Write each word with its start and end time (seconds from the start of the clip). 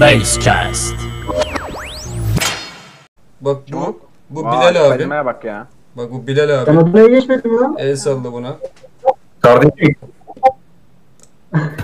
Basecast. 0.00 0.94
Bak 3.40 3.56
bu 3.72 4.00
bu 4.30 4.44
Vay, 4.44 4.52
Bilal 4.70 4.84
abi. 4.84 4.88
Kalimeye 4.98 5.24
bak 5.24 5.44
ya. 5.44 5.66
Bak 5.96 6.10
bu 6.12 6.26
Bilal 6.26 6.64
Sen 6.64 6.76
abi. 6.76 6.80
adına 6.90 7.06
geçmedin 7.08 7.52
mi 7.52 7.60
lan? 7.60 7.76
El 7.78 7.96
salla 7.96 8.32
buna. 8.32 8.56
Kardeşim 9.40 9.94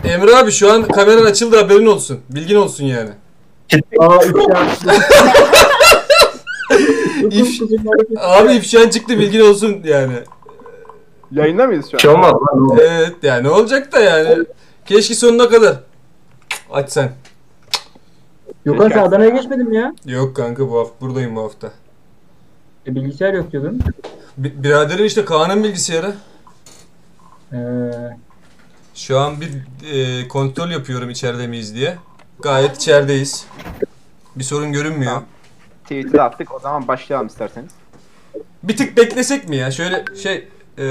Emre 0.05 0.37
abi 0.37 0.51
şu 0.51 0.73
an 0.73 0.83
kameran 0.83 1.25
açıldı 1.25 1.57
haberin 1.57 1.87
olsun. 1.87 2.21
Bilgin 2.31 2.57
olsun 2.57 2.85
yani. 2.85 3.11
Aa 4.01 4.17
ifşa. 4.25 4.67
İf- 7.21 8.19
Abi 8.21 8.53
ifşan 8.53 8.89
çıktı 8.89 9.19
bilgin 9.19 9.41
olsun 9.41 9.81
yani. 9.85 10.15
Yayında 11.33 11.67
mıyız 11.67 11.87
şu 11.91 11.97
bir 11.97 11.99
şey 12.03 12.11
an? 12.11 12.17
olmaz 12.17 12.33
lan. 12.33 12.79
Evet 12.81 13.13
yani 13.23 13.45
ne 13.45 13.51
olacak 13.51 13.93
da 13.93 14.01
yani. 14.01 14.45
Keşke 14.87 15.15
sonuna 15.15 15.49
kadar. 15.49 15.77
Aç 16.73 16.91
sen. 16.93 17.13
Gökhan 18.65 18.89
sen 18.89 18.99
Adana'ya 18.99 19.29
geçmedin 19.31 19.69
mi 19.69 19.77
ya? 19.77 19.95
Yok 20.07 20.37
kanka 20.37 20.71
bu 20.71 20.79
hafta 20.79 20.95
buradayım 21.01 21.37
bu 21.37 21.43
hafta. 21.43 21.73
E, 22.87 22.95
bilgisayar 22.95 23.35
yok 23.35 23.53
diyordun. 23.53 23.81
Bi- 24.39 24.63
biraderin 24.63 25.05
işte 25.05 25.25
Kaan'ın 25.25 25.65
bilgisayarı. 25.65 26.15
Ee, 27.53 27.57
Şu 28.95 29.19
an 29.19 29.35
bir 29.41 29.51
e, 29.93 30.29
kontrol 30.29 30.71
yapıyorum 30.71 31.11
içeride 31.11 31.47
miyiz 31.47 31.75
diye. 31.75 31.97
Gayet 32.43 32.77
içerideyiz. 32.77 33.47
Bir 34.37 34.45
sorun 34.45 34.73
görünmüyor. 34.73 35.13
Tamam. 35.13 35.25
Tweet'i 35.83 36.13
de 36.13 36.23
attık. 36.23 36.55
O 36.55 36.59
zaman 36.59 36.89
başlayalım 36.89 37.27
isterseniz. 37.27 37.71
Bir 38.63 38.77
tık 38.77 38.97
beklesek 38.97 39.49
mi 39.49 39.57
ya? 39.57 39.71
Şöyle 39.71 40.05
şey 40.23 40.49
e, 40.79 40.87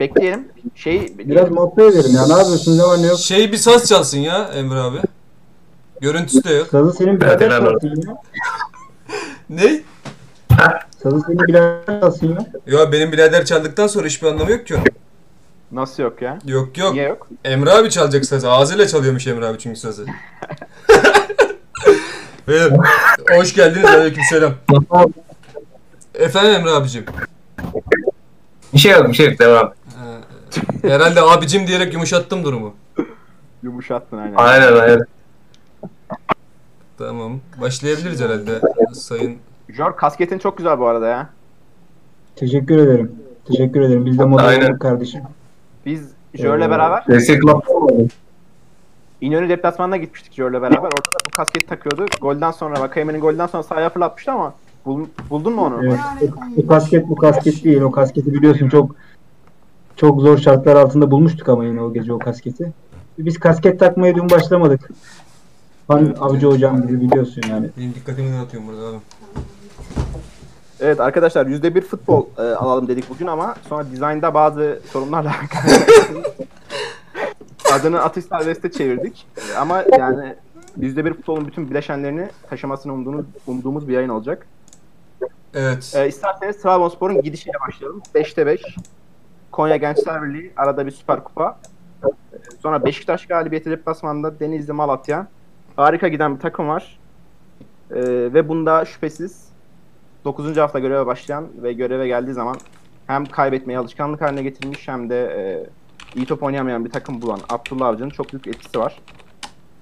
Bekleyelim. 0.00 0.48
Şey 0.74 1.18
biraz 1.18 1.50
muhabbet 1.50 1.94
edelim 1.94 2.14
ya. 2.16 2.26
Ne 2.26 2.32
yapıyorsun? 2.32 2.78
Ne 2.78 2.82
var 2.82 3.02
ne 3.02 3.06
yok? 3.06 3.18
şey 3.18 3.52
bir 3.52 3.56
saz 3.56 3.88
çalsın 3.88 4.18
ya 4.18 4.50
Emre 4.54 4.78
abi. 4.80 4.98
Görüntüsü 6.00 6.44
de 6.44 6.52
yok. 6.52 6.66
Sazı 6.66 6.92
senin 6.92 7.20
birader 7.20 7.50
Hadi 7.50 7.64
lan 7.64 7.70
çalsın 7.72 8.02
ya. 8.08 8.16
Ne? 9.50 9.80
Sazı 11.02 11.20
senin 11.26 11.38
birader 11.38 12.00
çalsın 12.00 12.26
ya. 12.66 12.78
Ya 12.78 12.92
benim 12.92 13.12
birader 13.12 13.44
çaldıktan 13.44 13.86
sonra 13.86 14.06
hiçbir 14.06 14.26
anlamı 14.26 14.50
yok 14.50 14.66
ki 14.66 14.74
onun. 14.74 14.84
nasıl 15.72 16.02
yok 16.02 16.22
ya? 16.22 16.38
Yok 16.46 16.78
yok. 16.78 16.92
Niye 16.92 17.08
yok? 17.08 17.28
Emre 17.44 17.70
abi 17.72 17.90
çalacak 17.90 18.24
sazı. 18.24 18.50
Ağzıyla 18.50 18.86
çalıyormuş 18.86 19.26
Emre 19.26 19.46
abi 19.46 19.58
çünkü 19.58 19.80
sazı. 19.80 20.06
Beyler, 22.48 22.72
hoş 23.36 23.54
geldiniz. 23.54 23.84
Aleykümselam. 23.84 24.52
Efendim 26.14 26.52
Emre 26.52 26.70
abicim. 26.70 27.04
Bir 28.74 28.78
şey 28.78 28.92
yok 28.92 29.08
bir 29.08 29.14
şey 29.14 29.30
yok 29.30 29.38
devam. 29.38 29.72
Ee, 30.84 30.88
herhalde 30.88 31.20
abicim 31.22 31.66
diyerek 31.66 31.92
yumuşattım 31.92 32.44
durumu. 32.44 32.74
Yumuşattın 33.62 34.18
aynen. 34.18 34.34
Aynen 34.36 34.72
aynen. 34.72 35.00
Tamam. 36.98 37.40
Başlayabiliriz 37.60 38.20
herhalde 38.20 38.60
sayın. 38.92 39.36
Jor 39.68 39.96
kasketin 39.96 40.38
çok 40.38 40.56
güzel 40.58 40.78
bu 40.78 40.86
arada 40.86 41.06
ya. 41.08 41.28
Teşekkür 42.36 42.78
ederim. 42.78 43.12
Teşekkür 43.44 43.80
ederim. 43.80 44.06
Biz 44.06 44.18
de 44.18 44.24
model 44.24 44.78
kardeşim. 44.78 45.22
Biz 45.86 46.08
Jör'le 46.34 46.62
Ee, 46.62 46.70
beraber 46.70 47.06
Destek. 47.08 47.42
İnönü 49.20 49.48
deplasmanına 49.48 49.96
gitmiştik 49.96 50.32
Jör'le 50.32 50.52
beraber. 50.52 50.76
Orada 50.76 50.88
da 50.96 51.18
bu 51.26 51.30
kasketi 51.30 51.66
takıyordu. 51.66 52.06
Golden 52.20 52.50
sonra 52.50 52.80
Vakayemen'in 52.80 53.20
golden 53.20 53.46
sonra 53.46 53.62
sahaya 53.62 53.90
fırlatmıştı 53.90 54.32
ama 54.32 54.54
bul- 54.86 55.06
buldun 55.30 55.52
mu 55.52 55.62
onu? 55.62 55.84
Evet. 55.86 55.98
Bu 56.56 56.66
kasket 56.66 57.08
bu 57.08 57.16
kasket 57.16 57.64
değil. 57.64 57.80
O 57.80 57.90
kasketi 57.90 58.34
biliyorsun 58.34 58.68
çok 58.68 58.94
çok 59.96 60.20
zor 60.20 60.38
şartlar 60.38 60.76
altında 60.76 61.10
bulmuştuk 61.10 61.48
ama 61.48 61.64
yine 61.64 61.82
o 61.82 61.92
gece 61.92 62.12
o 62.12 62.18
kasketi. 62.18 62.72
Biz 63.18 63.38
kasket 63.38 63.80
takmaya 63.80 64.14
dün 64.14 64.30
başlamadık. 64.30 64.90
Han 65.88 66.04
Evet. 66.06 66.16
Avcı 66.20 66.46
hocam 66.46 66.86
gibi 66.86 67.00
biliyorsun 67.00 67.42
yani. 67.50 67.70
Benim 67.78 67.94
dikkatimi 67.94 68.32
dağıtıyorum 68.38 68.68
burada 68.68 68.86
abi. 68.86 68.98
Evet 70.80 71.00
arkadaşlar 71.00 71.46
%1 71.46 71.80
futbol 71.80 72.26
e, 72.38 72.42
alalım 72.42 72.88
dedik 72.88 73.10
bugün 73.10 73.26
ama 73.26 73.54
sonra 73.68 73.90
dizaynda 73.90 74.34
bazı 74.34 74.80
sorunlarla 74.92 75.32
adını 77.72 78.02
atış 78.02 78.24
serbeste 78.24 78.70
çevirdik. 78.72 79.26
E, 79.36 79.56
Ama 79.56 79.84
yani 79.98 80.34
%1 80.80 81.14
futbolun 81.14 81.46
bütün 81.46 81.70
bileşenlerini 81.70 82.28
taşımasını 82.50 82.92
umduğumuz, 82.92 83.26
umduğumuz 83.46 83.88
bir 83.88 83.92
yayın 83.92 84.08
olacak. 84.08 84.46
Evet. 85.54 85.92
E, 85.96 86.08
isterseniz 86.08 86.62
Trabzonspor'un 86.62 87.22
gidişiyle 87.22 87.56
başlayalım. 87.68 88.02
5'te 88.14 88.46
5. 88.46 88.62
Konya 89.52 89.76
Gençler 89.76 90.22
Birliği 90.22 90.52
arada 90.56 90.86
bir 90.86 90.90
süper 90.90 91.24
kupa. 91.24 91.58
E, 92.04 92.06
Sonra 92.62 92.84
Beşiktaş 92.84 93.26
galibiyeti 93.26 93.70
deplasmanda 93.70 94.40
Denizli 94.40 94.72
Malatya. 94.72 95.26
Harika 95.78 96.08
giden 96.08 96.34
bir 96.34 96.40
takım 96.40 96.68
var. 96.68 96.98
E, 97.90 98.00
ve 98.34 98.48
bunda 98.48 98.84
şüphesiz 98.84 99.48
9. 100.24 100.56
hafta 100.56 100.78
göreve 100.78 101.06
başlayan 101.06 101.46
ve 101.62 101.72
göreve 101.72 102.06
geldiği 102.06 102.32
zaman 102.32 102.56
hem 103.06 103.24
kaybetmeyi 103.24 103.78
alışkanlık 103.78 104.20
haline 104.20 104.42
getirmiş 104.42 104.88
hem 104.88 105.10
de 105.10 105.24
e, 105.24 105.66
iyi 106.18 106.26
top 106.26 106.42
oynayamayan 106.42 106.84
bir 106.84 106.90
takım 106.90 107.22
bulan 107.22 107.40
Abdullah 107.48 107.86
Avcı'nın 107.86 108.10
çok 108.10 108.32
büyük 108.32 108.46
etkisi 108.46 108.78
var. 108.78 109.00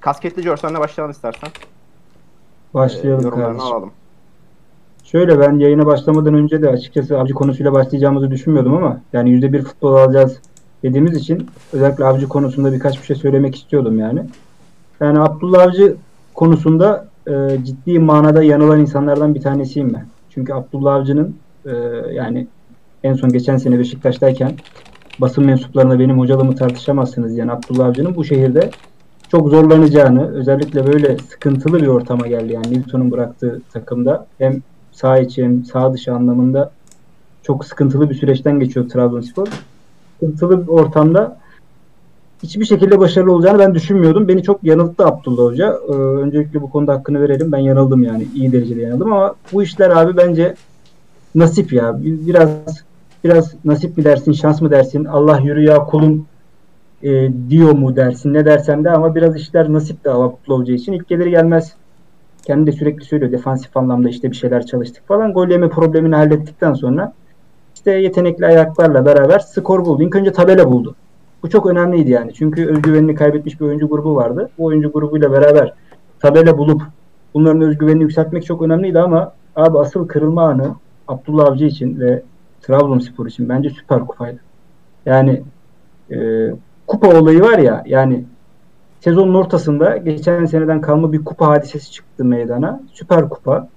Kasketli 0.00 0.42
Jorsan'la 0.42 0.80
başlayalım 0.80 1.12
istersen. 1.12 1.50
Başlayalım 2.74 3.24
yorumlarını 3.24 3.58
kardeşim. 3.58 3.74
alalım. 3.74 3.92
Şöyle 5.04 5.40
ben 5.40 5.58
yayına 5.58 5.86
başlamadan 5.86 6.34
önce 6.34 6.62
de 6.62 6.68
açıkçası 6.68 7.18
avcı 7.18 7.34
konusuyla 7.34 7.72
başlayacağımızı 7.72 8.30
düşünmüyordum 8.30 8.74
ama 8.74 9.00
yani 9.12 9.30
%1 9.30 9.62
futbol 9.62 9.94
alacağız 9.94 10.40
dediğimiz 10.82 11.16
için 11.16 11.46
özellikle 11.72 12.04
avcı 12.04 12.28
konusunda 12.28 12.72
birkaç 12.72 13.00
bir 13.00 13.06
şey 13.06 13.16
söylemek 13.16 13.56
istiyordum 13.56 13.98
yani. 13.98 14.22
Yani 15.00 15.20
Abdullah 15.20 15.62
Avcı 15.62 15.96
konusunda 16.34 17.08
e, 17.28 17.58
ciddi 17.64 17.98
manada 17.98 18.42
yanılan 18.42 18.80
insanlardan 18.80 19.34
bir 19.34 19.40
tanesiyim 19.40 19.94
ben. 19.94 20.06
Çünkü 20.30 20.52
Abdullah 20.52 20.94
Avcı'nın 20.94 21.36
e, 21.66 21.72
yani 22.12 22.46
en 23.04 23.14
son 23.14 23.32
geçen 23.32 23.56
sene 23.56 23.78
Beşiktaş'tayken 23.78 24.52
basın 25.18 25.44
mensuplarına 25.44 25.98
benim 25.98 26.18
hocalığımı 26.18 26.56
tartışamazsınız 26.56 27.36
yani 27.36 27.52
Abdullah 27.52 27.86
Avcı'nın 27.86 28.16
bu 28.16 28.24
şehirde 28.24 28.70
çok 29.30 29.48
zorlanacağını 29.48 30.34
özellikle 30.34 30.86
böyle 30.86 31.18
sıkıntılı 31.18 31.82
bir 31.82 31.86
ortama 31.86 32.26
geldi 32.26 32.52
yani 32.52 32.72
Newton'un 32.72 33.10
bıraktığı 33.10 33.60
takımda 33.72 34.26
hem 34.38 34.62
sağ 34.92 35.18
içi 35.18 35.44
hem 35.44 35.64
sağ 35.64 35.92
dışı 35.92 36.14
anlamında 36.14 36.70
çok 37.42 37.64
sıkıntılı 37.64 38.10
bir 38.10 38.14
süreçten 38.14 38.60
geçiyor 38.60 38.88
Trabzonspor. 38.88 39.48
Sıkıntılı 40.14 40.62
bir 40.62 40.68
ortamda 40.68 41.38
hiçbir 42.42 42.64
şekilde 42.64 42.98
başarılı 42.98 43.32
olacağını 43.32 43.58
ben 43.58 43.74
düşünmüyordum. 43.74 44.28
Beni 44.28 44.42
çok 44.42 44.64
yanılttı 44.64 45.06
Abdullah 45.06 45.44
Hoca. 45.44 45.76
Ee, 45.88 45.92
öncelikle 45.92 46.62
bu 46.62 46.70
konuda 46.70 46.92
hakkını 46.92 47.20
verelim. 47.22 47.52
Ben 47.52 47.58
yanıldım 47.58 48.02
yani. 48.02 48.26
iyi 48.34 48.52
derecede 48.52 48.80
yanıldım 48.82 49.12
ama 49.12 49.34
bu 49.52 49.62
işler 49.62 49.91
abi 49.91 50.16
bence 50.16 50.54
nasip 51.34 51.72
ya. 51.72 52.02
Bir- 52.04 52.26
Biraz 52.26 52.50
biraz 53.25 53.54
nasip 53.64 53.96
mi 53.98 54.04
dersin, 54.04 54.32
şans 54.32 54.60
mı 54.62 54.70
dersin? 54.70 55.04
Allah 55.04 55.38
yürü 55.44 55.62
ya 55.64 55.78
kulum 55.78 56.26
e, 57.02 57.28
diyor 57.50 57.72
mu 57.72 57.96
dersin 57.96 58.34
ne 58.34 58.44
dersen 58.44 58.84
de 58.84 58.91
ama 58.91 59.14
biraz 59.14 59.36
işler 59.36 59.72
nasip 59.72 60.04
de 60.04 60.10
Abdullah 60.10 60.58
Hoca 60.58 60.75
için. 60.75 60.92
İlk 60.92 61.08
gelir 61.08 61.26
gelmez 61.26 61.72
kendi 62.42 62.66
de 62.66 62.72
sürekli 62.76 63.04
söylüyor 63.04 63.32
defansif 63.32 63.76
anlamda 63.76 64.08
işte 64.08 64.30
bir 64.30 64.36
şeyler 64.36 64.66
çalıştık 64.66 65.08
falan. 65.08 65.32
Gol 65.32 65.48
yeme 65.48 65.69
problemini 65.69 66.14
hallettikten 66.14 66.75
sonra 66.75 67.12
işte 67.75 67.91
yetenekli 67.92 68.46
ayaklarla 68.46 69.06
beraber 69.06 69.38
skor 69.38 69.84
buldu. 69.84 70.02
İlk 70.02 70.16
önce 70.16 70.32
tabela 70.32 70.70
buldu. 70.72 70.94
Bu 71.46 71.50
çok 71.50 71.66
önemliydi 71.66 72.10
yani. 72.10 72.34
Çünkü 72.34 72.66
özgüvenini 72.66 73.14
kaybetmiş 73.14 73.60
bir 73.60 73.66
oyuncu 73.66 73.88
grubu 73.88 74.16
vardı. 74.16 74.50
Bu 74.58 74.64
oyuncu 74.64 74.92
grubuyla 74.92 75.32
beraber 75.32 75.72
tabela 76.20 76.58
bulup 76.58 76.82
bunların 77.34 77.60
özgüvenini 77.60 78.02
yükseltmek 78.02 78.46
çok 78.46 78.62
önemliydi 78.62 79.00
ama 79.00 79.32
abi 79.56 79.78
asıl 79.78 80.08
kırılma 80.08 80.42
anı 80.42 80.74
Abdullah 81.08 81.46
Avcı 81.46 81.64
için 81.64 82.00
ve 82.00 82.22
Trabzonspor 82.62 83.26
için 83.26 83.48
bence 83.48 83.70
süper 83.70 84.06
kupaydı. 84.06 84.38
Yani 85.06 85.42
e, 86.10 86.16
kupa 86.86 87.20
olayı 87.20 87.40
var 87.40 87.58
ya 87.58 87.82
yani 87.86 88.24
sezonun 89.00 89.34
ortasında 89.34 89.96
geçen 89.96 90.44
seneden 90.44 90.81
kalma 90.81 91.12
bir 91.12 91.25
kupa 91.25 91.49
hadisesi 91.49 91.92
çıktı 91.92 92.25
meydana. 92.25 92.81
Süper 92.92 93.28
Kupa. 93.28 93.69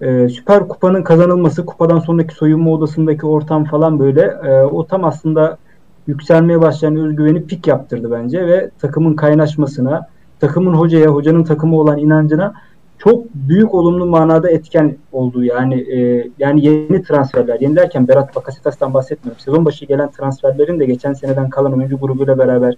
Ee, 0.00 0.28
Süper 0.28 0.68
Kupa'nın 0.68 1.02
kazanılması, 1.02 1.66
kupadan 1.66 1.98
sonraki 1.98 2.34
soyunma 2.34 2.70
odasındaki 2.70 3.26
ortam 3.26 3.64
falan 3.64 3.98
böyle 3.98 4.22
e, 4.22 4.62
o 4.62 4.86
tam 4.86 5.04
aslında 5.04 5.58
yükselmeye 6.06 6.60
başlayan 6.60 6.96
özgüveni 6.96 7.46
pik 7.46 7.66
yaptırdı 7.66 8.10
bence 8.10 8.46
ve 8.46 8.70
takımın 8.78 9.14
kaynaşmasına, 9.14 10.08
takımın 10.40 10.74
hocaya, 10.74 11.06
hocanın 11.06 11.44
takımı 11.44 11.80
olan 11.80 11.98
inancına 11.98 12.54
çok 12.98 13.34
büyük 13.34 13.74
olumlu 13.74 14.06
manada 14.06 14.50
etken 14.50 14.96
oldu. 15.12 15.44
Yani 15.44 15.80
e, 15.80 16.28
yani 16.38 16.66
yeni 16.66 17.02
transferler, 17.02 17.60
yeni 17.60 17.76
derken 17.76 18.08
Berat 18.08 18.36
Bakasetas'tan 18.36 18.94
bahsetmiyorum. 18.94 19.40
Sezon 19.40 19.64
başı 19.64 19.84
gelen 19.84 20.10
transferlerin 20.10 20.80
de 20.80 20.84
geçen 20.86 21.12
seneden 21.12 21.50
kalan 21.50 21.72
oyuncu 21.72 21.98
grubuyla 21.98 22.38
beraber 22.38 22.74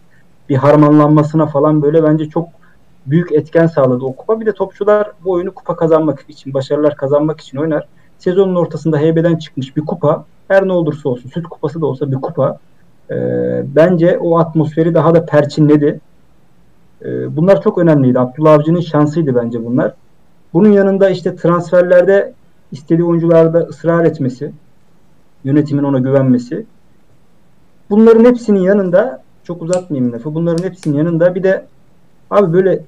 bir 0.48 0.56
harmanlanmasına 0.56 1.46
falan 1.46 1.82
böyle 1.82 2.04
bence 2.04 2.28
çok 2.28 2.48
büyük 3.06 3.32
etken 3.32 3.66
sağladı 3.66 4.04
o 4.04 4.12
kupa. 4.12 4.40
Bir 4.40 4.46
de 4.46 4.52
topçular 4.52 5.12
bu 5.24 5.30
oyunu 5.30 5.54
kupa 5.54 5.76
kazanmak 5.76 6.24
için, 6.28 6.54
başarılar 6.54 6.96
kazanmak 6.96 7.40
için 7.40 7.58
oynar. 7.58 7.88
Sezonun 8.18 8.54
ortasında 8.54 8.98
heybeden 8.98 9.36
çıkmış 9.36 9.76
bir 9.76 9.86
kupa, 9.86 10.24
her 10.48 10.68
ne 10.68 10.72
olursa 10.72 11.08
olsun, 11.08 11.30
süt 11.30 11.46
kupası 11.46 11.80
da 11.80 11.86
olsa 11.86 12.10
bir 12.10 12.16
kupa. 12.16 12.58
Ee, 13.10 13.62
bence 13.76 14.18
o 14.18 14.38
atmosferi 14.38 14.94
daha 14.94 15.14
da 15.14 15.26
perçinledi. 15.26 16.00
E, 17.04 17.36
bunlar 17.36 17.62
çok 17.62 17.78
önemliydi. 17.78 18.18
Abdullah 18.18 18.52
Avcı'nın 18.52 18.80
şansıydı 18.80 19.34
bence 19.34 19.64
bunlar. 19.64 19.94
Bunun 20.52 20.72
yanında 20.72 21.10
işte 21.10 21.36
transferlerde 21.36 22.32
istediği 22.72 23.04
oyuncularda 23.04 23.58
ısrar 23.58 24.04
etmesi, 24.04 24.52
yönetimin 25.44 25.82
ona 25.82 25.98
güvenmesi. 25.98 26.66
Bunların 27.90 28.24
hepsinin 28.24 28.60
yanında 28.60 29.22
çok 29.44 29.62
uzatmayayım 29.62 30.12
lafı. 30.12 30.34
Bunların 30.34 30.64
hepsinin 30.64 30.96
yanında 30.96 31.34
bir 31.34 31.42
de 31.42 31.66
abi 32.30 32.52
böyle 32.52 32.84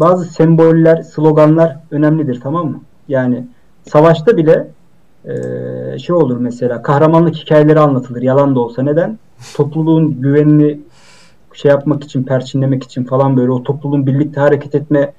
bazı 0.00 0.24
semboller, 0.24 1.02
sloganlar 1.02 1.76
önemlidir 1.90 2.40
tamam 2.40 2.70
mı? 2.70 2.80
Yani 3.08 3.46
savaşta 3.88 4.36
bile 4.36 4.68
eee, 5.28 5.98
şey 5.98 6.16
olur 6.16 6.36
mesela 6.36 6.82
kahramanlık 6.82 7.34
hikayeleri 7.34 7.80
anlatılır 7.80 8.22
yalan 8.22 8.54
da 8.54 8.60
olsa. 8.60 8.82
Neden? 8.82 9.18
Topluluğun 9.56 10.20
güvenini 10.20 10.80
şey 11.52 11.70
yapmak 11.70 12.04
için, 12.04 12.22
perçinlemek 12.22 12.84
için 12.84 13.04
falan 13.04 13.36
böyle 13.36 13.50
o 13.50 13.62
topluluğun 13.62 14.06
birlikte 14.06 14.40
hareket 14.40 14.74
etme 14.74 15.12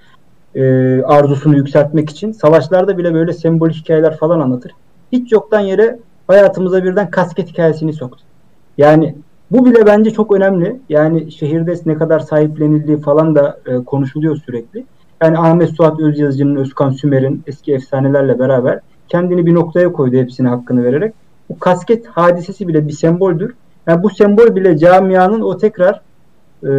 eee, 0.56 1.02
arzusunu 1.04 1.56
yükseltmek 1.58 2.10
için 2.10 2.32
savaşlarda 2.32 2.98
bile 2.98 3.14
böyle 3.14 3.34
sembolik 3.34 3.76
hikayeler 3.76 4.18
falan 4.18 4.40
anlatır. 4.40 4.72
Hiç 5.12 5.32
yoktan 5.32 5.60
yere 5.60 6.00
hayatımıza 6.28 6.84
birden 6.84 7.10
kasket 7.10 7.50
hikayesini 7.50 7.94
soktu. 7.94 8.24
Yani 8.78 9.16
bu 9.52 9.66
bile 9.66 9.86
bence 9.86 10.12
çok 10.12 10.36
önemli. 10.36 10.80
Yani 10.90 11.32
şehirde 11.32 11.76
ne 11.86 11.96
kadar 11.96 12.20
sahiplenildiği 12.20 12.98
falan 12.98 13.36
da 13.36 13.60
e, 13.66 13.84
konuşuluyor 13.84 14.38
sürekli. 14.38 14.86
Yani 15.24 15.38
Ahmet 15.38 15.70
Suat 15.70 16.00
Özyazıcı'nın, 16.00 16.56
Özkan 16.56 16.92
Sümer'in 16.92 17.44
eski 17.48 17.74
efsanelerle 17.74 18.40
beraber 18.40 18.80
kendini 19.12 19.46
bir 19.46 19.54
noktaya 19.54 19.92
koydu 19.92 20.16
hepsine 20.16 20.48
hakkını 20.48 20.84
vererek. 20.84 21.14
Bu 21.50 21.60
kasket 21.60 22.08
hadisesi 22.08 22.68
bile 22.68 22.88
bir 22.88 22.94
semboldür. 22.94 23.54
Yani 23.88 24.04
bu 24.04 24.10
sembol 24.10 24.56
bile 24.56 24.78
camianın 24.78 25.42
o 25.42 25.58
tekrar 25.58 26.02
e, 26.64 26.72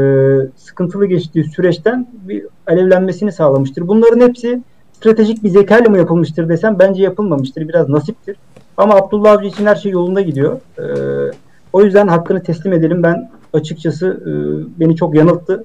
sıkıntılı 0.57 1.07
geçtiği 1.07 1.45
süreçten 1.45 2.09
bir 2.29 2.47
alevlenmesini 2.67 3.33
sağlamıştır. 3.33 3.89
Bunların 3.89 4.29
hepsi 4.29 4.63
stratejik 4.93 5.45
bir 5.45 5.49
zekayla 5.49 5.91
mı 5.91 5.99
yapılmıştır 5.99 6.49
desem 6.49 6.79
bence 6.79 7.03
yapılmamıştır. 7.03 7.69
Biraz 7.69 7.89
nasiptir. 7.89 8.37
Ama 8.77 8.95
Abdullah 8.95 9.33
Avcı 9.33 9.49
için 9.49 9.67
her 9.67 9.75
şey 9.75 9.93
yolunda 9.93 10.21
gidiyor. 10.21 10.61
E, 10.79 10.85
o 11.73 11.83
yüzden 11.83 12.09
hakkını 12.09 12.43
teslim 12.43 12.73
edelim. 12.73 13.03
Ben 13.03 13.31
açıkçası 13.53 14.07
e, 14.27 14.31
beni 14.81 14.97
çok 14.97 15.15
yanılttı. 15.15 15.65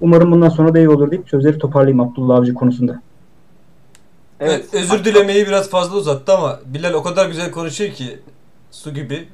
Umarım 0.00 0.32
bundan 0.32 0.48
sonra 0.48 0.74
da 0.74 0.78
iyi 0.78 0.88
olur 0.88 1.10
deyip 1.10 1.28
sözleri 1.28 1.58
toparlayayım 1.58 2.00
Abdullah 2.00 2.36
Avcı 2.36 2.54
konusunda. 2.54 3.00
Evet, 4.40 4.74
özür 4.74 5.04
dilemeyi 5.04 5.46
biraz 5.46 5.70
fazla 5.70 5.96
uzattı 5.96 6.32
ama 6.32 6.60
Bilal 6.66 6.94
o 6.94 7.02
kadar 7.02 7.26
güzel 7.26 7.50
konuşuyor 7.50 7.92
ki 7.92 8.18
su 8.70 8.94
gibi. 8.94 9.28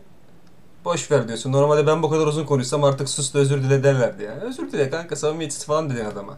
Boş 0.84 1.10
ver 1.10 1.28
diyorsun. 1.28 1.52
Normalde 1.52 1.86
ben 1.86 2.02
bu 2.02 2.10
kadar 2.10 2.26
uzun 2.26 2.44
konuşsam 2.44 2.84
artık 2.84 3.08
sus 3.08 3.34
da 3.34 3.38
özür 3.38 3.62
dile 3.62 3.84
derlerdi 3.84 4.22
ya. 4.22 4.32
Özür 4.32 4.72
dile 4.72 4.90
kanka 4.90 5.16
samimiyetsiz 5.16 5.66
falan 5.66 5.90
dedin 5.90 6.04
adama. 6.04 6.32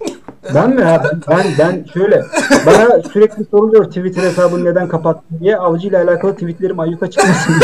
Ben 0.54 0.70
mi 0.74 0.80
ya? 0.80 1.02
Ben, 1.28 1.44
ben, 1.58 1.86
şöyle 1.94 2.24
bana 2.66 3.02
sürekli 3.12 3.44
soruluyor 3.44 3.84
Twitter 3.84 4.22
hesabını 4.22 4.64
neden 4.64 4.88
kapattın 4.88 5.38
diye 5.40 5.56
avcı 5.56 5.88
ile 5.88 5.98
alakalı 5.98 6.34
tweetlerim 6.34 6.80
ayyuka 6.80 7.10
çıkmasın. 7.10 7.54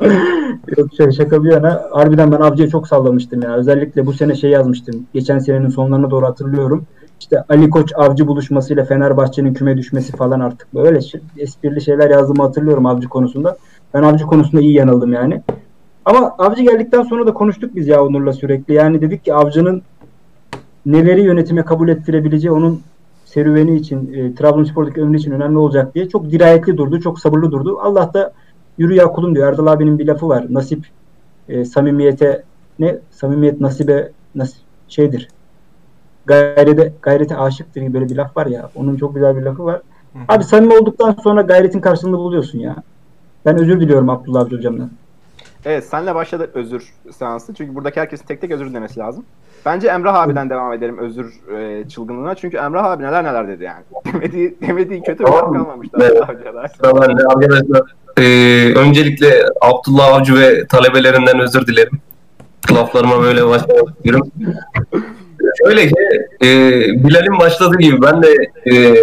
Yok 0.76 0.88
şey, 0.96 1.12
şaka 1.12 1.44
bir 1.44 1.52
yana 1.52 1.82
harbiden 1.92 2.32
ben 2.32 2.40
avcıya 2.40 2.68
çok 2.68 2.88
sallamıştım 2.88 3.42
ya. 3.42 3.56
Özellikle 3.56 4.06
bu 4.06 4.12
sene 4.12 4.34
şey 4.34 4.50
yazmıştım. 4.50 5.06
Geçen 5.14 5.38
senenin 5.38 5.68
sonlarına 5.68 6.10
doğru 6.10 6.26
hatırlıyorum. 6.26 6.86
İşte 7.26 7.44
Ali 7.48 7.70
Koç 7.70 7.92
avcı 7.96 8.26
buluşmasıyla 8.26 8.84
Fenerbahçe'nin 8.84 9.54
küme 9.54 9.76
düşmesi 9.76 10.12
falan 10.12 10.40
artık 10.40 10.74
böyle 10.74 11.00
şey- 11.00 11.20
esprili 11.38 11.80
şeyler 11.80 12.10
yazdığımı 12.10 12.42
hatırlıyorum 12.42 12.86
avcı 12.86 13.08
konusunda. 13.08 13.56
Ben 13.94 14.02
avcı 14.02 14.26
konusunda 14.26 14.62
iyi 14.62 14.72
yanıldım 14.72 15.12
yani. 15.12 15.42
Ama 16.04 16.34
avcı 16.38 16.62
geldikten 16.62 17.02
sonra 17.02 17.26
da 17.26 17.32
konuştuk 17.32 17.76
biz 17.76 17.88
ya 17.88 18.04
Onur'la 18.04 18.32
sürekli. 18.32 18.74
Yani 18.74 19.00
dedik 19.00 19.24
ki 19.24 19.34
avcının 19.34 19.82
neleri 20.86 21.22
yönetime 21.22 21.64
kabul 21.64 21.88
ettirebileceği 21.88 22.52
onun 22.52 22.80
serüveni 23.24 23.76
için, 23.76 24.12
e, 24.14 24.34
Trabzonspor'daki 24.34 25.02
ömrü 25.02 25.16
için 25.16 25.30
önemli 25.30 25.58
olacak 25.58 25.94
diye 25.94 26.08
çok 26.08 26.30
dirayetli 26.30 26.76
durdu, 26.76 27.00
çok 27.00 27.20
sabırlı 27.20 27.52
durdu. 27.52 27.78
Allah 27.82 28.10
da 28.14 28.32
yürü 28.78 28.94
ya 28.94 29.06
kulum 29.06 29.34
diyor. 29.34 29.48
Erdal 29.48 29.66
abinin 29.66 29.98
bir 29.98 30.06
lafı 30.06 30.28
var. 30.28 30.46
Nasip 30.50 30.86
e, 31.48 31.64
samimiyete 31.64 32.42
ne? 32.78 32.98
Samimiyet 33.10 33.60
nasibe 33.60 34.10
nasip 34.34 34.60
şeydir. 34.88 35.28
Gayrete, 36.26 36.92
gayrete 37.02 37.36
aşıktır 37.36 37.80
gibi 37.80 37.94
böyle 37.94 38.08
bir 38.08 38.16
laf 38.16 38.36
var 38.36 38.46
ya. 38.46 38.70
Onun 38.74 38.96
çok 38.96 39.14
güzel 39.14 39.36
bir 39.36 39.42
lafı 39.42 39.64
var. 39.64 39.80
Abi 40.28 40.44
samimi 40.44 40.74
olduktan 40.74 41.16
sonra 41.22 41.42
gayretin 41.42 41.80
karşılığını 41.80 42.18
buluyorsun 42.18 42.58
ya. 42.58 42.76
Ben 43.46 43.58
özür 43.58 43.80
diliyorum 43.80 44.10
Abdullah 44.10 44.40
Avcı 44.40 44.56
hocamdan. 44.56 44.90
Evet 45.64 45.84
senle 45.84 46.14
başladı 46.14 46.50
özür 46.54 46.92
seansı. 47.12 47.54
Çünkü 47.54 47.74
buradaki 47.74 48.00
herkesin 48.00 48.26
tek 48.26 48.40
tek 48.40 48.50
özür 48.50 48.70
dilemesi 48.70 49.00
lazım. 49.00 49.24
Bence 49.66 49.88
Emrah 49.88 50.14
abiden 50.14 50.50
devam 50.50 50.72
edelim 50.72 50.98
özür 50.98 51.34
e, 51.58 51.88
çılgınlığına. 51.88 52.34
Çünkü 52.34 52.56
Emrah 52.56 52.84
abi 52.84 53.02
neler 53.02 53.24
neler 53.24 53.48
dedi 53.48 53.64
yani. 53.64 53.84
Demediği, 54.12 54.56
demediği 54.60 55.02
kötü 55.02 55.24
bir 55.24 55.28
laf 55.28 55.40
Tamam. 55.40 55.54
kalmamıştı. 55.54 55.98
Evet. 56.00 56.22
Arkadaşlar 56.22 57.82
e, 58.16 58.24
öncelikle 58.74 59.44
Abdullah 59.60 60.14
Avcı 60.14 60.34
ve 60.34 60.66
talebelerinden 60.66 61.40
özür 61.40 61.66
dilerim. 61.66 62.00
Laflarıma 62.72 63.22
böyle 63.22 63.46
başlamak 63.46 63.96
istiyorum. 63.96 64.30
Şöyle 65.64 65.88
ki 65.88 65.94
e, 66.42 66.48
Bilal'in 67.04 67.38
başladığı 67.38 67.78
gibi 67.78 68.02
ben 68.02 68.22
de 68.22 68.34
e, 68.72 68.96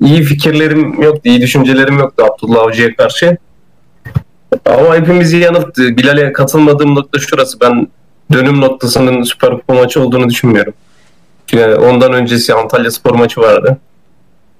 iyi 0.00 0.22
fikirlerim 0.22 1.02
yoktu, 1.02 1.20
iyi 1.24 1.40
düşüncelerim 1.40 1.98
yoktu 1.98 2.24
Abdullah 2.24 2.62
Avcı'ya 2.62 2.96
karşı. 2.96 3.36
Ama 4.66 4.96
hepimizi 4.96 5.36
yanılttı. 5.36 5.96
Bilal'e 5.96 6.32
katılmadığım 6.32 6.94
nokta 6.94 7.18
şurası. 7.18 7.60
Ben 7.60 7.88
dönüm 8.32 8.60
noktasının 8.60 9.22
Süper 9.22 9.50
Kupa 9.50 9.74
maçı 9.74 10.00
olduğunu 10.02 10.28
düşünmüyorum. 10.30 10.74
Çünkü 11.46 11.74
ondan 11.74 12.12
öncesi 12.12 12.54
Antalya 12.54 12.90
Spor 12.90 13.14
maçı 13.14 13.40
vardı. 13.40 13.78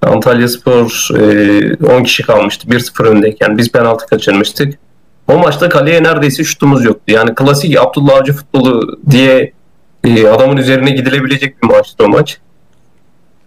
Antalya 0.01 0.47
Spor 0.47 1.09
e, 1.19 1.85
10 1.85 2.03
kişi 2.03 2.23
kalmıştı 2.23 2.67
1-0 2.67 3.07
öndeyken. 3.07 3.57
Biz 3.57 3.71
penaltı 3.71 4.05
kaçırmıştık. 4.05 4.79
O 5.27 5.37
maçta 5.37 5.69
kaleye 5.69 6.03
neredeyse 6.03 6.43
şutumuz 6.43 6.85
yoktu. 6.85 7.03
Yani 7.07 7.35
klasik 7.35 7.79
Abdullah 7.79 8.17
Avcı 8.17 8.33
futbolu 8.33 8.99
diye 9.11 9.53
e, 10.03 10.27
adamın 10.27 10.57
üzerine 10.57 10.89
gidilebilecek 10.89 11.63
bir 11.63 11.67
maçtı 11.67 12.03
o 12.03 12.07
maç. 12.07 12.37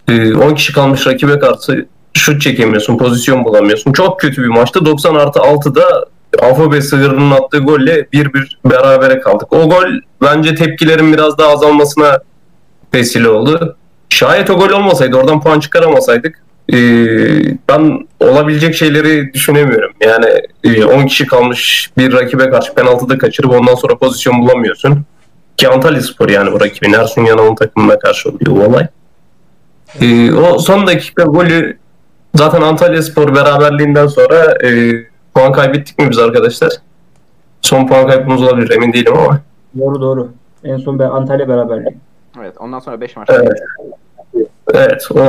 E, 0.08 0.34
10 0.34 0.54
kişi 0.54 0.72
kalmış 0.72 1.06
rakibe 1.06 1.38
karşı 1.38 1.86
şut 2.14 2.42
çekemiyorsun, 2.42 2.98
pozisyon 2.98 3.44
bulamıyorsun. 3.44 3.92
Çok 3.92 4.20
kötü 4.20 4.42
bir 4.42 4.48
maçtı. 4.48 4.86
90 4.86 5.14
artı 5.14 5.38
6'da 5.38 6.06
Afobe 6.42 6.82
Sığırı'nın 6.82 7.30
attığı 7.30 7.58
golle 7.58 8.00
1-1 8.12 8.48
berabere 8.64 9.20
kaldık. 9.20 9.52
O 9.52 9.68
gol 9.68 9.86
bence 10.22 10.54
tepkilerin 10.54 11.12
biraz 11.12 11.38
daha 11.38 11.52
azalmasına 11.52 12.18
vesile 12.94 13.28
oldu. 13.28 13.76
Şayet 14.08 14.50
o 14.50 14.58
gol 14.58 14.70
olmasaydı, 14.70 15.16
oradan 15.16 15.40
puan 15.40 15.60
çıkaramasaydık 15.60 16.42
e, 16.72 16.76
ben 17.68 18.08
olabilecek 18.20 18.74
şeyleri 18.74 19.34
düşünemiyorum. 19.34 19.92
Yani 20.00 20.26
e, 20.64 20.84
10 20.84 21.06
kişi 21.06 21.26
kalmış 21.26 21.90
bir 21.98 22.12
rakibe 22.12 22.50
karşı 22.50 22.74
penaltıda 22.74 23.18
kaçırıp 23.18 23.50
ondan 23.50 23.74
sonra 23.74 23.98
pozisyon 23.98 24.42
bulamıyorsun. 24.42 25.04
Ki 25.58 25.68
Antalya 25.68 26.00
Spor 26.00 26.28
yani 26.28 26.52
bu 26.52 26.60
rakibin 26.60 26.92
Ersun 26.92 27.24
Yanal'ın 27.24 27.54
takımına 27.54 27.98
karşı 27.98 28.28
oluyor 28.28 28.56
bu 28.56 28.70
olay. 28.70 28.86
E, 30.00 30.32
o 30.32 30.58
son 30.58 30.86
dakika 30.86 31.22
golü 31.22 31.78
zaten 32.34 32.62
Antalya 32.62 33.02
Spor 33.02 33.34
beraberliğinden 33.34 34.06
sonra 34.06 34.58
e, 34.64 34.92
puan 35.34 35.52
kaybettik 35.52 35.98
mi 35.98 36.10
biz 36.10 36.18
arkadaşlar? 36.18 36.72
Son 37.62 37.86
puan 37.86 38.06
kaybımız 38.06 38.42
olabilir 38.42 38.70
emin 38.70 38.92
değilim 38.92 39.12
ama. 39.16 39.40
Doğru 39.78 40.00
doğru. 40.00 40.28
En 40.64 40.76
son 40.76 40.98
ben 40.98 41.10
Antalya 41.10 41.48
beraberliği. 41.48 41.96
Evet 42.40 42.54
ondan 42.58 42.78
sonra 42.78 43.00
5 43.00 43.16
maç. 43.16 43.28
Evet. 43.32 43.58
Evet 44.74 45.08
o, 45.14 45.20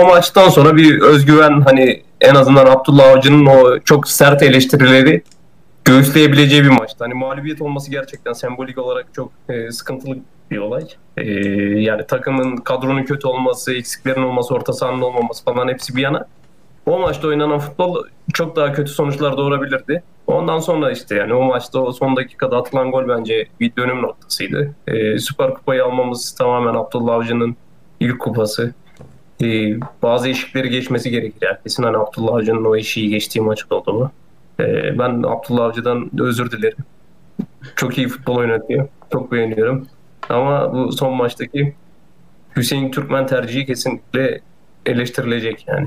o 0.00 0.06
maçtan 0.06 0.48
sonra 0.48 0.76
bir 0.76 1.00
özgüven 1.00 1.60
hani 1.60 2.02
en 2.20 2.34
azından 2.34 2.66
Abdullah 2.66 3.10
Avcı'nın 3.10 3.46
o 3.46 3.78
çok 3.84 4.08
sert 4.08 4.42
eleştirileri 4.42 5.22
göğüsleyebileceği 5.84 6.62
bir 6.62 6.68
maçtı. 6.68 7.04
Hani 7.04 7.14
mağlubiyet 7.14 7.62
olması 7.62 7.90
gerçekten 7.90 8.32
sembolik 8.32 8.78
olarak 8.78 9.06
çok 9.14 9.32
e, 9.48 9.70
sıkıntılı 9.70 10.16
bir 10.50 10.58
olay. 10.58 10.84
E, 11.16 11.30
yani 11.80 12.06
takımın 12.06 12.56
kadronun 12.56 13.04
kötü 13.04 13.26
olması, 13.26 13.74
eksiklerin 13.74 14.22
olması, 14.22 14.54
orta 14.54 14.72
sahanın 14.72 15.02
olmaması 15.02 15.44
falan 15.44 15.68
hepsi 15.68 15.96
bir 15.96 16.02
yana. 16.02 16.26
O 16.86 16.98
maçta 16.98 17.28
oynanan 17.28 17.58
futbol 17.58 18.04
çok 18.34 18.56
daha 18.56 18.72
kötü 18.72 18.90
sonuçlar 18.90 19.36
doğurabilirdi. 19.36 20.02
Ondan 20.26 20.58
sonra 20.58 20.92
işte 20.92 21.14
yani 21.14 21.34
o 21.34 21.42
maçta 21.42 21.80
o 21.80 21.92
son 21.92 22.16
dakikada 22.16 22.56
atılan 22.56 22.90
gol 22.90 23.08
bence 23.08 23.46
bir 23.60 23.76
dönüm 23.76 24.02
noktasıydı. 24.02 24.74
E, 24.86 25.18
Süper 25.18 25.54
Kupayı 25.54 25.84
almamız 25.84 26.34
tamamen 26.34 26.74
Abdullah 26.74 27.14
Avcı'nın 27.14 27.56
ilk 28.00 28.18
kupası. 28.18 28.74
Ee, 29.42 29.80
bazı 30.02 30.28
eşikleri 30.28 30.70
geçmesi 30.70 31.10
gerekir. 31.10 31.46
Herkesin 31.46 31.82
hani 31.82 31.96
Abdullah 31.96 32.34
Avcı'nın 32.34 32.64
o 32.64 32.76
eşiği 32.76 33.08
geçtiği 33.08 33.40
maç 33.40 33.64
oldu 33.70 33.92
mu? 33.92 34.10
Ee, 34.60 34.98
ben 34.98 35.22
Abdullah 35.22 35.64
Avcı'dan 35.64 36.10
özür 36.18 36.50
dilerim. 36.50 36.78
Çok 37.76 37.98
iyi 37.98 38.08
futbol 38.08 38.36
oynatıyor. 38.36 38.88
Çok 39.12 39.32
beğeniyorum. 39.32 39.86
Ama 40.28 40.72
bu 40.72 40.92
son 40.92 41.14
maçtaki 41.14 41.74
Hüseyin 42.56 42.90
Türkmen 42.90 43.26
tercihi 43.26 43.66
kesinlikle 43.66 44.40
eleştirilecek 44.86 45.64
yani. 45.68 45.86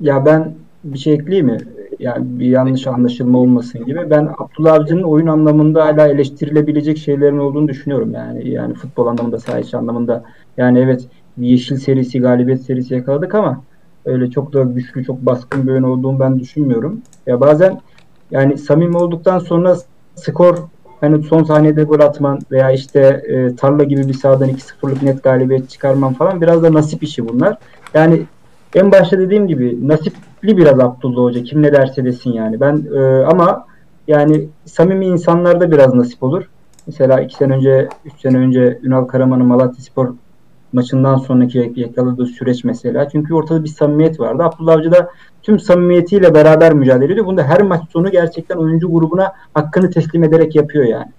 Ya 0.00 0.26
ben 0.26 0.54
bir 0.84 0.98
şey 0.98 1.14
ekleyeyim 1.14 1.46
mi? 1.46 1.58
yani 1.98 2.40
bir 2.40 2.46
yanlış 2.46 2.86
anlaşılma 2.86 3.38
olmasın 3.38 3.84
gibi. 3.84 4.10
Ben 4.10 4.28
Abdullah 4.38 4.72
Avcı'nın 4.72 5.02
oyun 5.02 5.26
anlamında 5.26 5.84
hala 5.84 6.08
eleştirilebilecek 6.08 6.98
şeylerin 6.98 7.38
olduğunu 7.38 7.68
düşünüyorum 7.68 8.14
yani. 8.14 8.48
Yani 8.48 8.74
futbol 8.74 9.06
anlamında, 9.06 9.38
saha 9.38 9.78
anlamında. 9.78 10.24
Yani 10.56 10.78
evet 10.78 11.08
yeşil 11.38 11.76
serisi, 11.76 12.20
galibiyet 12.20 12.62
serisi 12.62 12.94
yakaladık 12.94 13.34
ama 13.34 13.62
öyle 14.08 14.30
çok 14.30 14.52
da 14.52 14.62
güçlü, 14.62 15.04
çok 15.04 15.26
baskın 15.26 15.66
bir 15.66 15.72
oyun 15.72 15.82
olduğunu 15.82 16.20
ben 16.20 16.40
düşünmüyorum. 16.40 17.02
Ya 17.26 17.40
bazen 17.40 17.80
yani 18.30 18.58
samimi 18.58 18.96
olduktan 18.96 19.38
sonra 19.38 19.76
skor 20.14 20.56
hani 21.00 21.22
son 21.22 21.44
saniyede 21.44 21.82
gol 21.82 22.00
atman 22.00 22.38
veya 22.50 22.70
işte 22.70 23.00
e, 23.28 23.56
tarla 23.56 23.84
gibi 23.84 24.08
bir 24.08 24.14
sahadan 24.14 24.48
2-0'lık 24.48 25.02
net 25.02 25.22
galibiyet 25.22 25.70
çıkarman 25.70 26.12
falan 26.12 26.40
biraz 26.40 26.62
da 26.62 26.72
nasip 26.72 27.02
işi 27.02 27.28
bunlar. 27.28 27.58
Yani 27.94 28.22
en 28.74 28.92
başta 28.92 29.18
dediğim 29.18 29.46
gibi 29.46 29.88
nasipli 29.88 30.56
biraz 30.56 30.80
Abdullah 30.80 31.22
Hoca 31.22 31.42
kim 31.42 31.62
ne 31.62 31.72
derse 31.72 32.04
desin 32.04 32.32
yani. 32.32 32.60
Ben 32.60 32.86
e, 32.96 33.24
ama 33.24 33.66
yani 34.08 34.48
samimi 34.64 35.06
insanlarda 35.06 35.70
biraz 35.70 35.94
nasip 35.94 36.22
olur. 36.22 36.44
Mesela 36.86 37.20
iki 37.20 37.34
sene 37.34 37.52
önce, 37.52 37.88
üç 38.04 38.20
sene 38.20 38.38
önce 38.38 38.78
Ünal 38.82 39.04
Karaman'ın 39.04 39.46
Malatya 39.46 39.84
Spor 39.84 40.08
maçından 40.72 41.16
sonraki 41.16 41.72
yakaladığı 41.76 42.26
süreç 42.26 42.64
mesela. 42.64 43.08
Çünkü 43.08 43.34
ortada 43.34 43.64
bir 43.64 43.68
samimiyet 43.68 44.20
vardı. 44.20 44.42
Abdullah 44.42 44.74
Avcı 44.74 44.92
da 44.92 45.10
tüm 45.42 45.60
samimiyetiyle 45.60 46.34
beraber 46.34 46.74
mücadele 46.74 47.12
ediyor. 47.12 47.26
Bunu 47.26 47.36
da 47.36 47.42
her 47.42 47.62
maç 47.62 47.82
sonu 47.92 48.10
gerçekten 48.10 48.56
oyuncu 48.56 48.92
grubuna 48.92 49.32
hakkını 49.54 49.90
teslim 49.90 50.24
ederek 50.24 50.54
yapıyor 50.54 50.84
yani. 50.84 51.12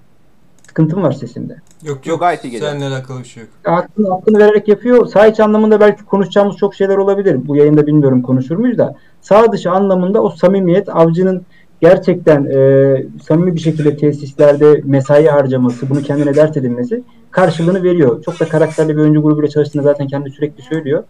Sıkıntım 0.67 1.03
var 1.03 1.11
sesimde. 1.11 1.55
Yok 1.83 2.07
Yok, 2.07 2.19
gayet 2.19 2.43
iyi 2.45 2.51
geliyor. 2.51 2.71
seninle 2.71 2.85
alakalı 2.85 3.19
bir 3.19 3.25
şey 3.27 3.43
yok. 3.43 3.51
Hakkını, 3.63 4.09
hakkını 4.09 4.39
vererek 4.39 4.67
yapıyor. 4.67 5.05
Sağ 5.05 5.27
içi 5.27 5.43
anlamında 5.43 5.79
belki 5.79 6.05
konuşacağımız 6.05 6.55
çok 6.55 6.75
şeyler 6.75 6.97
olabilir. 6.97 7.47
Bu 7.47 7.55
yayında 7.55 7.87
bilmiyorum 7.87 8.21
konuşur 8.21 8.57
muyuz 8.57 8.77
da. 8.77 8.95
Sağ 9.21 9.51
dışı 9.51 9.71
anlamında 9.71 10.23
o 10.23 10.29
samimiyet 10.29 10.89
avcının 10.89 11.45
gerçekten 11.81 12.45
e, 12.45 13.05
samimi 13.23 13.55
bir 13.55 13.59
şekilde 13.59 13.97
tesislerde 13.97 14.81
mesai 14.85 15.27
harcaması, 15.27 15.89
bunu 15.89 16.01
kendine 16.01 16.35
dert 16.35 16.57
edinmesi 16.57 17.03
karşılığını 17.31 17.83
veriyor. 17.83 18.23
Çok 18.23 18.39
da 18.39 18.45
karakterli 18.45 18.97
bir 18.97 19.01
oyuncu 19.01 19.21
grubuyla 19.21 19.49
çalıştığını 19.49 19.83
zaten 19.83 20.07
kendi 20.07 20.29
sürekli 20.29 20.63
söylüyor. 20.63 21.03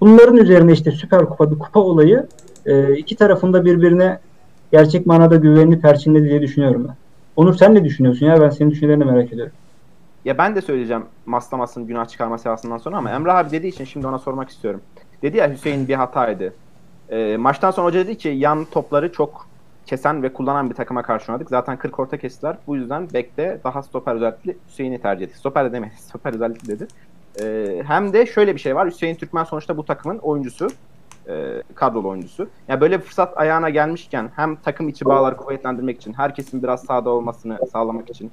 Bunların 0.00 0.36
üzerine 0.36 0.72
işte 0.72 0.90
Süper 0.90 1.24
Kupa 1.24 1.50
bir 1.50 1.58
kupa 1.58 1.80
olayı 1.80 2.26
e, 2.66 2.96
iki 2.96 3.16
tarafında 3.16 3.64
birbirine 3.64 4.18
gerçek 4.72 5.06
manada 5.06 5.36
güvenini 5.36 5.80
perçinledi 5.80 6.28
diye 6.28 6.42
düşünüyorum 6.42 6.84
ben. 6.88 6.94
Onur 7.36 7.54
sen 7.54 7.74
ne 7.74 7.84
düşünüyorsun 7.84 8.26
ya? 8.26 8.40
Ben 8.40 8.50
senin 8.50 8.70
düşüncelerini 8.70 9.04
merak 9.04 9.32
ediyorum. 9.32 9.52
Ya 10.24 10.38
ben 10.38 10.56
de 10.56 10.60
söyleyeceğim 10.60 11.02
Maslamas'ın 11.26 11.86
günah 11.86 12.08
çıkarma 12.08 12.38
seansından 12.38 12.78
sonra 12.78 12.96
ama 12.96 13.10
Emrah 13.10 13.36
abi 13.36 13.50
dediği 13.50 13.68
için 13.68 13.84
şimdi 13.84 14.06
ona 14.06 14.18
sormak 14.18 14.48
istiyorum. 14.48 14.80
Dedi 15.22 15.36
ya 15.36 15.50
Hüseyin 15.50 15.88
bir 15.88 15.94
hataydı. 15.94 16.52
Ee, 17.10 17.36
maçtan 17.36 17.70
sonra 17.70 17.86
hoca 17.86 18.00
dedi 18.00 18.18
ki 18.18 18.28
yan 18.28 18.64
topları 18.64 19.12
çok 19.12 19.46
kesen 19.88 20.22
ve 20.22 20.32
kullanan 20.32 20.70
bir 20.70 20.74
takıma 20.74 21.02
karşı 21.02 21.32
oynadık. 21.32 21.48
Zaten 21.48 21.76
40 21.76 21.98
orta 21.98 22.16
kestiler. 22.16 22.56
Bu 22.66 22.76
yüzden 22.76 23.08
bekte 23.14 23.60
daha 23.64 23.82
stoper 23.82 24.14
özellikle 24.14 24.56
Hüseyin'i 24.68 25.00
tercih 25.00 25.24
ettik. 25.24 25.36
Stoper 25.36 25.64
de 25.64 25.72
demedi. 25.72 25.94
Stoper 25.98 26.34
özellikle 26.34 26.68
dedi. 26.68 26.88
Ee, 27.42 27.82
hem 27.86 28.12
de 28.12 28.26
şöyle 28.26 28.54
bir 28.54 28.60
şey 28.60 28.76
var. 28.76 28.88
Hüseyin 28.88 29.14
Türkmen 29.14 29.44
sonuçta 29.44 29.76
bu 29.76 29.84
takımın 29.84 30.18
oyuncusu. 30.18 30.68
E, 31.28 31.62
kadrolu 31.74 32.08
oyuncusu. 32.08 32.48
Yani 32.68 32.80
böyle 32.80 32.98
bir 32.98 33.04
fırsat 33.04 33.38
ayağına 33.38 33.70
gelmişken 33.70 34.30
hem 34.36 34.56
takım 34.56 34.88
içi 34.88 35.04
bağları 35.04 35.36
kuvvetlendirmek 35.36 35.96
için, 35.96 36.12
herkesin 36.12 36.62
biraz 36.62 36.82
sahada 36.82 37.10
olmasını 37.10 37.58
sağlamak 37.72 38.10
için 38.10 38.30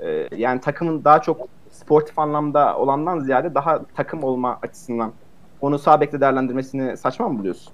e, 0.00 0.28
yani 0.36 0.60
takımın 0.60 1.04
daha 1.04 1.22
çok 1.22 1.48
sportif 1.70 2.18
anlamda 2.18 2.78
olandan 2.78 3.20
ziyade 3.20 3.54
daha 3.54 3.82
takım 3.96 4.24
olma 4.24 4.58
açısından 4.62 5.12
onu 5.60 5.78
sağ 5.78 6.00
bekle 6.00 6.20
değerlendirmesini 6.20 6.96
saçma 6.96 7.28
mı 7.28 7.38
buluyorsun? 7.38 7.72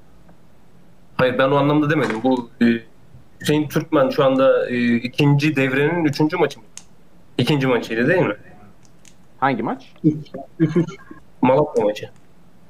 Hayır 1.16 1.38
ben 1.38 1.50
o 1.50 1.56
anlamda 1.56 1.90
demedim. 1.90 2.16
Bu 2.24 2.50
e, 2.62 2.66
Hüseyin 3.40 3.68
Türkmen 3.68 4.10
şu 4.10 4.24
anda 4.24 4.68
e, 4.70 4.94
ikinci 4.96 5.56
devrenin 5.56 6.04
üçüncü 6.04 6.36
maçı 6.36 6.58
mı? 6.58 6.64
İkinci 7.38 7.66
maçıydı 7.66 8.08
değil 8.08 8.22
mi? 8.22 8.36
Hangi 9.40 9.62
maç? 9.62 9.92
3-3 10.60 10.96
Malatya 11.42 11.84
maçı. 11.84 12.10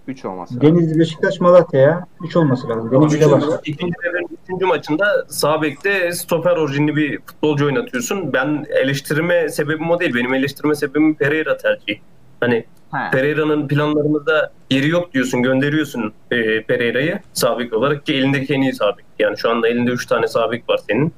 3 0.09 0.25
olması 0.25 0.55
lazım. 0.57 0.69
Denizli, 0.69 0.99
Beşiktaş, 0.99 1.41
Malatya 1.41 1.81
ya. 1.81 2.07
3 2.25 2.37
olması 2.37 2.69
lazım. 2.69 2.91
Denizli 2.93 3.19
ile 3.19 3.31
başlar. 3.31 3.61
İkinci 3.65 3.95
devrenin 4.05 4.39
üçüncü 4.45 4.67
maçında 4.67 5.27
sağ 5.29 5.63
bekte 5.63 6.13
stoper 6.13 6.57
orijinli 6.57 6.97
bir 6.97 7.19
futbolcu 7.27 7.67
oynatıyorsun. 7.67 8.33
Ben 8.33 8.67
eleştirme 8.83 9.49
sebebim 9.49 9.91
o 9.91 10.01
değil. 10.01 10.15
Benim 10.15 10.35
eleştirme 10.35 10.75
sebebim 10.75 11.15
Pereira 11.15 11.57
tercihi. 11.57 12.01
Hani 12.41 12.65
He. 12.93 13.11
Pereira'nın 13.13 13.69
planlarımızda 13.69 14.53
yeri 14.71 14.89
yok 14.89 15.15
diyorsun, 15.15 15.43
gönderiyorsun 15.43 16.13
e, 16.31 16.63
Pereira'yı 16.63 17.19
sabit 17.33 17.73
olarak 17.73 18.07
ki 18.07 18.15
elindeki 18.15 18.55
en 18.55 18.63
iyi 18.63 18.73
sabit. 18.73 19.08
Yani 19.19 19.39
şu 19.39 19.51
anda 19.51 19.69
elinde 19.69 19.91
3 19.91 20.07
tane 20.07 20.29
sabit 20.29 20.69
var 20.69 20.81
senin. 20.91 21.13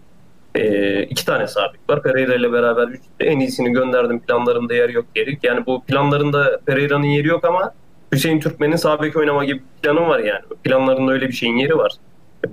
2 1.11 1.25
tane 1.26 1.47
sabit 1.47 1.80
var. 1.90 2.02
Pereira 2.02 2.35
ile 2.35 2.52
beraber 2.52 2.88
üç, 2.88 3.00
en 3.21 3.40
iyisini 3.40 3.73
gönderdim. 3.73 4.21
Planlarımda 4.21 4.75
yer 4.75 4.88
yok 4.88 5.04
yeri. 5.16 5.38
Yani 5.42 5.66
bu 5.66 5.85
planlarında 5.85 6.61
Pereira'nın 6.66 7.07
yeri 7.07 7.28
yok 7.28 7.45
ama 7.45 7.75
Hüseyin 8.12 8.40
Türkmen'in 8.40 8.76
sağ 8.76 9.02
bek 9.02 9.16
oynama 9.16 9.45
gibi 9.45 9.59
bir 9.59 9.83
planı 9.83 10.09
var 10.09 10.19
yani. 10.19 10.40
Planlarında 10.64 11.12
öyle 11.12 11.28
bir 11.28 11.33
şeyin 11.33 11.57
yeri 11.57 11.78
var. 11.78 11.92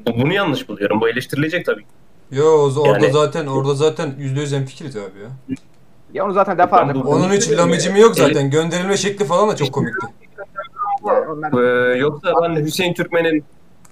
Bu- 0.07 0.21
Bunu 0.21 0.33
yanlış 0.33 0.69
buluyorum. 0.69 1.01
Bu 1.01 1.09
eleştirilecek 1.09 1.65
tabii. 1.65 1.85
Yo 2.31 2.45
orada 2.77 3.05
Yani- 3.05 3.11
zaten 3.13 3.47
orada 3.47 3.73
zaten 3.73 4.13
%100 4.19 4.55
hemfikiriz 4.55 4.95
abi 4.95 5.19
ya. 5.19 5.55
Ya 6.13 6.25
onu 6.25 6.33
zaten 6.33 6.57
defalarca 6.57 6.99
Onun 6.99 7.29
hiç 7.29 7.51
lamicimi 7.51 7.99
yok 7.99 8.15
zaten. 8.15 8.49
Gönderilme 8.49 8.97
şekli 8.97 9.25
falan 9.25 9.49
da 9.49 9.55
çok 9.55 9.71
komikti. 9.73 10.07
Ee, 11.53 11.97
yoksa 11.97 12.33
ben 12.43 12.55
Hüseyin 12.55 12.93
Türkmen'in 12.93 13.43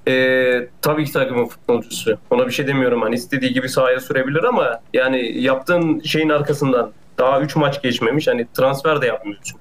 e, 0.08 0.68
tabii 0.82 1.06
ki 1.06 1.14
takımın 1.14 1.46
futbolcusu. 1.46 2.18
Ona 2.30 2.48
bir 2.48 2.52
şey 2.52 2.68
demiyorum. 2.68 3.02
Hani 3.02 3.16
istediği 3.16 3.54
gibi 3.54 3.70
sahaya 3.70 4.00
sürebilir 4.00 4.44
ama 4.44 4.80
yani 4.94 5.42
yaptığın 5.42 6.00
şeyin 6.00 6.30
arkasından 6.30 6.92
daha 7.18 7.42
3 7.42 7.56
maç 7.56 7.82
geçmemiş. 7.82 8.28
Hani 8.28 8.48
transfer 8.54 9.02
de 9.02 9.06
yapmıyorsun. 9.06 9.60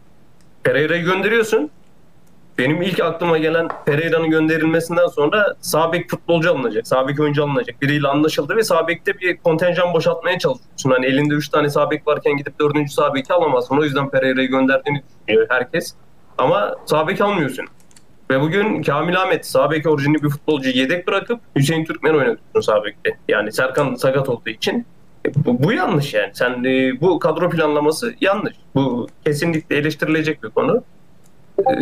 Pereira'yı 0.62 1.04
gönderiyorsun. 1.04 1.70
Benim 2.58 2.82
ilk 2.82 3.00
aklıma 3.00 3.38
gelen 3.38 3.68
Pereira'nın 3.86 4.30
gönderilmesinden 4.30 5.06
sonra 5.06 5.54
sağ 5.60 5.92
bek 5.92 6.10
futbolcu 6.10 6.50
alınacak. 6.50 6.86
Sağ 6.86 7.08
bek 7.08 7.20
oyuncu 7.20 7.44
alınacak. 7.44 7.82
Biriyle 7.82 8.08
anlaşıldı 8.08 8.56
ve 8.56 8.62
sağ 8.62 8.88
bekte 8.88 9.20
bir 9.20 9.36
kontenjan 9.36 9.94
boşaltmaya 9.94 10.38
çalışıyorsun. 10.38 10.90
Hani 10.90 11.06
elinde 11.06 11.34
3 11.34 11.48
tane 11.48 11.70
sağ 11.70 11.90
bek 11.90 12.06
varken 12.06 12.36
gidip 12.36 12.58
4. 12.60 12.90
sağ 12.90 13.14
beki 13.14 13.32
alamazsın. 13.32 13.78
O 13.78 13.84
yüzden 13.84 14.10
Pereira'yı 14.10 14.48
gönderdiğini 14.48 15.02
düşünüyor 15.28 15.46
herkes. 15.50 15.94
Ama 16.38 16.76
sağ 16.86 17.08
bek 17.08 17.20
almıyorsun. 17.20 17.66
Ve 18.34 18.40
bugün 18.40 18.82
Kamil 18.82 19.22
Ahmet 19.22 19.46
sağ 19.46 19.70
bek 19.70 19.86
orijinli 19.86 20.22
bir 20.22 20.28
futbolcuyu 20.28 20.76
yedek 20.76 21.06
bırakıp 21.06 21.40
Hüseyin 21.56 21.84
Türkmen 21.84 22.14
oynatıyorsun 22.14 22.60
sağ 22.60 22.84
bekte. 22.84 23.18
Yani 23.28 23.52
Serkan 23.52 23.94
sakat 23.94 24.28
olduğu 24.28 24.50
için 24.50 24.86
E, 25.26 25.34
bu, 25.34 25.62
bu 25.62 25.72
yanlış 25.72 26.14
yani. 26.14 26.30
Sen 26.34 26.64
e, 26.64 27.00
bu 27.00 27.18
kadro 27.18 27.50
planlaması 27.50 28.14
yanlış. 28.20 28.56
Bu 28.74 29.08
kesinlikle 29.24 29.76
eleştirilecek 29.76 30.42
bir 30.42 30.48
konu. 30.48 30.82
E, 31.58 31.74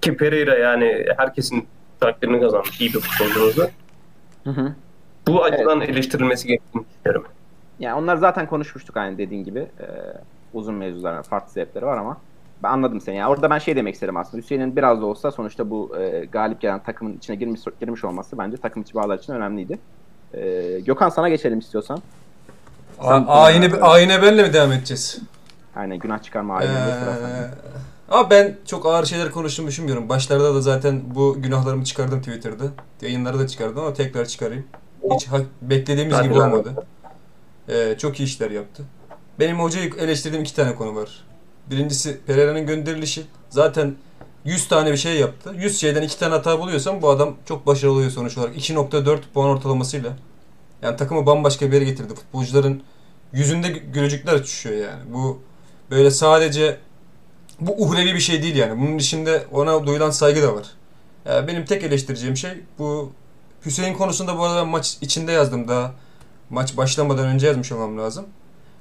ki 0.00 0.16
Pereira 0.16 0.58
yani 0.58 1.04
herkesin 1.16 1.66
takdirini 2.00 2.40
kazanmış 2.40 2.80
iyi 2.80 2.94
bir 2.94 3.00
hı. 4.50 4.72
Bu 5.28 5.44
açıdan 5.44 5.80
eleştirilmesi 5.80 6.48
gerektiğini 6.48 6.84
düşünüyorum. 6.90 7.26
Yani 7.78 7.94
onlar 7.94 8.16
zaten 8.16 8.46
konuşmuştuk 8.46 8.96
aynı 8.96 9.18
dediğin 9.18 9.44
gibi. 9.44 9.58
Ee, 9.58 9.86
uzun 10.54 10.74
mevzular, 10.74 11.22
farklı 11.22 11.52
sebepleri 11.52 11.86
var 11.86 11.96
ama 11.96 12.16
ben 12.62 12.68
anladım 12.68 13.00
seni. 13.00 13.16
Yani 13.16 13.30
orada 13.30 13.50
ben 13.50 13.58
şey 13.58 13.76
demek 13.76 13.94
istedim 13.94 14.16
aslında. 14.16 14.42
Hüseyin'in 14.42 14.76
biraz 14.76 15.00
da 15.00 15.06
olsa 15.06 15.30
sonuçta 15.30 15.70
bu 15.70 15.96
e, 16.00 16.24
galip 16.24 16.60
gelen 16.60 16.82
takımın 16.82 17.12
içine 17.16 17.36
girmiş 17.36 17.60
girmiş 17.80 18.04
olması 18.04 18.38
bence 18.38 18.56
takım 18.56 18.82
içi 18.82 18.94
bağlar 18.94 19.18
için 19.18 19.32
önemliydi. 19.32 19.78
Ee, 20.34 20.80
Gökhan 20.86 21.08
sana 21.08 21.28
geçelim 21.28 21.58
istiyorsan. 21.58 22.02
A- 23.00 23.24
ayine, 23.26 23.74
ayine 23.80 24.22
benle 24.22 24.42
mi 24.42 24.52
devam 24.52 24.72
edeceğiz? 24.72 25.18
Aynen 25.76 25.98
günah 25.98 26.22
çıkarma 26.22 26.60
sende. 26.60 26.72
Ee, 26.72 27.50
ama 28.10 28.30
ben 28.30 28.56
çok 28.66 28.86
ağır 28.86 29.04
şeyler 29.04 29.30
konuştuğumu 29.30 29.68
düşünmüyorum. 29.68 30.08
Başlarda 30.08 30.54
da 30.54 30.60
zaten 30.60 31.02
bu 31.14 31.36
günahlarımı 31.42 31.84
çıkardım 31.84 32.18
Twitter'da. 32.20 32.64
Yayınları 33.02 33.38
da 33.38 33.46
çıkardım 33.46 33.78
ama 33.78 33.92
tekrar 33.92 34.24
çıkarayım. 34.24 34.64
Hiç 35.14 35.26
hak- 35.26 35.46
beklediğimiz 35.62 36.14
Hadi 36.16 36.28
gibi 36.28 36.40
olmadı. 36.40 36.86
Ee, 37.68 37.94
çok 37.98 38.20
iyi 38.20 38.24
işler 38.24 38.50
yaptı. 38.50 38.82
Benim 39.38 39.58
hocayı 39.60 39.90
eleştirdiğim 39.98 40.42
iki 40.42 40.56
tane 40.56 40.74
konu 40.74 40.94
var. 40.96 41.24
Birincisi 41.70 42.20
Pereira'nın 42.26 42.66
gönderilişi. 42.66 43.24
Zaten 43.50 43.94
100 44.44 44.68
tane 44.68 44.92
bir 44.92 44.96
şey 44.96 45.16
yaptı. 45.16 45.54
100 45.58 45.80
şeyden 45.80 46.02
2 46.02 46.18
tane 46.18 46.34
hata 46.34 46.60
buluyorsan 46.60 47.02
bu 47.02 47.10
adam 47.10 47.36
çok 47.44 47.66
başarılı 47.66 47.94
oluyor 47.94 48.10
sonuç 48.10 48.38
olarak. 48.38 48.56
2.4 48.56 49.18
puan 49.34 49.48
ortalamasıyla. 49.48 50.12
Yani 50.82 50.96
takımı 50.96 51.26
bambaşka 51.26 51.66
bir 51.66 51.72
yere 51.72 51.84
getirdi. 51.84 52.14
Futbolcuların 52.14 52.82
yüzünde 53.32 53.66
gü- 53.68 53.92
gülücükler 53.92 54.42
düşüyor 54.42 54.76
yani. 54.76 55.02
Bu 55.12 55.40
böyle 55.90 56.10
sadece 56.10 56.78
bu 57.60 57.82
uhrevi 57.84 58.14
bir 58.14 58.20
şey 58.20 58.42
değil 58.42 58.56
yani. 58.56 58.80
Bunun 58.80 58.98
içinde 58.98 59.46
ona 59.52 59.86
duyulan 59.86 60.10
saygı 60.10 60.42
da 60.42 60.54
var. 60.54 60.66
Yani 61.24 61.48
benim 61.48 61.64
tek 61.64 61.82
eleştireceğim 61.84 62.36
şey 62.36 62.50
bu 62.78 63.12
Hüseyin 63.66 63.94
konusunda 63.94 64.38
bu 64.38 64.44
arada 64.44 64.64
maç 64.64 64.98
içinde 65.00 65.32
yazdım 65.32 65.68
daha. 65.68 65.92
Maç 66.50 66.76
başlamadan 66.76 67.26
önce 67.26 67.46
yazmış 67.46 67.72
olmam 67.72 67.98
lazım. 67.98 68.26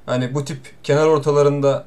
Hani 0.05 0.33
bu 0.33 0.45
tip 0.45 0.59
kenar 0.83 1.05
ortalarında 1.07 1.85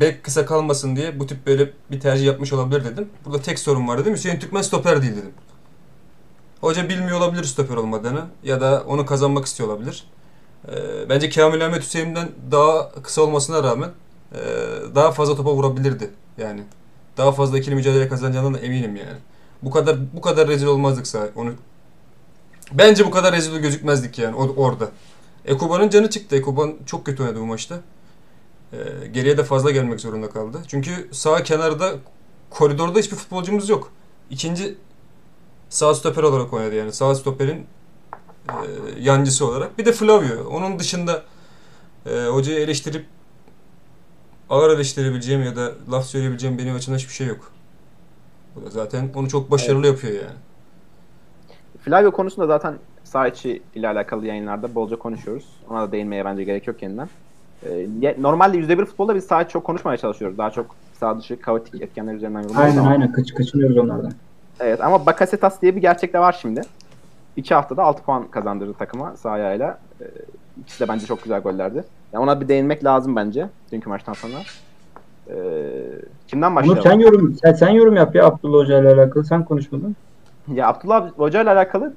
bek 0.00 0.24
kısa 0.24 0.46
kalmasın 0.46 0.96
diye 0.96 1.20
bu 1.20 1.26
tip 1.26 1.46
böyle 1.46 1.70
bir 1.90 2.00
tercih 2.00 2.26
yapmış 2.26 2.52
olabilir 2.52 2.84
dedim. 2.84 3.08
Burada 3.24 3.42
tek 3.42 3.58
sorun 3.58 3.88
var 3.88 3.98
dedim. 3.98 4.14
Hüseyin 4.14 4.38
Türkmen 4.38 4.62
stoper 4.62 5.02
değil 5.02 5.12
dedim. 5.12 5.32
Hoca 6.60 6.88
bilmiyor 6.88 7.18
olabilir 7.18 7.44
stoper 7.44 7.76
olmadığını 7.76 8.24
ya 8.44 8.60
da 8.60 8.84
onu 8.86 9.06
kazanmak 9.06 9.44
istiyor 9.46 9.68
olabilir. 9.68 10.04
Ee, 10.68 10.72
bence 11.08 11.30
Kamil 11.30 11.66
Ahmet 11.66 11.82
Hüseyin'den 11.82 12.28
daha 12.50 12.92
kısa 13.02 13.22
olmasına 13.22 13.62
rağmen 13.62 13.90
e, 14.32 14.38
daha 14.94 15.12
fazla 15.12 15.36
topa 15.36 15.52
vurabilirdi 15.52 16.10
yani. 16.38 16.62
Daha 17.16 17.32
fazla 17.32 17.58
ikili 17.58 17.74
mücadele 17.74 18.08
kazanacağından 18.08 18.54
da 18.54 18.58
eminim 18.58 18.96
yani. 18.96 19.18
Bu 19.62 19.70
kadar 19.70 19.96
bu 20.16 20.20
kadar 20.20 20.48
rezil 20.48 20.66
olmazdık 20.66 21.06
sağ 21.06 21.28
onu. 21.36 21.52
Bence 22.72 23.06
bu 23.06 23.10
kadar 23.10 23.32
rezil 23.34 23.56
gözükmezdik 23.58 24.18
yani 24.18 24.36
o- 24.36 24.54
orada. 24.56 24.88
Ekuban'ın 25.44 25.88
canı 25.88 26.10
çıktı. 26.10 26.36
Ekuban 26.36 26.74
çok 26.86 27.06
kötü 27.06 27.22
oynadı 27.22 27.40
bu 27.40 27.46
maçta. 27.46 27.80
Ee, 28.72 29.06
geriye 29.06 29.38
de 29.38 29.44
fazla 29.44 29.70
gelmek 29.70 30.00
zorunda 30.00 30.30
kaldı. 30.30 30.58
Çünkü 30.68 31.08
sağ 31.12 31.42
kenarda 31.42 31.92
koridorda 32.50 32.98
hiçbir 32.98 33.16
futbolcumuz 33.16 33.68
yok. 33.68 33.92
İkinci 34.30 34.78
sağ 35.68 35.94
stoper 35.94 36.22
olarak 36.22 36.52
oynadı 36.52 36.74
yani. 36.74 36.92
Sağ 36.92 37.14
stoperin 37.14 37.66
e, 38.48 38.56
yancısı 39.00 39.46
olarak. 39.46 39.78
Bir 39.78 39.84
de 39.84 39.92
Flavio. 39.92 40.48
Onun 40.50 40.78
dışında 40.78 41.22
e, 42.06 42.26
hocayı 42.26 42.60
eleştirip 42.60 43.06
ağır 44.50 44.70
eleştirebileceğim 44.70 45.42
ya 45.42 45.56
da 45.56 45.72
laf 45.90 46.04
söyleyebileceğim 46.04 46.58
benim 46.58 46.74
açımdan 46.74 46.98
hiçbir 46.98 47.14
şey 47.14 47.26
yok. 47.26 47.52
Bu 48.56 48.66
da 48.66 48.70
zaten 48.70 49.10
onu 49.14 49.28
çok 49.28 49.50
başarılı 49.50 49.86
yapıyor 49.86 50.12
yani. 50.12 50.36
Flavio 51.82 52.10
konusunda 52.10 52.46
zaten 52.46 52.78
sağ 53.04 53.28
içi 53.28 53.62
ile 53.74 53.88
alakalı 53.88 54.26
yayınlarda 54.26 54.74
bolca 54.74 54.96
konuşuyoruz. 54.96 55.44
Ona 55.70 55.82
da 55.82 55.92
değinmeye 55.92 56.24
bence 56.24 56.44
gerek 56.44 56.66
yok 56.66 56.82
yeniden. 56.82 57.08
Ya- 58.00 58.14
normalde 58.18 58.58
%1 58.58 58.84
futbolda 58.84 59.14
biz 59.14 59.24
içi 59.24 59.48
çok 59.48 59.64
konuşmaya 59.64 59.96
çalışıyoruz. 59.96 60.38
Daha 60.38 60.50
çok 60.50 60.66
sağ 61.00 61.18
dışı 61.18 61.40
kaotik 61.40 61.82
etkenler 61.82 62.14
üzerinden 62.14 62.40
yorumluyoruz 62.40 62.70
Aynen 62.70 62.80
ama. 62.82 62.90
aynen 62.90 63.12
kaç, 63.12 63.34
kaçınıyoruz 63.34 63.78
onlardan. 63.78 64.12
Evet 64.60 64.80
ama 64.80 65.06
Bakasetas 65.06 65.62
diye 65.62 65.76
bir 65.76 65.80
gerçek 65.80 66.12
de 66.12 66.18
var 66.18 66.38
şimdi. 66.42 66.60
İki 67.36 67.54
haftada 67.54 67.82
6 67.82 68.02
puan 68.02 68.28
kazandırdı 68.28 68.72
takıma 68.74 69.16
sağ 69.16 69.30
ayağıyla. 69.30 69.78
Ee, 70.00 70.04
ikisi 70.60 70.80
de 70.84 70.88
bence 70.88 71.06
çok 71.06 71.22
güzel 71.22 71.40
gollerdi. 71.40 71.84
Yani 72.12 72.22
ona 72.24 72.40
bir 72.40 72.48
değinmek 72.48 72.84
lazım 72.84 73.16
bence 73.16 73.48
dünkü 73.72 73.88
maçtan 73.88 74.12
sonra. 74.12 74.34
Ee, 75.30 75.34
kimden 76.28 76.46
Onur 76.50 76.56
başlayalım? 76.56 76.82
sen 76.82 76.98
yorum 76.98 77.34
sen, 77.42 77.52
sen 77.52 77.68
yorum 77.68 77.96
yap 77.96 78.14
ya 78.14 78.26
Abdullah 78.26 78.58
Hoca 78.58 78.78
ile 78.80 78.88
alakalı 78.88 79.24
sen 79.24 79.44
konuşmadın. 79.44 79.96
Ya 80.54 80.68
Abdullah 80.68 81.10
Hoca 81.16 81.42
ile 81.42 81.50
alakalı 81.50 81.94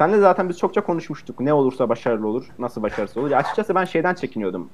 senle 0.00 0.18
zaten 0.18 0.48
biz 0.48 0.58
çokça 0.58 0.80
konuşmuştuk. 0.80 1.40
Ne 1.40 1.52
olursa 1.52 1.88
başarılı 1.88 2.28
olur, 2.28 2.44
nasıl 2.58 2.82
başarısız 2.82 3.16
olur. 3.16 3.30
Ya 3.30 3.38
açıkçası 3.38 3.74
ben 3.74 3.84
şeyden 3.84 4.14
çekiniyordum. 4.14 4.68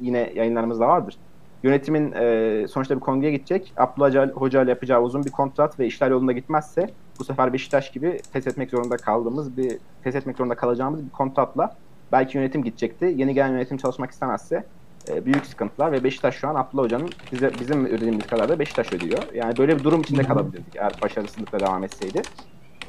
Yine 0.00 0.32
yayınlarımızda 0.34 0.88
vardır. 0.88 1.16
Yönetimin 1.62 2.12
e, 2.12 2.68
sonuçta 2.68 2.94
bir 2.94 3.00
kongreye 3.00 3.32
gidecek. 3.32 3.72
Abdullah 3.76 4.26
Hoca- 4.34 4.62
ile 4.62 4.70
yapacağı 4.70 5.02
uzun 5.02 5.24
bir 5.24 5.30
kontrat 5.30 5.80
ve 5.80 5.86
işler 5.86 6.10
yolunda 6.10 6.32
gitmezse 6.32 6.90
bu 7.18 7.24
sefer 7.24 7.52
Beşiktaş 7.52 7.90
gibi 7.92 8.20
pes 8.32 8.46
etmek 8.46 8.70
zorunda 8.70 8.96
kaldığımız 8.96 9.56
bir 9.56 9.78
pes 10.02 10.14
etmek 10.14 10.36
zorunda 10.36 10.54
kalacağımız 10.54 11.04
bir 11.06 11.10
kontratla 11.10 11.76
belki 12.12 12.38
yönetim 12.38 12.64
gidecekti. 12.64 13.14
Yeni 13.16 13.34
gelen 13.34 13.48
yönetim 13.48 13.76
çalışmak 13.76 14.10
istemezse 14.10 14.64
e, 15.08 15.24
büyük 15.24 15.46
sıkıntılar 15.46 15.92
ve 15.92 16.04
Beşiktaş 16.04 16.34
şu 16.34 16.48
an 16.48 16.54
Abdullah 16.54 16.84
Hoca'nın 16.84 17.10
bize, 17.32 17.50
bizim 17.60 17.86
ödediğimiz 17.86 18.26
kadar 18.26 18.48
da 18.48 18.58
Beşiktaş 18.58 18.92
ödüyor. 18.92 19.22
Yani 19.34 19.56
böyle 19.58 19.78
bir 19.78 19.84
durum 19.84 20.00
içinde 20.00 20.22
kalabilirdik 20.22 20.76
eğer 20.76 20.92
başarısızlıkla 21.02 21.60
devam 21.60 21.84
etseydi. 21.84 22.22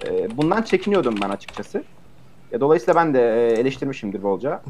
E, 0.08 0.38
bundan 0.38 0.62
çekiniyordum 0.62 1.16
ben 1.24 1.30
açıkçası. 1.30 1.84
E, 2.52 2.60
dolayısıyla 2.60 2.96
ben 2.96 3.14
de 3.14 3.20
e, 3.20 3.60
eleştirmişimdir 3.60 4.24
bolca 4.24 4.62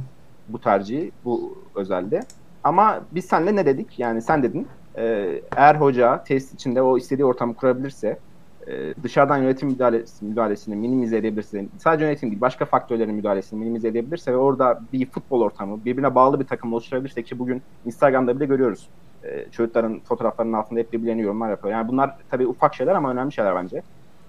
bu 0.47 0.61
tercihi 0.61 1.11
bu 1.25 1.57
özelde. 1.75 2.19
Ama 2.63 3.01
biz 3.11 3.25
seninle 3.25 3.55
ne 3.55 3.65
dedik? 3.65 3.99
Yani 3.99 4.21
sen 4.21 4.43
dedin. 4.43 4.67
e, 4.97 5.41
eğer 5.55 5.75
hoca 5.75 6.23
test 6.23 6.53
içinde 6.53 6.81
o 6.81 6.97
istediği 6.97 7.25
ortamı 7.25 7.53
kurabilirse 7.55 8.19
e, 8.67 8.93
dışarıdan 9.03 9.37
yönetim 9.37 9.69
müdahalesi, 9.69 10.25
müdahalesini 10.25 10.75
minimize 10.75 11.17
edebilirse, 11.17 11.65
sadece 11.77 12.05
yönetim 12.05 12.29
değil 12.29 12.41
başka 12.41 12.65
faktörlerin 12.65 13.15
müdahalesini 13.15 13.59
minimize 13.59 13.87
edebilirse 13.87 14.31
ve 14.31 14.37
orada 14.37 14.81
bir 14.93 15.05
futbol 15.05 15.41
ortamı, 15.41 15.85
birbirine 15.85 16.15
bağlı 16.15 16.39
bir 16.39 16.45
takım 16.45 16.73
oluşturabilirse 16.73 17.23
ki 17.23 17.39
bugün 17.39 17.61
Instagram'da 17.85 18.35
bile 18.35 18.45
görüyoruz. 18.45 18.87
E, 19.23 19.51
çocukların 19.51 19.99
fotoğraflarının 19.99 20.53
altında 20.53 20.79
hep 20.79 20.93
birbirlerine 20.93 21.21
yorumlar 21.21 21.49
yapıyor. 21.49 21.73
Yani 21.73 21.87
bunlar 21.87 22.17
tabii 22.31 22.47
ufak 22.47 22.75
şeyler 22.75 22.95
ama 22.95 23.11
önemli 23.11 23.31
şeyler 23.31 23.55
bence. 23.55 23.81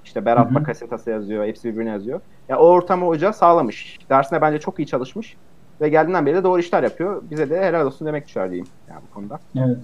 İşte 0.05 0.25
Berat. 0.25 0.55
Bakasetas'a 0.55 1.11
yazıyor, 1.11 1.47
hepsi 1.47 1.69
birbirine 1.73 1.91
yazıyor. 1.91 2.21
Ya 2.49 2.59
o 2.59 2.67
ortamı 2.67 3.07
hoca 3.07 3.33
sağlamış. 3.33 3.99
Dersine 4.11 4.41
bence 4.41 4.61
çok 4.61 4.79
iyi 4.79 4.87
çalışmış. 4.87 5.37
Ve 5.81 5.89
geldiğinden 5.89 6.27
beri 6.27 6.37
de 6.37 6.45
doğru 6.45 6.61
işler 6.61 6.83
yapıyor. 6.83 7.23
Bize 7.31 7.51
de 7.51 7.61
helal 7.61 7.87
olsun 7.87 8.07
demek 8.07 8.27
düşer 8.27 8.51
diyeyim 8.51 8.67
yani 8.89 9.01
bu 9.11 9.15
konuda. 9.15 9.41
Evet. 9.57 9.79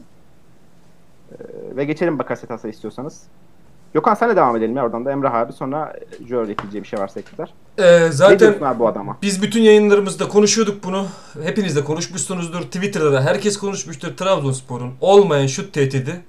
Ee, 1.32 1.36
ve 1.76 1.84
geçelim 1.84 2.18
Bakasetas'a 2.18 2.68
istiyorsanız. 2.68 3.22
Gökhan 3.94 4.14
senle 4.14 4.36
devam 4.36 4.56
edelim 4.56 4.76
ya 4.76 4.84
oradan 4.84 5.04
da 5.04 5.12
Emrah 5.12 5.34
abi 5.34 5.52
sonra 5.52 5.92
Jör 6.28 6.48
ekleyeceği 6.48 6.82
bir 6.84 6.88
şey 6.88 6.98
varsa 7.00 7.20
ekler. 7.20 7.54
Ee, 7.78 8.00
Ne 8.00 8.12
zaten 8.12 8.38
diyorsun 8.38 8.64
abi 8.64 8.78
bu 8.78 8.88
adama? 8.88 9.16
Biz 9.22 9.42
bütün 9.42 9.60
yayınlarımızda 9.62 10.28
konuşuyorduk 10.28 10.84
bunu. 10.84 11.06
Hepiniz 11.42 11.76
de 11.76 11.84
konuşmuşsunuzdur. 11.84 12.60
Twitter'da 12.62 13.12
da 13.12 13.22
herkes 13.24 13.56
konuşmuştur. 13.58 14.16
Trabzonspor'un 14.16 14.92
olmayan 15.00 15.46
şut 15.46 15.72
tehdidi 15.72 16.20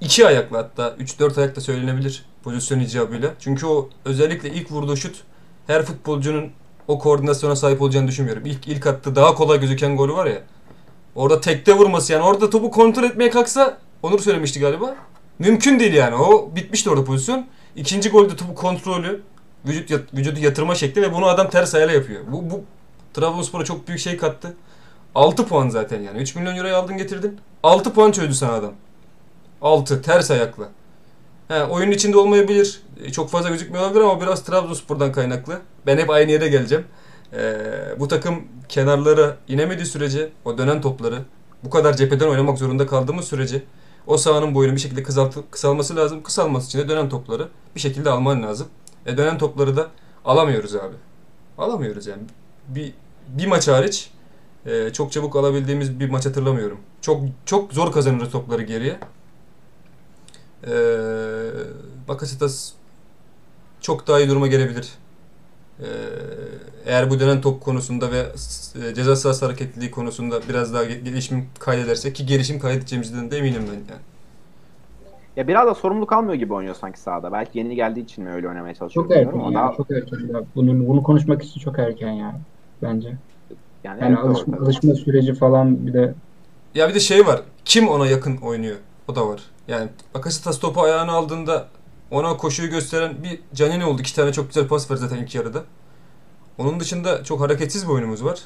iki 0.00 0.26
ayakla 0.26 0.58
hatta 0.58 0.88
3-4 0.88 1.40
ayakta 1.40 1.60
söylenebilir 1.60 2.24
pozisyon 2.42 2.80
icabıyla. 2.80 3.34
Çünkü 3.40 3.66
o 3.66 3.88
özellikle 4.04 4.50
ilk 4.50 4.72
vurduğu 4.72 4.96
şut 4.96 5.24
her 5.66 5.82
futbolcunun 5.82 6.50
o 6.88 6.98
koordinasyona 6.98 7.56
sahip 7.56 7.82
olacağını 7.82 8.08
düşünmüyorum. 8.08 8.46
İlk 8.46 8.68
ilk 8.68 8.86
attığı 8.86 9.16
daha 9.16 9.34
kolay 9.34 9.60
gözüken 9.60 9.96
golü 9.96 10.12
var 10.12 10.26
ya. 10.26 10.42
Orada 11.14 11.40
tekte 11.40 11.76
vurması 11.76 12.12
yani 12.12 12.22
orada 12.24 12.50
topu 12.50 12.70
kontrol 12.70 13.04
etmeye 13.04 13.30
kalksa 13.30 13.78
Onur 14.02 14.18
söylemişti 14.18 14.60
galiba. 14.60 14.94
Mümkün 15.38 15.80
değil 15.80 15.92
yani. 15.92 16.14
O 16.14 16.50
bitmişti 16.56 16.90
orada 16.90 17.04
pozisyon. 17.04 17.46
İkinci 17.76 18.10
golde 18.10 18.36
topu 18.36 18.54
kontrolü, 18.54 19.22
vücut 19.66 19.90
yat- 19.90 20.14
vücudu 20.14 20.40
yatırma 20.40 20.74
şekli 20.74 21.02
ve 21.02 21.12
bunu 21.12 21.26
adam 21.26 21.50
ters 21.50 21.74
ayağıyla 21.74 21.94
yapıyor. 21.94 22.20
Bu, 22.32 22.50
bu 22.50 22.64
Trabzonspor'a 23.14 23.64
çok 23.64 23.88
büyük 23.88 24.00
şey 24.00 24.16
kattı. 24.16 24.54
6 25.14 25.46
puan 25.46 25.68
zaten 25.68 26.00
yani. 26.00 26.18
3 26.18 26.34
milyon 26.36 26.56
euroyu 26.56 26.76
aldın 26.76 26.96
getirdin. 26.96 27.38
6 27.62 27.92
puan 27.94 28.12
çözdü 28.12 28.34
sana 28.34 28.52
adam. 28.52 28.72
6 29.62 30.02
ters 30.02 30.30
ayakla. 30.30 30.68
He, 31.48 31.64
oyunun 31.64 31.92
içinde 31.92 32.16
olmayabilir. 32.16 32.82
E, 33.04 33.12
Çok 33.12 33.30
fazla 33.30 33.48
gözükmüyor 33.48 33.84
olabilir 33.84 34.00
ama 34.00 34.20
biraz 34.20 34.44
Trabzonspor'dan 34.44 35.12
kaynaklı. 35.12 35.60
Ben 35.86 35.98
hep 35.98 36.10
aynı 36.10 36.30
yere 36.32 36.48
geleceğim. 36.48 36.84
Ee, 37.34 37.54
bu 37.98 38.08
takım 38.08 38.44
kenarlara 38.68 39.36
inemediği 39.48 39.86
sürece 39.86 40.32
o 40.44 40.58
dönen 40.58 40.80
topları 40.80 41.18
bu 41.64 41.70
kadar 41.70 41.96
cepheden 41.96 42.28
oynamak 42.28 42.58
zorunda 42.58 42.86
kaldığımız 42.86 43.24
sürece 43.24 43.62
o 44.06 44.16
sahanın 44.16 44.54
boyunu 44.54 44.74
bir 44.74 44.80
şekilde 44.80 45.02
kısaltı, 45.02 45.50
kısalması 45.50 45.96
lazım. 45.96 46.22
Kısalması 46.22 46.66
için 46.66 46.78
de 46.78 46.88
dönen 46.88 47.08
topları 47.08 47.48
bir 47.74 47.80
şekilde 47.80 48.10
alman 48.10 48.42
lazım. 48.42 48.66
E 49.06 49.16
dönen 49.16 49.38
topları 49.38 49.76
da 49.76 49.86
alamıyoruz 50.24 50.76
abi. 50.76 50.94
Alamıyoruz 51.58 52.06
yani. 52.06 52.22
Bir, 52.68 52.92
bir 53.28 53.46
maç 53.46 53.68
hariç 53.68 54.10
e, 54.66 54.92
çok 54.92 55.12
çabuk 55.12 55.36
alabildiğimiz 55.36 56.00
bir 56.00 56.10
maç 56.10 56.26
hatırlamıyorum. 56.26 56.78
Çok 57.00 57.20
çok 57.46 57.72
zor 57.72 57.92
kazanırız 57.92 58.30
topları 58.30 58.62
geriye. 58.62 58.98
E, 60.66 60.72
Bakasetas 62.08 62.72
çok 63.80 64.06
daha 64.06 64.20
iyi 64.20 64.28
duruma 64.28 64.46
gelebilir. 64.46 64.88
E, 65.80 65.86
eğer 66.86 67.10
bu 67.10 67.20
dönen 67.20 67.40
top 67.40 67.62
konusunda 67.62 68.12
ve 68.12 68.18
e, 68.90 68.94
ceza 68.94 69.16
sahası 69.16 69.46
hareketliliği 69.46 69.90
konusunda 69.90 70.48
biraz 70.48 70.74
daha 70.74 70.84
ge- 70.84 71.04
gelişim 71.04 71.48
kaydederse 71.60 72.12
ki 72.12 72.26
gelişim 72.26 72.58
kaydedeceğimizden 72.60 73.30
de 73.30 73.38
eminim 73.38 73.62
ben 73.68 73.74
yani. 73.74 74.02
Ya 75.36 75.48
biraz 75.48 75.66
da 75.66 75.74
sorumluluk 75.74 76.12
almıyor 76.12 76.34
gibi 76.34 76.54
oynuyor 76.54 76.74
sanki 76.74 77.00
sahada. 77.00 77.32
Belki 77.32 77.58
yeni 77.58 77.74
geldiği 77.74 78.00
için 78.00 78.24
mi 78.24 78.30
öyle 78.30 78.48
oynamaya 78.48 78.74
çalışıyor? 78.74 79.04
Çok 79.06 79.16
erken 79.16 79.50
ya. 79.50 79.60
ama 79.60 79.76
Çok 79.76 79.90
erken. 79.90 80.34
Ya. 80.34 80.40
Bunu, 80.54 80.88
bunu 80.88 81.02
konuşmak 81.02 81.42
için 81.42 81.60
çok 81.60 81.78
erken 81.78 82.12
yani. 82.12 82.38
Bence. 82.82 83.08
yani, 83.84 84.00
Yani 84.00 84.14
evet, 84.14 84.18
alışma, 84.18 84.56
alışma 84.56 84.94
süreci 84.94 85.34
falan 85.34 85.86
bir 85.86 85.92
de 85.92 86.14
Ya 86.74 86.88
bir 86.88 86.94
de 86.94 87.00
şey 87.00 87.26
var. 87.26 87.42
Kim 87.64 87.88
ona 87.88 88.06
yakın 88.06 88.36
oynuyor? 88.36 88.76
O 89.08 89.14
da 89.16 89.28
var. 89.28 89.40
Yani 89.68 89.88
Bakasetas 90.14 90.58
topu 90.58 90.82
ayağına 90.82 91.12
aldığında 91.12 91.68
ona 92.10 92.36
koşuyu 92.36 92.70
gösteren 92.70 93.22
bir 93.22 93.40
Canini 93.54 93.84
oldu. 93.84 94.00
İki 94.00 94.14
tane 94.14 94.32
çok 94.32 94.46
güzel 94.48 94.68
pas 94.68 94.90
var 94.90 94.96
zaten 94.96 95.16
ilk 95.16 95.34
yarıda. 95.34 95.64
Onun 96.58 96.80
dışında 96.80 97.24
çok 97.24 97.40
hareketsiz 97.40 97.84
bir 97.88 97.92
oyunumuz 97.92 98.24
var. 98.24 98.40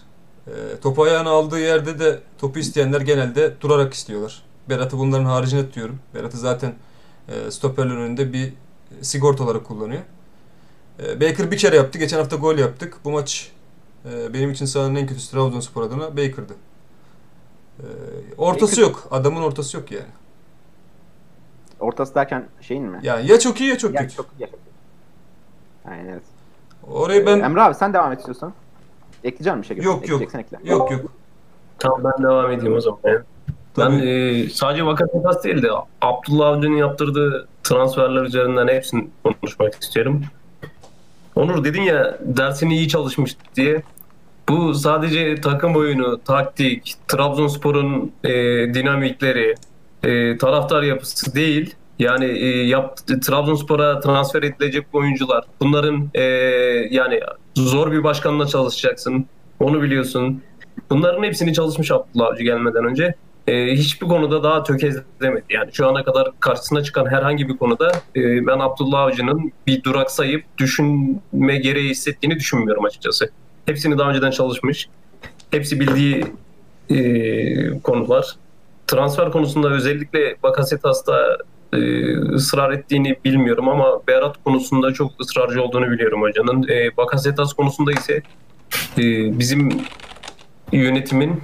Ee, 0.46 0.50
topu 0.82 1.02
ayağına 1.02 1.30
aldığı 1.30 1.60
yerde 1.60 1.98
de 1.98 2.20
topu 2.38 2.58
isteyenler 2.58 3.00
genelde 3.00 3.60
durarak 3.60 3.94
istiyorlar. 3.94 4.42
Berat'ı 4.68 4.98
bunların 4.98 5.24
haricinde 5.24 5.66
tutuyorum. 5.66 5.98
Berat'ı 6.14 6.38
zaten 6.38 6.74
e, 7.28 7.50
stoperlerin 7.50 7.96
önünde 7.96 8.32
bir 8.32 8.52
sigorta 9.02 9.44
olarak 9.44 9.64
kullanıyor. 9.64 10.02
E, 11.02 11.20
Baker 11.20 11.50
bir 11.50 11.58
kere 11.58 11.76
yaptı. 11.76 11.98
Geçen 11.98 12.18
hafta 12.18 12.36
gol 12.36 12.58
yaptık. 12.58 12.96
Bu 13.04 13.10
maç 13.10 13.52
e, 14.12 14.34
benim 14.34 14.50
için 14.50 14.66
sahanın 14.66 14.94
en 14.94 15.06
kötüsü 15.06 15.30
Trabzonspor 15.30 15.82
adına 15.82 16.16
Baker'dı. 16.16 16.52
E, 17.78 17.84
ortası 18.38 18.76
Baker- 18.76 18.82
yok. 18.82 19.08
Adamın 19.10 19.42
ortası 19.42 19.76
yok 19.76 19.90
yani. 19.90 20.06
Ortası 21.80 22.14
derken 22.14 22.44
şeyin 22.60 22.84
mi? 22.84 23.00
Yani 23.02 23.30
ya 23.30 23.38
çok 23.38 23.60
iyi 23.60 23.70
ya 23.70 23.78
çok 23.78 23.94
Ya 23.94 24.00
kötü. 24.02 24.14
çok 24.16 24.26
ya 24.38 24.46
çok. 24.46 24.58
Aynen 25.90 26.08
evet. 26.08 26.22
Orayı 26.92 27.26
ben 27.26 27.40
Emre 27.40 27.62
abi 27.62 27.74
sen 27.74 27.92
devam 27.94 28.12
et 28.12 28.18
istiyorsan. 28.18 28.52
Ekleyeceğim 29.24 29.62
bir 29.62 29.66
şey. 29.66 29.76
Yok, 29.76 30.08
yok. 30.08 30.22
Ekle. 30.22 30.58
yok 30.64 30.90
yok. 30.90 31.00
Tamam 31.78 32.00
ben 32.04 32.24
devam 32.24 32.50
edeyim 32.50 32.74
o 32.76 32.80
zaman. 32.80 33.00
Ben 33.78 33.90
e, 33.90 34.48
sadece 34.48 34.86
Vakasetas 34.86 35.44
değil 35.44 35.62
de 35.62 35.68
Abdullah 36.00 36.46
Avcı'nın 36.48 36.76
yaptırdığı 36.76 37.48
transferler 37.62 38.22
üzerinden 38.22 38.68
hepsini 38.68 39.08
konuşmak 39.24 39.82
istiyorum. 39.82 40.22
Onur 41.34 41.64
dedin 41.64 41.82
ya 41.82 42.18
dersini 42.20 42.76
iyi 42.76 42.88
çalışmış 42.88 43.36
diye. 43.56 43.82
Bu 44.48 44.74
sadece 44.74 45.40
takım 45.40 45.76
oyunu, 45.76 46.20
taktik, 46.24 46.94
Trabzonspor'un 47.08 48.12
e, 48.24 48.30
dinamikleri, 48.74 49.54
e, 50.06 50.38
taraftar 50.38 50.82
yapısı 50.82 51.34
değil. 51.34 51.74
Yani 51.98 52.24
e, 52.24 52.46
yap, 52.66 52.96
Trabzonspor'a 53.22 54.00
transfer 54.00 54.42
edilecek 54.42 54.86
oyuncular. 54.92 55.44
Bunların 55.60 56.10
e, 56.14 56.22
yani 56.90 57.20
zor 57.56 57.92
bir 57.92 58.04
başkanla 58.04 58.46
çalışacaksın. 58.46 59.26
Onu 59.60 59.82
biliyorsun. 59.82 60.42
Bunların 60.90 61.22
hepsini 61.22 61.54
çalışmış 61.54 61.90
Abdullah 61.90 62.26
Avcı 62.26 62.42
gelmeden 62.42 62.84
önce. 62.84 63.14
E, 63.46 63.72
hiçbir 63.72 64.06
konuda 64.06 64.42
daha 64.42 64.62
tökezlemedi. 64.62 65.44
Yani 65.50 65.70
şu 65.72 65.88
ana 65.88 66.04
kadar 66.04 66.28
karşısına 66.40 66.82
çıkan 66.82 67.06
herhangi 67.06 67.48
bir 67.48 67.56
konuda 67.56 67.92
e, 68.16 68.46
ben 68.46 68.58
Abdullah 68.58 69.00
Avcı'nın 69.00 69.52
bir 69.66 69.82
duraksayıp 69.82 70.44
düşünme 70.58 71.58
gereği 71.58 71.90
hissettiğini 71.90 72.36
düşünmüyorum 72.36 72.84
açıkçası. 72.84 73.30
Hepsini 73.66 73.98
daha 73.98 74.10
önceden 74.10 74.30
çalışmış. 74.30 74.88
Hepsi 75.50 75.80
bildiği 75.80 76.24
e, 76.90 77.80
konular. 77.80 78.36
Transfer 78.86 79.32
konusunda 79.32 79.70
özellikle 79.70 80.36
Bakasetas'ta 80.42 81.38
e, 81.72 81.78
ısrar 82.16 82.70
ettiğini 82.70 83.16
bilmiyorum 83.24 83.68
ama 83.68 84.06
Berat 84.08 84.44
konusunda 84.44 84.92
çok 84.92 85.20
ısrarcı 85.20 85.62
olduğunu 85.62 85.90
biliyorum 85.90 86.22
hocanın. 86.22 86.68
E, 86.68 86.96
Bakasetas 86.96 87.52
konusunda 87.52 87.92
ise 87.92 88.22
e, 88.98 89.02
bizim 89.38 89.82
yönetimin 90.72 91.42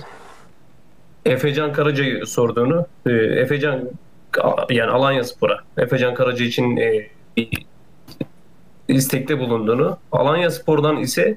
Efecan 1.25 1.73
Karaca'yı 1.73 2.27
sorduğunu, 2.27 2.87
e, 3.07 3.11
Efecan 3.13 3.89
yani 4.71 4.91
Alanya 4.91 5.25
Spor'a, 5.25 5.61
Efecan 5.79 6.15
Karaca 6.15 6.45
için 6.45 6.77
e, 6.77 7.09
bir 7.37 7.49
istekte 8.89 9.39
bulunduğunu, 9.39 9.99
Alanya 10.13 10.51
Spor'dan 10.51 10.97
ise 10.97 11.37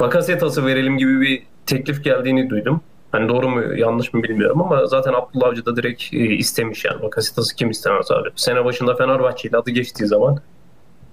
Bakasetas'ı 0.00 0.66
verelim 0.66 0.98
gibi 0.98 1.20
bir 1.20 1.42
teklif 1.66 2.04
geldiğini 2.04 2.50
duydum. 2.50 2.80
Hani 3.12 3.28
doğru 3.28 3.48
mu 3.48 3.78
yanlış 3.78 4.14
mı 4.14 4.22
bilmiyorum 4.22 4.62
ama 4.62 4.86
zaten 4.86 5.12
Abdullah 5.12 5.48
Avcı 5.48 5.66
da 5.66 5.76
direkt 5.76 6.02
e, 6.14 6.16
istemiş 6.16 6.84
yani. 6.84 7.02
Bakasetas'ı 7.02 7.56
kim 7.56 7.70
istemez 7.70 8.10
abi. 8.10 8.28
Sene 8.36 8.64
başında 8.64 8.94
Fenerbahçe 8.94 9.48
ile 9.48 9.56
adı 9.56 9.70
geçtiği 9.70 10.06
zaman 10.06 10.38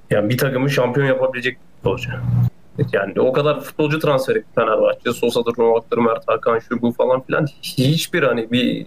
yani 0.10 0.30
bir 0.30 0.38
takımı 0.38 0.70
şampiyon 0.70 1.08
yapabilecek 1.08 1.58
futbolcu. 1.76 2.10
Yani 2.94 3.20
o 3.20 3.34
kadar 3.34 3.62
futbolcu 3.62 4.00
transfer 4.00 4.36
etti 4.36 4.48
Fenerbahçe. 4.56 5.14
Sosa'dır, 5.14 5.54
Novak'tır, 5.58 5.98
Mert 5.98 6.28
Hakan, 6.28 6.60
şu 6.60 6.82
bu 6.82 6.92
falan 6.92 7.22
filan. 7.22 7.46
Hiçbir 7.62 8.24
hani 8.24 8.52
bir, 8.52 8.86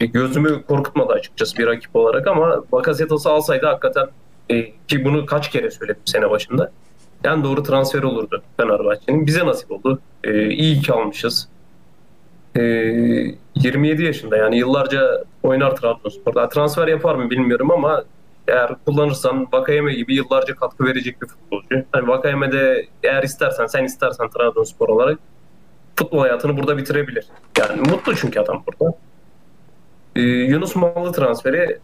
gözümü 0.00 0.62
korkutmadı 0.62 1.12
açıkçası 1.12 1.58
bir 1.58 1.66
rakip 1.66 1.96
olarak 1.96 2.26
ama 2.26 2.64
Bakasetas'ı 2.72 3.30
alsaydı 3.30 3.66
hakikaten 3.66 4.06
e, 4.50 4.70
ki 4.88 5.04
bunu 5.04 5.26
kaç 5.26 5.50
kere 5.50 5.70
söyledim 5.70 6.02
sene 6.04 6.30
başında. 6.30 6.70
En 7.24 7.44
doğru 7.44 7.62
transfer 7.62 8.02
olurdu 8.02 8.42
Fenerbahçe'nin. 8.56 9.26
Bize 9.26 9.46
nasip 9.46 9.72
oldu. 9.72 10.00
E, 10.24 10.48
iyi 10.48 10.80
ki 10.80 10.92
almışız. 10.92 11.48
E, 12.56 12.60
27 13.54 14.02
yaşında 14.02 14.36
yani 14.36 14.58
yıllarca 14.58 15.24
oynar 15.42 15.76
Trabzonspor'da. 15.76 16.48
Transfer 16.48 16.88
yapar 16.88 17.14
mı 17.14 17.30
bilmiyorum 17.30 17.70
ama 17.70 18.04
eğer 18.48 18.70
kullanırsan 18.86 19.48
Vakayeme 19.52 19.94
gibi 19.94 20.14
yıllarca 20.14 20.54
katkı 20.54 20.84
verecek 20.84 21.22
bir 21.22 21.26
futbolcu. 21.26 21.84
Hani 21.92 22.08
Vakayeme 22.08 22.52
de 22.52 22.86
eğer 23.02 23.22
istersen 23.22 23.66
sen 23.66 23.84
istersen 23.84 24.28
Trabzonspor 24.28 24.88
olarak 24.88 25.18
futbol 25.96 26.20
hayatını 26.20 26.58
burada 26.58 26.76
bitirebilir. 26.76 27.26
Yani 27.58 27.80
mutlu 27.80 28.16
çünkü 28.16 28.40
adam 28.40 28.64
burada. 28.66 28.96
Ee, 30.16 30.20
Yunus 30.22 30.76
Mallı 30.76 31.12
transferi 31.12 31.78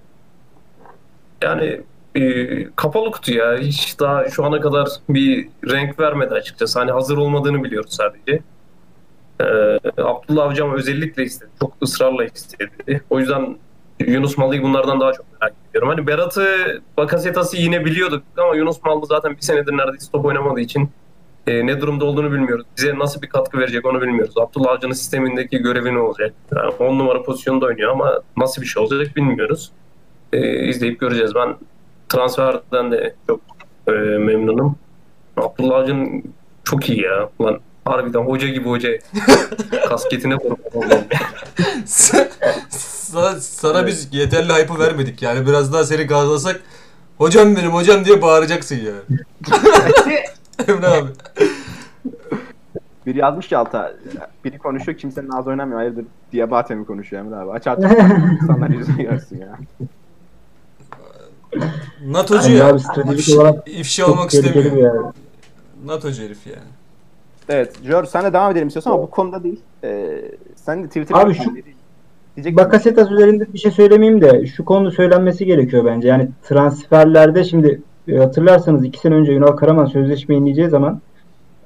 yani 1.42 1.80
e, 2.14 2.74
kapalı 2.76 3.10
kutu 3.10 3.32
ya. 3.32 3.58
Hiç 3.58 4.00
daha 4.00 4.28
şu 4.28 4.44
ana 4.44 4.60
kadar 4.60 4.88
bir 5.08 5.48
renk 5.70 6.00
vermedi 6.00 6.34
açıkçası. 6.34 6.78
Hani 6.78 6.90
hazır 6.90 7.16
olmadığını 7.16 7.64
biliyoruz 7.64 7.92
sadece. 7.92 8.42
Ee, 9.40 10.02
Abdullah 10.02 10.44
Avcı 10.44 10.64
özellikle 10.64 11.22
istedi. 11.22 11.50
Çok 11.60 11.72
ısrarla 11.82 12.24
istedi. 12.24 13.02
O 13.10 13.20
yüzden 13.20 13.56
Yunus 14.06 14.38
Mallı'yı 14.38 14.62
bunlardan 14.62 15.00
daha 15.00 15.12
çok 15.12 15.26
merak 15.40 15.54
ediyorum. 15.70 15.88
Hani 15.88 16.06
Berat'ı, 16.06 16.46
Bakasetas'ı 16.96 17.56
yine 17.56 17.84
biliyorduk 17.84 18.22
ama 18.36 18.56
Yunus 18.56 18.84
Mallı 18.84 19.06
zaten 19.06 19.36
bir 19.36 19.40
senedir 19.40 19.72
neredeyse 19.72 20.12
top 20.12 20.24
oynamadığı 20.24 20.60
için 20.60 20.90
e, 21.46 21.66
ne 21.66 21.80
durumda 21.80 22.04
olduğunu 22.04 22.32
bilmiyoruz. 22.32 22.66
Bize 22.76 22.98
nasıl 22.98 23.22
bir 23.22 23.28
katkı 23.28 23.58
verecek 23.58 23.86
onu 23.86 24.00
bilmiyoruz. 24.00 24.34
Abdullah 24.38 24.70
Avcı'nın 24.70 24.92
sistemindeki 24.92 25.58
görevi 25.58 25.94
ne 25.94 25.98
olacak? 25.98 26.34
Yani 26.56 26.70
10 26.70 26.98
numara 26.98 27.22
pozisyonda 27.22 27.66
oynuyor 27.66 27.92
ama 27.92 28.22
nasıl 28.36 28.62
bir 28.62 28.66
şey 28.66 28.82
olacak 28.82 29.16
bilmiyoruz. 29.16 29.72
E, 30.32 30.68
izleyip 30.68 31.00
göreceğiz. 31.00 31.34
Ben 31.34 31.56
transferden 32.08 32.92
de 32.92 33.14
çok 33.26 33.40
e, 33.88 33.92
memnunum. 34.18 34.76
Abdullah 35.36 35.76
Avcı'nın 35.76 36.24
çok 36.64 36.90
iyi 36.90 37.02
ya. 37.02 37.30
Ulan 37.38 37.60
harbiden 37.84 38.20
hoca 38.20 38.48
gibi 38.48 38.68
hoca. 38.68 38.88
Kasketine 39.88 40.36
korkmam. 40.36 40.84
sana, 42.70 43.40
sana 43.40 43.86
biz 43.86 44.08
yeterli 44.14 44.52
hype'ı 44.52 44.78
vermedik 44.78 45.22
yani 45.22 45.46
biraz 45.46 45.72
daha 45.72 45.84
seni 45.84 46.02
gazlasak 46.02 46.60
hocam 47.18 47.56
benim 47.56 47.70
hocam 47.70 48.04
diye 48.04 48.22
bağıracaksın 48.22 48.76
yani. 48.76 49.20
Emre 50.68 50.86
abi. 50.86 51.08
Biri 53.06 53.18
yazmış 53.18 53.48
ki 53.48 53.56
alta. 53.56 53.92
Biri 54.44 54.58
konuşuyor 54.58 54.98
kimsenin 54.98 55.28
ağzı 55.30 55.50
oynamıyor. 55.50 55.78
Hayırdır 55.78 56.04
Diabate 56.32 56.74
mi 56.74 56.86
konuşuyor 56.86 57.24
Emre 57.24 57.36
abi? 57.36 57.50
Aç 57.50 57.66
aç. 57.66 57.78
insanlar 58.42 58.70
yüzünü 58.70 59.02
görsün 59.02 59.38
ya. 59.40 59.58
NATO'cu 62.06 62.50
Yani 62.50 62.58
ya. 62.58 62.66
abi 62.68 62.80
stratejik 62.80 63.38
olarak 63.38 63.68
İfşa 63.68 64.06
olmak 64.06 64.34
istemiyor. 64.34 64.76
yer. 64.76 64.92
NATO'cu 65.86 66.22
herif 66.22 66.46
yani. 66.46 66.79
Evet. 67.50 67.72
Jör 67.84 68.04
sen 68.04 68.24
de 68.24 68.32
devam 68.32 68.52
edelim 68.52 68.68
istiyorsan 68.68 68.90
ama 68.90 69.02
bu 69.02 69.10
konuda 69.10 69.42
değil. 69.42 69.60
Ee, 69.84 70.22
sen 70.56 70.82
de 70.84 70.86
Twitter'da 70.86 71.18
Abi 71.20 71.34
şu- 71.34 71.54
diyecek 72.36 72.56
Bakasetas 72.56 73.10
üzerinde 73.10 73.52
bir 73.52 73.58
şey 73.58 73.70
söylemeyeyim 73.70 74.20
de 74.20 74.46
şu 74.46 74.64
konu 74.64 74.92
söylenmesi 74.92 75.46
gerekiyor 75.46 75.84
bence. 75.84 76.08
Yani 76.08 76.28
transferlerde 76.42 77.44
şimdi 77.44 77.80
e, 78.08 78.16
hatırlarsanız 78.16 78.84
iki 78.84 78.98
sene 78.98 79.14
önce 79.14 79.32
Ünal 79.32 79.52
Karaman 79.52 79.84
sözleşme 79.86 80.34
yenileyeceği 80.34 80.68
zaman 80.68 81.00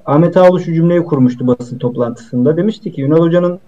Ahmet 0.05 0.37
Ağaoğlu 0.37 0.59
şu 0.59 0.73
cümleyi 0.73 1.03
kurmuştu 1.03 1.47
basın 1.47 1.77
toplantısında. 1.77 2.57
Demişti 2.57 2.91
ki 2.91 3.03
Ünal 3.03 3.19
Hoca'nın 3.19 3.59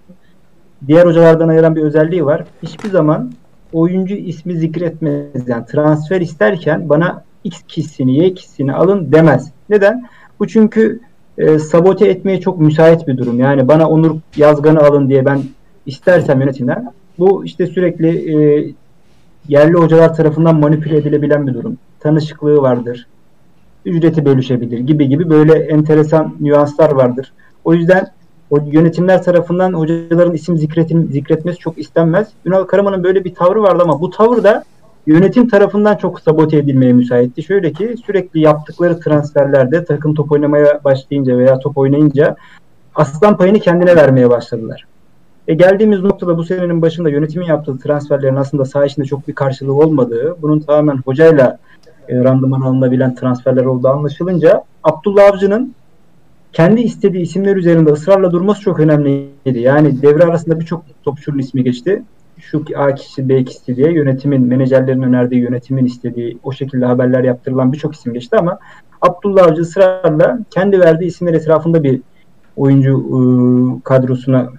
diğer 0.87 1.05
hocalardan 1.05 1.47
ayıran 1.47 1.75
bir 1.75 1.81
özelliği 1.81 2.25
var. 2.25 2.43
Hiçbir 2.63 2.89
zaman 2.89 3.31
oyuncu 3.73 4.15
ismi 4.15 4.55
zikretmez. 4.55 5.47
Yani 5.47 5.65
transfer 5.65 6.21
isterken 6.21 6.89
bana 6.89 7.23
X 7.43 7.61
kişisini, 7.67 8.15
Y 8.23 8.33
kişisini 8.33 8.73
alın 8.73 9.11
demez. 9.11 9.51
Neden? 9.69 10.05
Bu 10.39 10.47
çünkü 10.47 10.99
e, 11.37 11.59
sabote 11.59 12.07
etmeye 12.07 12.39
çok 12.39 12.59
müsait 12.59 13.07
bir 13.07 13.17
durum. 13.17 13.39
Yani 13.39 13.67
bana 13.67 13.89
Onur 13.89 14.15
Yazgan'ı 14.35 14.79
alın 14.79 15.09
diye 15.09 15.25
ben 15.25 15.41
istersem 15.85 16.41
yönetimden 16.41 16.93
bu 17.19 17.45
işte 17.45 17.67
sürekli 17.67 18.07
e, 18.07 18.67
yerli 19.47 19.73
hocalar 19.73 20.13
tarafından 20.13 20.59
manipüle 20.59 20.97
edilebilen 20.97 21.47
bir 21.47 21.53
durum. 21.53 21.77
Tanışıklığı 21.99 22.61
vardır. 22.61 23.07
Ücreti 23.85 24.25
bölüşebilir 24.25 24.79
gibi 24.79 25.09
gibi 25.09 25.29
böyle 25.29 25.53
enteresan 25.53 26.35
nüanslar 26.39 26.91
vardır. 26.91 27.33
O 27.63 27.73
yüzden 27.73 28.07
o 28.49 28.57
yönetimler 28.71 29.23
tarafından 29.23 29.73
hocaların 29.73 30.33
isim 30.33 30.57
zikretin, 30.57 31.11
zikretmesi 31.11 31.59
çok 31.59 31.77
istenmez. 31.77 32.27
Ünal 32.45 32.63
Karaman'ın 32.63 33.03
böyle 33.03 33.23
bir 33.23 33.35
tavrı 33.35 33.63
vardı 33.63 33.83
ama 33.83 34.01
bu 34.01 34.09
tavır 34.09 34.43
da 34.43 34.63
yönetim 35.07 35.47
tarafından 35.47 35.95
çok 35.95 36.19
sabote 36.19 36.57
edilmeye 36.57 36.93
müsaitti. 36.93 37.43
Şöyle 37.43 37.73
ki 37.73 37.95
sürekli 38.05 38.39
yaptıkları 38.39 38.99
transferlerde 38.99 39.85
takım 39.85 40.15
top 40.15 40.31
oynamaya 40.31 40.83
başlayınca 40.83 41.37
veya 41.37 41.59
top 41.59 41.77
oynayınca 41.77 42.35
aslan 42.95 43.37
payını 43.37 43.59
kendine 43.59 43.95
vermeye 43.95 44.29
başladılar. 44.29 44.87
E 45.47 45.53
geldiğimiz 45.53 45.99
noktada 45.99 46.37
bu 46.37 46.43
senenin 46.43 46.81
başında 46.81 47.09
yönetimin 47.09 47.45
yaptığı 47.45 47.79
transferlerin 47.79 48.35
aslında 48.35 48.65
saha 48.65 48.85
içinde 48.85 49.05
çok 49.05 49.27
bir 49.27 49.35
karşılığı 49.35 49.73
olmadığı, 49.73 50.41
bunun 50.41 50.59
tamamen 50.59 50.97
hocayla 50.97 51.57
e, 52.09 52.23
randıman 52.23 52.61
alınabilen 52.61 53.15
transferler 53.15 53.65
olduğu 53.65 53.87
anlaşılınca 53.87 54.63
Abdullah 54.83 55.33
Avcı'nın 55.33 55.75
kendi 56.53 56.81
istediği 56.81 57.21
isimler 57.21 57.55
üzerinde 57.55 57.91
ısrarla 57.91 58.31
durması 58.31 58.61
çok 58.61 58.79
önemliydi. 58.79 59.59
Yani 59.59 60.01
devre 60.01 60.23
arasında 60.23 60.59
birçok 60.59 60.83
topçunun 61.03 61.37
ismi 61.37 61.63
geçti. 61.63 62.03
Şu 62.39 62.63
A 62.75 62.95
kişi 62.95 63.29
B 63.29 63.43
kişi 63.43 63.75
diye 63.75 63.91
yönetimin, 63.91 64.41
menajerlerin 64.41 65.01
önerdiği, 65.01 65.41
yönetimin 65.41 65.85
istediği 65.85 66.37
o 66.43 66.51
şekilde 66.51 66.85
haberler 66.85 67.23
yaptırılan 67.23 67.73
birçok 67.73 67.95
isim 67.95 68.13
geçti 68.13 68.35
ama 68.37 68.59
Abdullah 69.01 69.47
Avcı 69.47 69.61
ısrarla 69.61 70.39
kendi 70.49 70.79
verdiği 70.79 71.05
isimler 71.05 71.33
etrafında 71.33 71.83
bir 71.83 72.01
oyuncu 72.55 72.91
e, 72.97 73.19
kadrosuna 73.83 74.49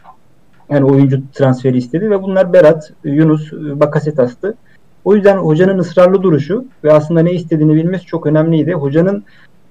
yani 0.70 0.84
oyuncu 0.84 1.22
transferi 1.32 1.76
istedi 1.76 2.10
ve 2.10 2.22
bunlar 2.22 2.52
Berat, 2.52 2.92
Yunus, 3.04 3.52
Bakasetas'tı. 3.52 4.56
O 5.04 5.14
yüzden 5.14 5.36
hocanın 5.36 5.78
ısrarlı 5.78 6.22
duruşu 6.22 6.64
ve 6.84 6.92
aslında 6.92 7.20
ne 7.20 7.32
istediğini 7.32 7.74
bilmesi 7.74 8.06
çok 8.06 8.26
önemliydi. 8.26 8.72
Hocanın 8.72 9.24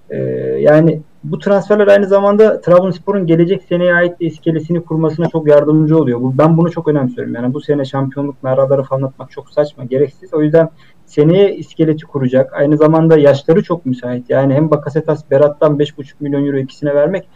e, 0.09 0.17
yani 0.59 1.01
bu 1.31 1.39
transferler 1.39 1.87
aynı 1.87 2.07
zamanda 2.07 2.61
Trabzonspor'un 2.61 3.27
gelecek 3.27 3.63
seneye 3.69 3.93
ait 3.93 4.15
iskelesini 4.19 4.83
kurmasına 4.83 5.29
çok 5.29 5.47
yardımcı 5.47 5.97
oluyor. 5.97 6.21
Bu, 6.21 6.37
ben 6.37 6.57
bunu 6.57 6.71
çok 6.71 6.87
önemsiyorum. 6.87 7.35
Yani 7.35 7.53
bu 7.53 7.61
sene 7.61 7.85
şampiyonluk 7.85 8.43
naraları 8.43 8.83
falan 8.83 9.01
atmak 9.01 9.31
çok 9.31 9.49
saçma, 9.49 9.83
gereksiz. 9.83 10.33
O 10.33 10.41
yüzden 10.41 10.69
seneye 11.05 11.55
iskeleti 11.55 12.05
kuracak. 12.05 12.53
Aynı 12.53 12.77
zamanda 12.77 13.17
yaşları 13.17 13.63
çok 13.63 13.85
müsait. 13.85 14.29
Yani 14.29 14.53
hem 14.53 14.71
Bakasetas, 14.71 15.31
Berat'tan 15.31 15.77
5,5 15.79 16.13
milyon 16.19 16.45
euro 16.45 16.57
ikisine 16.57 16.95
vermek 16.95 17.27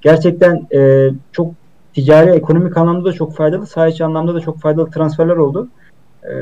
gerçekten 0.00 0.66
e, 0.74 1.10
çok 1.32 1.52
ticari, 1.94 2.30
ekonomik 2.30 2.76
anlamda 2.76 3.04
da 3.04 3.12
çok 3.12 3.36
faydalı. 3.36 3.66
Saha 3.66 3.88
içi 3.88 4.04
anlamda 4.04 4.34
da 4.34 4.40
çok 4.40 4.60
faydalı 4.60 4.90
transferler 4.90 5.36
oldu. 5.36 5.68
E, 6.24 6.32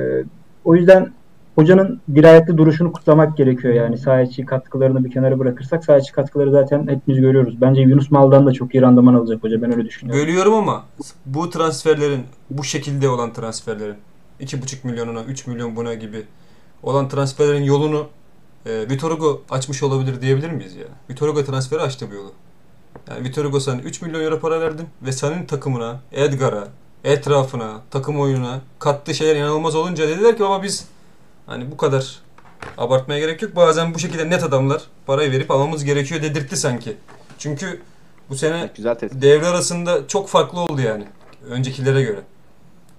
o 0.65 0.75
yüzden 0.75 1.13
hocanın 1.57 2.01
dirayetli 2.15 2.59
duruşunu 2.59 2.93
kutlamak 2.93 3.37
gerekiyor 3.37 3.75
yani. 3.75 3.99
Saha 3.99 4.21
içi 4.21 4.45
katkılarını 4.45 5.05
bir 5.05 5.11
kenara 5.11 5.39
bırakırsak 5.39 5.85
saha 5.85 5.99
içi 5.99 6.13
katkıları 6.13 6.51
zaten 6.51 6.89
hepimiz 6.89 7.21
görüyoruz. 7.21 7.61
Bence 7.61 7.81
Yunus 7.81 8.11
Mal'dan 8.11 8.47
da 8.47 8.53
çok 8.53 8.75
iyi 8.75 8.83
randıman 8.83 9.15
alacak 9.15 9.45
hoca. 9.45 9.63
Ben 9.63 9.73
öyle 9.73 9.85
düşünüyorum. 9.85 10.23
Bölüyorum 10.23 10.55
ama 10.55 10.85
bu 11.27 11.51
transferlerin 11.51 12.23
bu 12.51 12.65
şekilde 12.65 13.09
olan 13.09 13.33
transferlerin 13.33 13.97
2,5 14.41 14.87
milyonuna 14.87 15.23
3 15.23 15.47
milyon 15.47 15.77
buna 15.77 15.95
gibi 15.95 16.23
olan 16.83 17.09
transferlerin 17.09 17.63
yolunu 17.63 18.07
e, 18.67 18.89
Vitor 18.91 19.11
Hugo 19.11 19.43
açmış 19.51 19.83
olabilir 19.83 20.21
diyebilir 20.21 20.51
miyiz 20.51 20.77
ya? 20.77 20.87
Vitor 21.11 21.29
Hugo 21.29 21.45
transferi 21.45 21.81
açtı 21.81 22.07
bu 22.11 22.15
yolu. 22.15 22.33
Yani 23.11 23.25
Vitor 23.25 23.45
Hugo 23.45 23.61
sen 23.61 23.79
3 23.79 24.03
milyon 24.03 24.21
euro 24.21 24.41
para 24.41 24.61
verdin 24.61 24.87
ve 25.03 25.13
senin 25.13 25.47
takımına, 25.47 26.01
Edgar'a, 26.13 26.69
etrafına, 27.05 27.81
takım 27.91 28.21
oyununa 28.21 28.61
kattığı 28.79 29.15
şeyler 29.15 29.37
inanılmaz 29.37 29.75
olunca 29.75 30.09
dediler 30.09 30.37
ki 30.37 30.43
baba 30.43 30.63
biz 30.63 30.89
hani 31.47 31.71
bu 31.71 31.77
kadar 31.77 32.19
abartmaya 32.79 33.21
gerek 33.21 33.43
yok. 33.43 33.57
Bazen 33.57 33.95
bu 33.95 33.99
şekilde 33.99 34.31
net 34.31 34.43
adamlar 34.45 34.83
parayı 35.07 35.31
verip 35.33 35.51
almamız 35.51 35.85
gerekiyor 35.85 36.23
dedirtti 36.23 36.57
sanki. 36.57 36.97
Çünkü 37.39 37.81
bu 38.31 38.37
sene 38.37 38.71
Güzel 38.77 38.95
tespit. 38.95 39.23
devre 39.23 39.47
arasında 39.47 40.09
çok 40.09 40.29
farklı 40.29 40.61
oldu 40.61 40.81
yani 40.81 41.05
öncekilere 41.51 42.03
göre. 42.03 42.21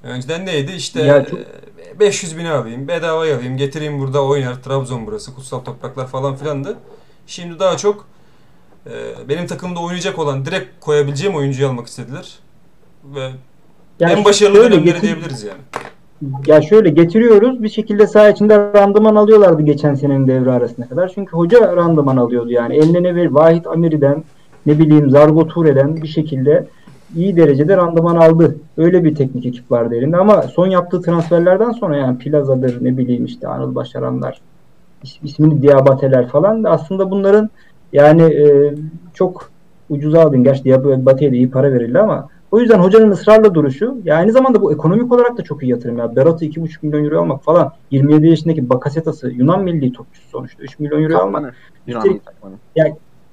Önceden 0.03 0.45
neydi 0.45 0.71
işte 0.71 1.01
Ya 1.03 1.25
çok- 1.25 1.39
e, 1.39 1.99
500 1.99 2.37
bini 2.37 2.49
alayım, 2.49 2.87
bedavaya 2.87 3.35
alayım, 3.35 3.57
getireyim 3.57 3.99
burada 3.99 4.23
oynar, 4.25 4.63
Trabzon 4.63 5.07
burası, 5.07 5.35
kutsal 5.35 5.59
topraklar 5.59 6.07
falan 6.07 6.35
filandı. 6.35 6.77
Şimdi 7.27 7.59
daha 7.59 7.77
çok 7.77 8.07
e, 8.89 8.91
benim 9.29 9.47
takımda 9.47 9.79
oynayacak 9.79 10.19
olan 10.19 10.45
direkt 10.45 10.79
koyabileceğim 10.79 11.35
oyuncuyu 11.35 11.67
almak 11.69 11.87
istediler. 11.87 12.39
Ve 13.03 13.31
Yani 13.99 14.13
en 14.13 14.25
başarılı 14.25 14.57
dönemleri 14.63 14.83
getir- 14.83 15.01
diyebiliriz 15.01 15.43
yani. 15.43 15.61
Ya 16.47 16.61
şöyle 16.61 16.89
getiriyoruz 16.89 17.63
bir 17.63 17.69
şekilde 17.69 18.07
saha 18.07 18.29
içinde 18.29 18.57
randıman 18.57 19.15
alıyorlardı 19.15 19.61
geçen 19.61 19.95
senenin 19.95 20.27
devre 20.27 20.51
arasına 20.51 20.87
kadar. 20.87 21.11
Çünkü 21.15 21.31
hoca 21.37 21.75
randıman 21.75 22.17
alıyordu 22.17 22.51
yani. 22.51 22.75
Eline 22.75 23.03
ne 23.03 23.15
ver 23.15 23.25
Vahit 23.25 23.67
Amiri'den 23.67 24.23
ne 24.65 24.79
bileyim 24.79 25.09
Zargo 25.09 25.47
Ture'den 25.47 25.95
bir 25.95 26.07
şekilde 26.07 26.67
iyi 27.15 27.35
derecede 27.35 27.77
randıman 27.77 28.15
aldı. 28.15 28.55
Öyle 28.77 29.03
bir 29.03 29.15
teknik 29.15 29.45
ekip 29.45 29.71
vardı 29.71 29.95
elinde 29.95 30.17
ama 30.17 30.41
son 30.41 30.67
yaptığı 30.67 31.01
transferlerden 31.01 31.71
sonra 31.71 31.97
yani 31.97 32.17
Plaza'dır 32.17 32.85
ne 32.85 32.97
bileyim 32.97 33.25
işte 33.25 33.47
Anıl 33.47 33.75
Başaranlar 33.75 34.41
is- 35.03 35.19
ismini 35.23 35.61
Diabate'ler 35.61 36.27
falan 36.27 36.63
da 36.63 36.69
aslında 36.69 37.11
bunların 37.11 37.49
yani 37.93 38.21
e, 38.23 38.73
çok 39.13 39.49
ucuza 39.89 40.21
aldın. 40.21 40.43
Gerçi 40.43 40.63
Diabate'ye 40.63 41.31
de 41.31 41.37
iyi 41.37 41.51
para 41.51 41.73
verildi 41.73 41.99
ama 41.99 42.29
o 42.51 42.59
yüzden 42.59 42.79
hocanın 42.79 43.11
ısrarla 43.11 43.53
duruşu 43.53 43.97
ya 44.03 44.15
aynı 44.15 44.31
zamanda 44.31 44.61
bu 44.61 44.73
ekonomik 44.73 45.11
olarak 45.13 45.37
da 45.37 45.41
çok 45.43 45.63
iyi 45.63 45.71
yatırım 45.71 45.97
ya. 45.97 46.15
Berat'ı 46.15 46.45
2,5 46.45 46.77
milyon 46.85 47.03
euro 47.05 47.19
almak 47.21 47.43
falan 47.43 47.71
27 47.91 48.27
yaşındaki 48.27 48.69
Bakasetas'ı 48.69 49.29
Yunan 49.29 49.63
milli 49.63 49.93
topçusu 49.93 50.29
sonuçta 50.29 50.63
3 50.63 50.79
milyon 50.79 51.03
euro 51.03 51.17
almak. 51.17 51.33
Kapmanı. 51.33 51.51
Yunanlı 51.87 52.19
takmanı. 52.19 52.53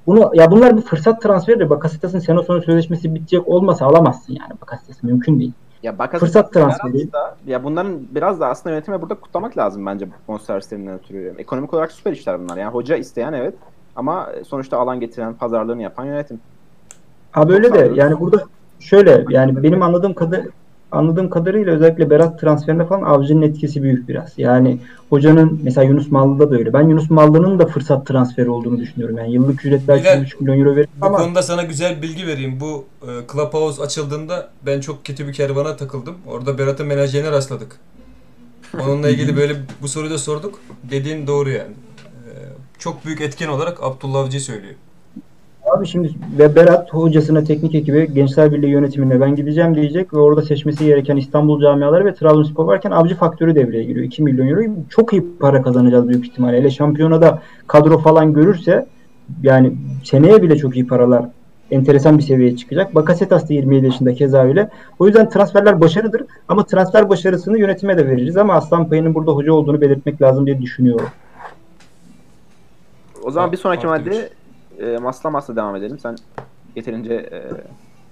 Bunu 0.07 0.31
ya 0.35 0.51
bunlar 0.51 0.77
bir 0.77 0.83
fırsat 0.83 1.23
transferi. 1.23 1.71
Bakasetas'ın 1.71 2.19
sene 2.19 2.43
sonu 2.43 2.63
sözleşmesi 2.63 3.15
bitecek 3.15 3.49
olmasa 3.49 3.87
alamazsın 3.87 4.33
yani 4.41 4.61
Bakasetas'ı 4.63 5.07
mümkün 5.07 5.41
değil. 5.41 5.53
Ya 5.83 5.99
Bakasetas, 5.99 6.21
Fırsat 6.33 6.53
transferi. 6.53 7.13
Da- 7.13 7.37
Ya 7.47 7.65
bunların 7.65 7.99
biraz 8.15 8.41
da 8.41 8.47
aslında 8.49 8.75
yönetime 8.75 9.03
burada 9.03 9.15
kutlamak 9.15 9.59
lazım 9.59 9.87
bence 9.87 10.07
bu 10.07 10.33
bonservislerinden 10.33 10.95
ötürü. 10.99 11.35
Ekonomik 11.39 11.75
olarak 11.75 11.93
süper 11.93 12.13
işler 12.13 12.41
bunlar. 12.41 12.57
Yani 12.57 12.71
hoca 12.73 12.97
isteyen 12.97 13.33
evet 13.33 13.55
ama 13.97 14.29
sonuçta 14.47 14.79
alan 14.79 15.01
getiren, 15.01 15.35
pazarlığını 15.35 15.83
yapan 15.83 16.05
yönetim. 16.05 16.41
Abi 17.35 17.53
öyle 17.53 17.73
de 17.75 17.93
yani 17.95 18.21
burada 18.21 18.43
şöyle 18.85 19.25
yani 19.31 19.63
benim 19.63 19.83
anladığım 19.83 20.15
kadar 20.15 20.41
anladığım 20.95 21.31
kadarıyla 21.31 21.73
özellikle 21.73 22.11
Berat 22.11 22.41
transferinde 22.41 22.87
falan 22.87 23.03
Avcı'nın 23.03 23.43
etkisi 23.43 23.83
büyük 23.83 24.09
biraz. 24.09 24.33
Yani 24.37 24.79
hocanın 25.11 25.61
mesela 25.63 25.85
Yunus 25.85 26.11
Mallı'da 26.11 26.51
da 26.51 26.57
öyle. 26.57 26.73
Ben 26.73 26.89
Yunus 26.89 27.11
Mallı'nın 27.11 27.59
da 27.59 27.67
fırsat 27.67 28.07
transferi 28.07 28.51
olduğunu 28.51 28.81
düşünüyorum. 28.81 29.19
Yani 29.19 29.33
yıllık 29.33 29.65
ücret 29.65 29.89
belki 29.89 30.05
Bilal, 30.05 30.23
1,5 30.23 30.41
milyon 30.41 30.59
euro 30.59 30.77
verir 30.77 30.89
Bu 31.01 31.07
ama 31.07 31.19
konuda 31.19 31.43
sana 31.43 31.63
güzel 31.63 32.03
bilgi 32.03 32.27
vereyim. 32.27 32.61
Bu 32.61 32.85
e, 33.03 33.11
Clubhouse 33.33 33.83
açıldığında 33.83 34.51
ben 34.67 34.81
çok 34.81 35.05
kötü 35.05 35.29
bir 35.29 35.33
kervana 35.33 35.77
takıldım. 35.77 36.15
Orada 36.27 36.59
Berat'ın 36.59 36.87
menajerine 36.87 37.31
rastladık. 37.31 37.77
Onunla 38.85 39.11
ilgili 39.11 39.37
böyle 39.41 39.55
bu 39.83 39.89
soruyu 39.89 40.11
da 40.11 40.19
sorduk. 40.19 40.61
Dediğin 40.91 41.27
doğru 41.27 41.51
yani. 41.51 41.73
E, 42.27 42.31
çok 42.79 43.05
büyük 43.05 43.21
etken 43.21 43.49
olarak 43.49 43.83
Abdullah 43.83 44.21
Avcı 44.21 44.41
söylüyor. 44.41 44.75
Abi 45.71 45.87
şimdi 45.87 46.11
ve 46.39 46.57
Berat 46.57 46.95
hocasına 46.95 47.45
teknik 47.45 47.75
ekibi 47.75 48.15
Gençler 48.15 48.53
Birliği 48.53 48.71
yönetimine 48.71 49.21
ben 49.21 49.37
gideceğim 49.37 49.75
diyecek 49.75 50.15
ve 50.15 50.19
orada 50.19 50.43
seçmesi 50.43 50.85
gereken 50.85 51.17
İstanbul 51.17 51.61
camiaları 51.61 52.05
ve 52.05 52.15
Trabzonspor 52.15 52.65
varken 52.65 52.91
avcı 52.91 53.17
faktörü 53.17 53.55
devreye 53.55 53.85
giriyor. 53.85 54.07
2 54.07 54.23
milyon 54.23 54.47
euro 54.47 54.61
çok 54.89 55.13
iyi 55.13 55.25
para 55.41 55.63
kazanacağız 55.63 56.09
büyük 56.09 56.27
ihtimalle. 56.27 56.57
Hele 56.57 56.71
şampiyonada 56.71 57.43
kadro 57.67 57.99
falan 57.99 58.33
görürse 58.33 58.87
yani 59.43 59.73
seneye 60.05 60.43
bile 60.43 60.57
çok 60.57 60.77
iyi 60.77 60.87
paralar 60.87 61.25
enteresan 61.71 62.19
bir 62.19 62.23
seviyeye 62.23 62.57
çıkacak. 62.57 62.95
Bakasetas 62.95 63.49
da 63.49 63.55
27 63.55 63.87
yaşında 63.87 64.15
keza 64.15 64.43
öyle. 64.45 64.71
O 64.99 65.07
yüzden 65.07 65.29
transferler 65.29 65.81
başarıdır 65.81 66.23
ama 66.49 66.67
transfer 66.67 67.09
başarısını 67.09 67.59
yönetime 67.59 67.99
de 67.99 68.07
veririz 68.07 68.37
ama 68.37 68.55
aslan 68.55 68.89
payının 68.89 69.15
burada 69.15 69.33
hoca 69.33 69.53
olduğunu 69.53 69.81
belirtmek 69.81 70.23
lazım 70.23 70.47
diye 70.47 70.63
düşünüyorum. 70.63 71.09
O 73.23 73.31
zaman 73.31 73.53
bir 73.53 73.57
sonraki 73.57 73.87
madde 73.87 74.29
e, 74.81 74.99
masla 74.99 75.31
masla 75.31 75.57
devam 75.57 75.77
edelim. 75.77 75.99
Sen 75.99 76.17
yeterince 76.77 77.15
e, 77.15 77.43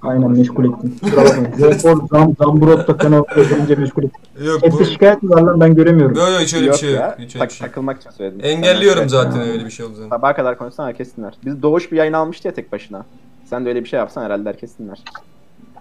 Aynen 0.02 0.30
meşgul 0.30 0.64
ettim. 0.64 0.94
Kusura 1.02 1.24
bakmayın. 1.24 1.52
Zepol, 1.56 2.06
Zam, 2.08 2.34
Zamburot'ta 2.38 2.96
kanalı 2.96 3.24
yeterince 3.36 3.74
meşgul 3.74 4.02
ettim. 4.04 4.20
Yok 4.46 4.62
Hepsi 4.62 4.86
şikayet 4.86 5.22
mi 5.22 5.30
var 5.30 5.42
lan 5.42 5.60
ben 5.60 5.74
göremiyorum. 5.74 6.16
Yok 6.16 6.28
yok 6.30 6.40
hiç 6.40 6.54
öyle 6.54 6.64
bir 6.64 6.68
yok 6.70 6.76
şey 6.76 6.90
yok. 6.90 7.00
ya. 7.00 7.16
Hiç 7.18 7.32
Tak- 7.32 7.48
bir 7.48 7.54
şey 7.54 7.64
yok. 7.64 7.70
takılmak 7.74 8.00
için 8.00 8.10
söyledim. 8.10 8.40
Engelliyorum 8.42 9.08
zaten 9.08 9.30
şikayet- 9.30 9.52
öyle 9.52 9.64
bir 9.64 9.70
şey 9.70 9.86
olduğunu. 9.86 10.08
Sabaha 10.08 10.34
kadar 10.34 10.58
konuşsan 10.58 10.86
herkes 10.86 11.16
dinler. 11.16 11.34
Biz 11.44 11.62
Doğuş 11.62 11.92
bir 11.92 11.96
yayın 11.96 12.12
almıştı 12.12 12.48
ya 12.48 12.54
tek 12.54 12.72
başına. 12.72 13.04
Sen 13.44 13.64
de 13.64 13.68
öyle 13.68 13.84
bir 13.84 13.88
şey 13.88 13.98
yapsan 13.98 14.24
herhalde 14.24 14.48
herkes 14.48 14.78
dinler. 14.78 15.02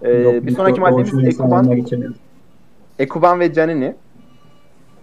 Ee, 0.02 0.10
Yok, 0.12 0.34
bir 0.46 0.54
sonraki 0.56 0.80
maddemiz 0.80 1.24
Ekuban. 1.24 1.70
Ekuban 2.98 3.40
ve 3.40 3.52
Canini. 3.54 3.94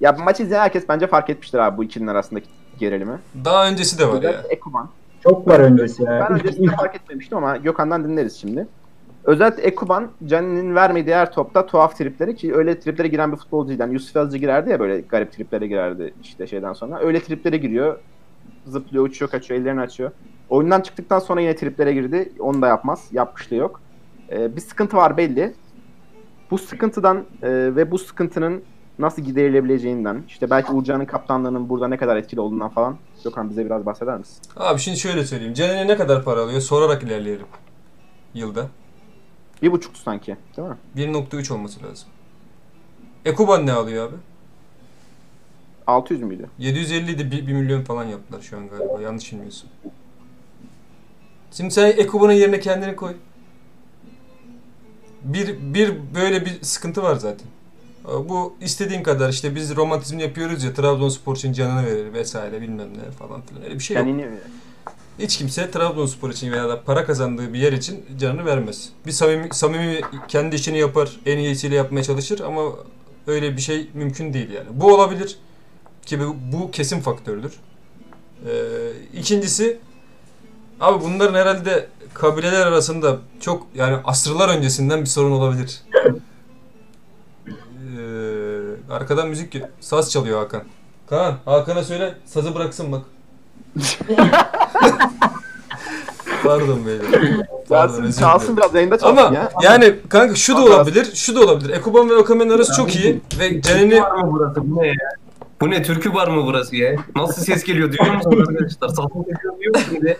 Ya 0.01 0.17
bu 0.19 0.23
maçı 0.23 0.43
izleyen 0.43 0.61
herkes 0.61 0.89
bence 0.89 1.07
fark 1.07 1.29
etmiştir 1.29 1.57
abi 1.57 1.77
bu 1.77 1.83
ikilinin 1.83 2.07
arasındaki 2.09 2.47
gerilimi. 2.79 3.19
Daha 3.45 3.67
öncesi 3.69 3.99
de 3.99 4.07
var 4.07 4.13
ya. 4.13 4.17
Özellikle 4.29 4.47
Ekuban. 4.53 4.89
Çok 5.23 5.47
var 5.47 5.59
öncesi 5.59 6.03
ya. 6.03 6.27
Ben 6.29 6.35
ilk- 6.63 6.75
fark 6.75 6.95
etmemiştim 6.95 7.37
ama 7.37 7.57
Gökhan'dan 7.57 8.03
dinleriz 8.03 8.37
şimdi. 8.37 8.67
Özellikle 9.23 9.63
Ekuban, 9.63 10.07
Canini'nin 10.25 10.75
vermediği 10.75 11.15
her 11.15 11.31
topta 11.31 11.65
tuhaf 11.65 11.97
tripleri 11.97 12.35
ki 12.35 12.55
öyle 12.55 12.79
triplere 12.79 13.07
giren 13.07 13.31
bir 13.31 13.37
futbolcuydu. 13.37 13.81
Yani 13.81 13.93
Yusuf 13.93 14.15
Yazıcı 14.15 14.37
girerdi 14.37 14.69
ya 14.69 14.79
böyle 14.79 15.01
garip 15.01 15.31
triplere 15.31 15.67
girerdi 15.67 16.13
işte 16.23 16.47
şeyden 16.47 16.73
sonra. 16.73 16.99
Öyle 16.99 17.19
triplere 17.19 17.57
giriyor. 17.57 17.99
Zıplıyor, 18.65 19.03
uçuyor, 19.05 19.31
kaçıyor, 19.31 19.61
ellerini 19.61 19.81
açıyor. 19.81 20.11
Oyundan 20.49 20.81
çıktıktan 20.81 21.19
sonra 21.19 21.41
yine 21.41 21.55
triplere 21.55 21.93
girdi. 21.93 22.31
Onu 22.39 22.61
da 22.61 22.67
yapmaz. 22.67 23.07
Yapmışlığı 23.11 23.55
yok. 23.55 23.81
Ee, 24.31 24.55
bir 24.55 24.61
sıkıntı 24.61 24.97
var 24.97 25.17
belli. 25.17 25.53
Bu 26.51 26.57
sıkıntıdan 26.57 27.17
e, 27.41 27.49
ve 27.51 27.91
bu 27.91 27.97
sıkıntının 27.97 28.61
nasıl 28.99 29.21
giderilebileceğinden, 29.21 30.23
işte 30.27 30.49
belki 30.49 30.71
Uğurcan'ın 30.71 31.05
kaptanlığının 31.05 31.69
burada 31.69 31.87
ne 31.87 31.97
kadar 31.97 32.17
etkili 32.17 32.41
olduğundan 32.41 32.69
falan 32.69 32.97
Gökhan 33.23 33.49
bize 33.49 33.65
biraz 33.65 33.85
bahseder 33.85 34.17
misin? 34.17 34.37
Abi 34.57 34.79
şimdi 34.79 34.97
şöyle 34.97 35.25
söyleyeyim. 35.25 35.53
Caner'e 35.53 35.87
ne 35.87 35.97
kadar 35.97 36.23
para 36.23 36.41
alıyor? 36.41 36.61
Sorarak 36.61 37.03
ilerleyelim. 37.03 37.45
Yılda. 38.33 38.67
Bir 39.61 39.71
buçuktu 39.71 39.99
sanki, 39.99 40.37
değil 40.57 40.67
mi? 40.67 40.75
1.3 40.97 41.53
olması 41.53 41.83
lazım. 41.83 42.09
Ekuban 43.25 43.65
ne 43.65 43.73
alıyor 43.73 44.09
abi? 44.09 44.15
600 45.87 46.21
müydü? 46.21 46.49
750 46.57 47.11
idi 47.11 47.31
1, 47.31 47.53
milyon 47.53 47.81
falan 47.83 48.03
yaptılar 48.03 48.41
şu 48.41 48.57
an 48.57 48.69
galiba. 48.69 49.01
Yanlış 49.01 49.31
bilmiyorsun. 49.31 49.69
Şimdi 51.51 51.71
sen 51.71 51.87
Ekuban'ın 51.87 52.33
yerine 52.33 52.59
kendini 52.59 52.95
koy. 52.95 53.15
Bir, 55.23 55.73
bir 55.73 55.93
böyle 56.15 56.45
bir 56.45 56.61
sıkıntı 56.61 57.03
var 57.03 57.15
zaten. 57.15 57.47
Bu 58.05 58.55
istediğin 58.61 59.03
kadar 59.03 59.29
işte 59.29 59.55
biz 59.55 59.75
romantizm 59.75 60.19
yapıyoruz 60.19 60.63
ya 60.63 60.73
Trabzonspor 60.73 61.35
için 61.35 61.53
canını 61.53 61.85
verir 61.85 62.13
vesaire 62.13 62.61
bilmem 62.61 62.87
ne 62.97 63.11
falan 63.11 63.41
filan. 63.41 63.63
Öyle 63.63 63.75
bir 63.75 63.79
şey 63.79 63.97
yok. 63.97 64.05
Kendini 64.05 64.27
Hiç 65.19 65.37
kimse 65.37 65.71
Trabzonspor 65.71 66.29
için 66.29 66.51
veya 66.51 66.69
da 66.69 66.81
para 66.81 67.05
kazandığı 67.05 67.53
bir 67.53 67.59
yer 67.59 67.73
için 67.73 68.05
canını 68.19 68.45
vermez. 68.45 68.89
Bir 69.05 69.11
samimi, 69.11 69.49
samimi 69.51 70.01
kendi 70.27 70.55
işini 70.55 70.77
yapar, 70.79 71.19
en 71.25 71.37
iyisiyle 71.37 71.75
yapmaya 71.75 72.03
çalışır 72.03 72.39
ama 72.39 72.61
öyle 73.27 73.57
bir 73.57 73.61
şey 73.61 73.89
mümkün 73.93 74.33
değil 74.33 74.49
yani. 74.49 74.67
Bu 74.71 74.93
olabilir 74.93 75.37
ki 76.05 76.19
bu, 76.19 76.35
bu 76.53 76.71
kesin 76.71 76.99
faktördür. 76.99 77.53
Ee, 78.45 78.91
ikincisi 79.13 79.79
Abi 80.79 81.03
bunların 81.03 81.33
herhalde 81.33 81.87
kabileler 82.13 82.67
arasında 82.67 83.17
çok 83.39 83.67
yani 83.75 83.97
asırlar 84.05 84.49
öncesinden 84.49 85.01
bir 85.01 85.05
sorun 85.05 85.31
olabilir. 85.31 85.81
Arkadan 88.89 89.27
müzik 89.29 89.61
saz 89.79 90.11
çalıyor 90.11 90.39
Hakan. 90.39 90.61
Kaan, 91.09 91.35
Hakan'a 91.45 91.83
söyle 91.83 92.13
sazı 92.25 92.55
bıraksın 92.55 92.91
bak. 92.91 93.01
Pardon 96.43 96.85
beyler. 96.85 97.05
Pardon, 97.69 97.87
Çalsın, 97.93 98.03
özür 98.03 98.19
çalsın 98.21 98.45
dilerim. 98.47 98.57
biraz 98.57 98.75
yayında 98.75 98.97
çalsın 98.97 99.17
Ama 99.17 99.35
ya. 99.35 99.49
yani 99.61 99.95
kanka 100.09 100.35
şu 100.35 100.57
da 100.57 100.61
olabilir, 100.61 101.15
şu 101.15 101.35
da 101.35 101.39
olabilir. 101.39 101.69
Ekuban 101.69 102.09
ve 102.09 102.15
Okame'nin 102.15 102.49
arası 102.49 102.73
çok 102.73 102.95
iyi 102.95 103.21
ve 103.39 103.61
Ceren'i 103.61 104.01
var 104.01 104.11
mı 104.11 104.29
burası? 104.31 104.71
Bu 104.75 104.81
ne 104.81 104.87
ya? 104.87 104.93
Bu 105.61 105.69
ne? 105.69 105.83
Türkü 105.83 106.13
var 106.13 106.27
mı 106.27 106.45
burası 106.45 106.75
ya? 106.75 106.95
Nasıl 107.15 107.41
ses 107.41 107.63
geliyor 107.63 107.91
duyuyor 107.97 108.15
musunuz 108.15 108.49
arkadaşlar? 108.49 108.87
Salsın 108.89 109.23
geliyor 109.23 109.53
duyuyor 109.57 109.75
musunuz 109.75 110.03
ya? 110.03 110.15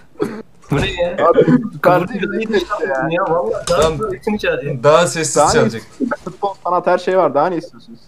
Bu 0.71 0.75
ne 0.75 0.91
ya? 1.01 1.17
Abi, 1.27 1.45
kardeşim 1.82 2.34
değil 2.34 2.49
de 2.53 2.58
ya. 2.88 3.08
ya 3.12 3.23
valla. 3.23 3.63
Tamam. 3.65 3.97
Tamam. 3.97 4.13
Hepsini 4.13 4.39
çağırıyor. 4.39 4.84
daha 4.84 5.08
sessiz 5.08 5.36
Daha 5.36 5.47
ne 5.47 5.53
çalacak. 5.53 5.82
futbol, 6.25 6.53
sanat 6.63 6.88
her 6.88 6.97
şey 6.97 7.17
var. 7.17 7.34
Daha 7.34 7.47
ne 7.47 7.58
istiyorsunuz? 7.58 7.99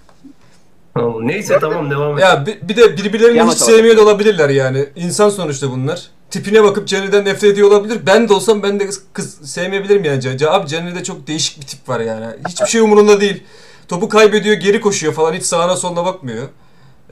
Neyse 0.95 1.57
tamam 1.61 1.91
devam 1.91 2.17
et. 2.17 2.23
Ya 2.23 2.45
bir, 2.45 2.61
bir 2.61 2.75
de 2.75 2.97
birbirlerini 2.97 3.51
hiç 3.51 3.57
sevmiyor 3.57 3.97
da 3.97 4.01
olabilirler 4.01 4.49
yani. 4.49 4.85
İnsan 4.95 5.29
sonuçta 5.29 5.71
bunlar. 5.71 6.07
Tipine 6.31 6.63
bakıp 6.63 6.87
Jenny'den 6.87 7.25
nefret 7.25 7.43
ediyor 7.53 7.67
olabilir. 7.67 7.99
Ben 8.05 8.29
de 8.29 8.33
olsam 8.33 8.63
ben 8.63 8.79
de 8.79 8.85
kız, 8.85 9.03
kız 9.13 9.51
sevmeyebilirim 9.51 10.03
yani. 10.03 10.21
Jenny. 10.21 10.47
Abi 10.47 10.67
Jenny'de 10.67 11.03
çok 11.03 11.27
değişik 11.27 11.61
bir 11.61 11.65
tip 11.65 11.89
var 11.89 11.99
yani. 11.99 12.25
Hiçbir 12.47 12.65
şey 12.65 12.81
umurunda 12.81 13.21
değil. 13.21 13.43
Topu 13.87 14.09
kaybediyor, 14.09 14.55
geri 14.55 14.81
koşuyor 14.81 15.13
falan. 15.13 15.33
Hiç 15.33 15.43
sağına 15.43 15.75
soluna 15.75 16.05
bakmıyor. 16.05 16.47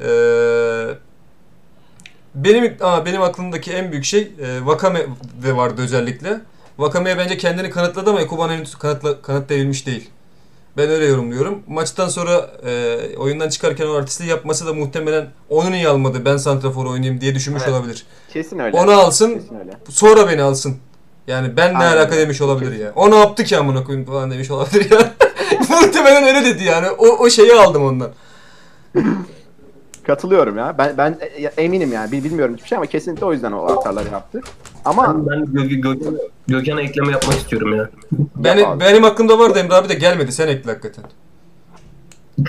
Ee, 0.02 0.96
benim 2.36 2.78
ama 2.82 3.06
benim 3.06 3.22
aklımdaki 3.22 3.72
en 3.72 3.92
büyük 3.92 4.06
şey 4.06 4.22
e, 4.22 4.58
Wakame 4.58 5.06
de 5.44 5.56
vardı 5.56 5.82
özellikle. 5.82 6.42
Wakame'ye 6.78 7.18
bence 7.18 7.38
kendini 7.38 7.70
kanıtladı 7.70 8.10
ama 8.10 8.22
Ekuban 8.22 8.50
henüz 8.50 8.76
kanıtla, 8.76 9.22
kanıtlayabilmiş 9.22 9.86
değil. 9.86 10.10
Ben 10.78 10.90
öyle 10.90 11.06
yorumluyorum. 11.06 11.64
Maçtan 11.68 12.08
sonra 12.08 12.50
e, 12.66 12.98
oyundan 13.18 13.50
çıkarken 13.50 13.88
o 13.88 13.94
artistliği 13.94 14.30
yapması 14.30 14.66
da 14.68 14.74
muhtemelen 14.74 15.28
onu 15.50 15.72
niye 15.72 15.88
almadı 15.88 16.26
ben 16.26 16.38
santrafor 16.38 16.86
oynayayım 16.86 17.22
diye 17.22 17.36
düşünmüş 17.36 17.64
Evet. 17.66 17.74
olabilir. 17.74 18.06
Kesin 18.34 18.60
öyle. 18.60 18.78
Onu 18.78 18.92
alsın 18.92 19.34
Kesin 19.34 19.60
öyle. 19.60 19.72
sonra 19.90 20.28
beni 20.30 20.42
alsın. 20.42 20.78
Yani 21.28 21.58
ben 21.58 21.74
ne 21.74 21.78
Aynen 21.78 21.98
alaka 21.98 22.18
demiş 22.18 22.42
olabilir 22.42 22.80
ya. 22.80 22.92
O 22.96 23.12
ne 23.12 23.16
yaptı 23.20 23.44
ki 23.44 23.58
amına 23.58 23.84
koyayım 23.84 24.08
falan 24.08 24.32
demiş 24.32 24.52
olabilir 24.52 24.92
ya. 24.92 25.14
muhtemelen 25.70 26.24
öyle 26.36 26.46
dedi 26.46 26.64
yani. 26.64 26.90
O, 26.90 27.08
o 27.08 27.30
şeyi 27.30 27.54
aldım 27.54 27.84
ondan. 27.86 28.12
Katılıyorum 30.08 30.58
ya. 30.58 30.76
Ben 30.78 30.98
ben 30.98 31.18
e, 31.22 31.44
eminim 31.64 31.94
yani. 31.94 32.12
Bil- 32.12 32.24
Bilmiyorum 32.24 32.56
hiçbir 32.56 32.68
şey 32.68 32.76
ama 32.78 32.86
kesinlikle 32.86 33.26
o 33.26 33.34
yüzden 33.34 33.52
o 33.52 33.76
hataları 33.76 34.10
yaptı. 34.12 34.42
Ama 34.86 35.30
Ben 35.30 35.46
Gö 35.46 35.64
Gö 35.64 35.96
Gökhan'a 36.48 36.82
ekleme 36.82 37.12
yapmak 37.12 37.36
istiyorum 37.36 37.76
ya. 37.76 37.90
Benim, 38.36 38.66
abi. 38.66 38.80
benim 38.80 39.04
aklımda 39.04 39.40
vardı 39.40 39.60
Emre 39.60 39.74
abi 39.74 39.90
de 39.90 39.94
gelmedi. 39.94 40.32
Sen 40.32 40.48
ekle 40.48 40.72
hakikaten. 40.72 41.04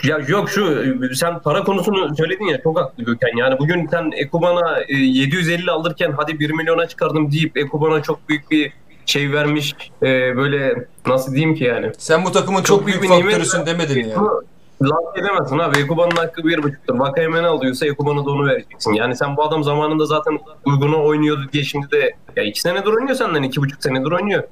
Ya 0.05 0.19
yok 0.29 0.51
şu 0.51 0.85
sen 1.15 1.39
para 1.39 1.65
konusunu 1.65 2.17
söyledin 2.17 2.45
ya 2.45 2.63
çok 2.63 2.81
haklı 2.81 3.05
Gökhan. 3.05 3.37
Yani 3.37 3.59
bugün 3.59 3.89
sen 3.91 4.11
Ekuban'a 4.17 4.81
e, 4.81 4.95
750 4.95 5.71
alırken 5.71 6.15
hadi 6.17 6.39
1 6.39 6.51
milyona 6.51 6.89
çıkardım 6.89 7.33
deyip 7.33 7.57
Ekuban'a 7.57 8.03
çok 8.03 8.29
büyük 8.29 8.51
bir 8.51 8.73
şey 9.07 9.33
vermiş 9.33 9.75
e, 10.03 10.37
böyle 10.37 10.87
nasıl 11.07 11.35
diyeyim 11.35 11.55
ki 11.55 11.65
yani. 11.65 11.93
Sen 11.99 12.25
bu 12.25 12.33
takımın 12.33 12.59
çok, 12.59 12.67
Çok 12.67 12.87
büyük 12.87 13.03
büyük 13.03 13.13
bir 13.13 13.19
nimet 13.19 13.33
faktörüsün 13.33 13.67
demedin 13.67 14.09
ya. 14.09 14.17
Bunu 14.17 14.43
laf 14.83 15.17
edemezsin 15.17 15.59
abi. 15.59 15.79
Ekuban'ın 15.79 16.17
hakkı 16.17 16.45
bir 16.45 16.63
buçuktur. 16.63 16.99
Vakayeme 16.99 17.43
ne 17.43 17.47
alıyorsa 17.47 17.87
Ekuban'a 17.87 18.27
da 18.27 18.31
onu 18.31 18.47
vereceksin. 18.47 18.93
Yani 18.93 19.17
sen 19.17 19.37
bu 19.37 19.43
adam 19.45 19.65
zamanında 19.65 20.07
zaten 20.07 20.39
uygunu 20.67 21.05
oynuyordu 21.05 21.43
diye 21.53 21.65
şimdi 21.65 21.91
de 21.91 22.15
ya 22.37 22.43
iki 22.43 22.61
senedir 22.61 22.93
oynuyor 22.93 23.15
senden 23.17 23.43
iki 23.43 23.61
buçuk 23.61 23.83
senedir 23.83 24.13
oynuyor. 24.13 24.43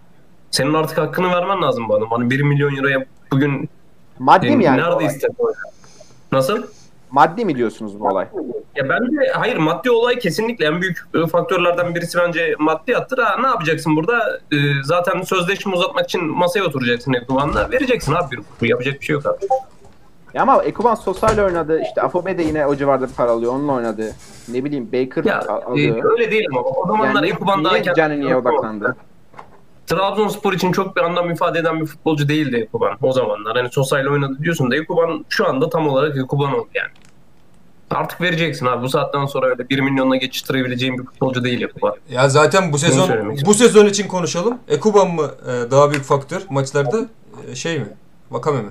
Senin 0.50 0.74
artık 0.74 0.98
hakkını 0.98 1.30
vermen 1.30 1.62
lazım 1.62 1.88
bu 1.88 1.94
adam. 1.94 2.08
Hani 2.10 2.30
1 2.30 2.40
milyon 2.40 2.76
euroya 2.76 3.04
bugün 3.32 3.68
maddi 4.18 4.56
mi 4.56 4.64
yani? 4.64 4.82
bu 4.82 4.90
nerede 4.90 5.04
ister? 5.04 5.30
Nasıl? 6.32 6.62
Maddi 7.10 7.44
mi 7.44 7.56
diyorsunuz 7.56 8.00
bu 8.00 8.08
olay? 8.08 8.26
Ya 8.76 8.88
bence 8.88 9.32
hayır 9.32 9.56
maddi 9.56 9.90
olay 9.90 10.18
kesinlikle 10.18 10.66
en 10.66 10.80
büyük 10.80 10.98
e, 11.14 11.26
faktörlerden 11.26 11.94
birisi 11.94 12.18
bence 12.18 12.54
maddiyattır. 12.58 13.18
Ha, 13.18 13.36
ne 13.40 13.46
yapacaksın 13.46 13.96
burada? 13.96 14.40
E, 14.52 14.56
zaten 14.84 15.22
sözleşme 15.22 15.72
uzatmak 15.74 16.04
için 16.04 16.24
masaya 16.24 16.64
oturacaksın 16.64 17.12
Ekuban'la. 17.12 17.70
Vereceksin 17.70 18.12
abi 18.12 18.36
bir 18.62 18.68
yapacak 18.68 19.00
bir 19.00 19.06
şey 19.06 19.14
yok 19.14 19.26
abi. 19.26 19.46
Ya 20.34 20.42
ama 20.42 20.62
Ekuban 20.64 20.94
Sosyal 20.94 21.38
oynadı. 21.38 21.80
İşte 21.82 22.02
Afobe 22.02 22.38
de 22.38 22.42
yine 22.42 22.66
o 22.66 22.76
civarda 22.76 23.06
para 23.16 23.30
alıyor. 23.30 23.52
Onunla 23.52 23.72
oynadı. 23.72 24.12
Ne 24.48 24.64
bileyim 24.64 24.92
Baker 24.92 25.24
Ya 25.24 25.38
al- 25.48 25.60
e, 25.62 25.64
alıyor. 25.64 26.10
öyle 26.12 26.30
değil 26.30 26.46
ama 26.50 26.60
o 26.60 26.86
zamanlar 26.86 27.14
Yani 27.22 27.26
Ekuban 27.32 27.64
daha 27.64 27.72
niye 27.72 27.82
kendisi- 27.82 27.98
Canini'ye 28.00 28.36
odaklandı? 28.36 28.96
Trabzonspor 29.86 30.52
için 30.52 30.72
çok 30.72 30.96
bir 30.96 31.00
anlam 31.00 31.30
ifade 31.30 31.58
eden 31.58 31.80
bir 31.80 31.86
futbolcu 31.86 32.28
değildi 32.28 32.56
Ekuban 32.56 32.92
o 33.02 33.12
zamanlar. 33.12 33.56
Hani 33.56 33.68
Sosa 33.72 34.00
ile 34.00 34.08
oynadı 34.10 34.38
diyorsun 34.42 34.70
da 34.70 34.76
Ekuban 34.76 35.24
şu 35.28 35.48
anda 35.48 35.70
tam 35.70 35.88
olarak 35.88 36.16
Ekuban 36.16 36.54
oldu 36.54 36.68
yani. 36.74 36.90
Artık 37.90 38.20
vereceksin 38.20 38.66
abi. 38.66 38.82
Bu 38.82 38.88
saatten 38.88 39.26
sonra 39.26 39.46
öyle 39.46 39.68
1 39.68 39.80
milyonla 39.80 40.16
geçiştirebileceğin 40.16 40.98
bir 40.98 41.04
futbolcu 41.04 41.44
değil 41.44 41.62
Ekuban. 41.62 41.94
Ya 42.10 42.28
zaten 42.28 42.72
bu 42.72 42.78
sezon 42.78 43.10
bu 43.46 43.54
sezon 43.54 43.86
için 43.86 44.08
konuşalım. 44.08 44.58
Ekuban 44.68 45.10
mı 45.10 45.30
e, 45.46 45.70
daha 45.70 45.90
büyük 45.90 46.04
faktör 46.04 46.42
maçlarda 46.50 46.98
e, 47.50 47.54
şey 47.54 47.78
mi? 47.78 47.86
Vakame 48.30 48.58
mi? 48.62 48.68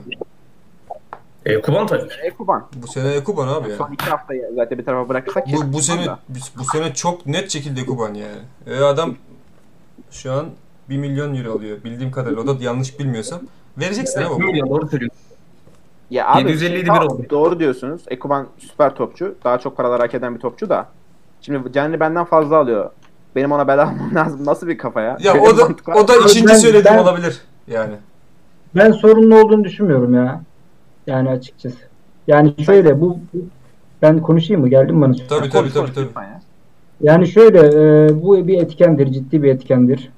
Ekuban 1.54 1.88
tabii. 1.88 2.10
Ekuban. 2.24 2.68
Bu 2.76 2.88
sene 2.88 3.14
Ekuban 3.14 3.48
abi 3.48 3.70
ya. 3.70 3.76
Son 3.76 3.92
iki 3.92 4.06
haftayı 4.06 4.50
zaten 4.56 4.78
bir 4.78 4.86
tarafa 4.86 5.10
bırakırsak 5.10 5.46
Bu, 5.54 5.74
bu 5.74 5.82
sene 5.82 6.06
da. 6.06 6.20
bu, 6.60 6.64
sene 6.64 6.94
çok 6.94 7.26
net 7.26 7.50
şekilde 7.50 7.82
Ekuban 7.82 8.14
yani. 8.14 8.38
E, 8.68 8.80
adam 8.84 9.16
şu 10.12 10.32
an 10.32 10.46
1 10.90 10.98
milyon 10.98 11.36
euro 11.36 11.52
alıyor 11.58 11.84
bildiğim 11.84 12.12
kadarıyla. 12.12 12.42
O 12.42 12.48
da 12.48 12.64
yanlış 12.64 13.00
bilmiyorsam. 13.00 13.40
Vereceksin 13.78 14.20
Evet, 14.22 14.32
abi. 14.32 14.40
1 14.40 14.46
milyon 14.46 14.70
doğru 14.70 14.88
söylüyorsun. 14.88 15.20
Ya 16.10 16.28
abi 16.28 16.40
750 16.52 16.86
tamam, 16.86 17.04
bir 17.04 17.08
oldu. 17.08 17.26
Doğru 17.30 17.60
diyorsunuz. 17.60 18.02
Ekuban 18.08 18.48
süper 18.58 18.96
topçu. 18.96 19.36
Daha 19.44 19.58
çok 19.58 19.78
paralar 19.78 20.02
hak 20.02 20.14
eden 20.14 20.36
bir 20.36 20.40
topçu 20.40 20.70
da. 20.70 20.88
Şimdi 21.42 21.74
Canini 21.74 22.00
benden 22.00 22.26
fazla 22.26 22.58
alıyor. 22.58 22.90
Benim 23.36 23.52
ona 23.52 23.68
bedel 23.68 23.84
almam 23.84 24.16
lazım. 24.16 24.46
Nasıl 24.46 24.68
bir 24.68 24.78
kafa 24.78 25.02
ya? 25.02 25.18
Ya 25.20 25.34
Böyle 25.34 25.46
o 25.46 25.58
da 25.58 25.68
o 25.96 26.08
da 26.08 26.16
ikinci 26.16 26.48
Ben- 26.48 26.56
söylediğim 26.56 26.98
ben- 26.98 27.04
olabilir 27.04 27.42
yani. 27.68 27.94
Ben 28.76 28.92
sorunlu 28.92 29.40
olduğunu 29.40 29.64
düşünmüyorum 29.64 30.14
ya. 30.14 30.42
Yani 31.08 31.30
açıkçası. 31.30 31.78
Yani 32.28 32.54
şöyle 32.66 33.02
bu 33.02 33.18
ben 34.02 34.22
konuşayım 34.22 34.62
mı? 34.62 34.70
Geldin 34.70 35.02
bana? 35.02 35.14
Tabii 35.30 35.50
tabii 35.50 35.74
tabii 35.74 35.94
tabii. 35.94 36.08
Yani 37.02 37.28
şöyle 37.28 37.60
e, 37.60 38.10
bu 38.24 38.48
bir 38.48 38.58
etkendir, 38.58 39.08
ciddi 39.08 39.44
bir 39.44 39.50
etkendir. 39.50 40.12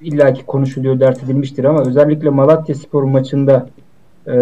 İlla 0.00 0.32
ki 0.32 0.46
konuşuluyor, 0.46 1.00
dert 1.00 1.22
edilmiştir 1.24 1.64
ama 1.64 1.80
özellikle 1.80 2.30
Malatya 2.30 2.74
Spor 2.74 3.02
maçında 3.02 3.68
e, 4.26 4.34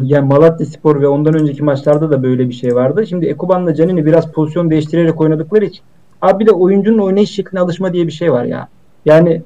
yani 0.00 0.28
Malatya 0.28 0.66
Spor 0.66 1.00
ve 1.00 1.08
ondan 1.08 1.34
önceki 1.34 1.62
maçlarda 1.62 2.10
da 2.10 2.22
böyle 2.22 2.48
bir 2.48 2.54
şey 2.54 2.74
vardı. 2.74 3.06
Şimdi 3.06 3.26
Ekuban'la 3.26 3.74
Canini 3.74 4.06
biraz 4.06 4.32
pozisyon 4.32 4.70
değiştirerek 4.70 5.20
oynadıkları 5.20 5.64
için 5.64 5.82
abi 6.22 6.40
bir 6.40 6.46
de 6.46 6.52
oyuncunun 6.52 6.98
oynayış 6.98 7.30
şekline 7.30 7.60
alışma 7.60 7.92
diye 7.92 8.06
bir 8.06 8.12
şey 8.12 8.32
var 8.32 8.44
ya. 8.44 8.68
Yani 9.04 9.42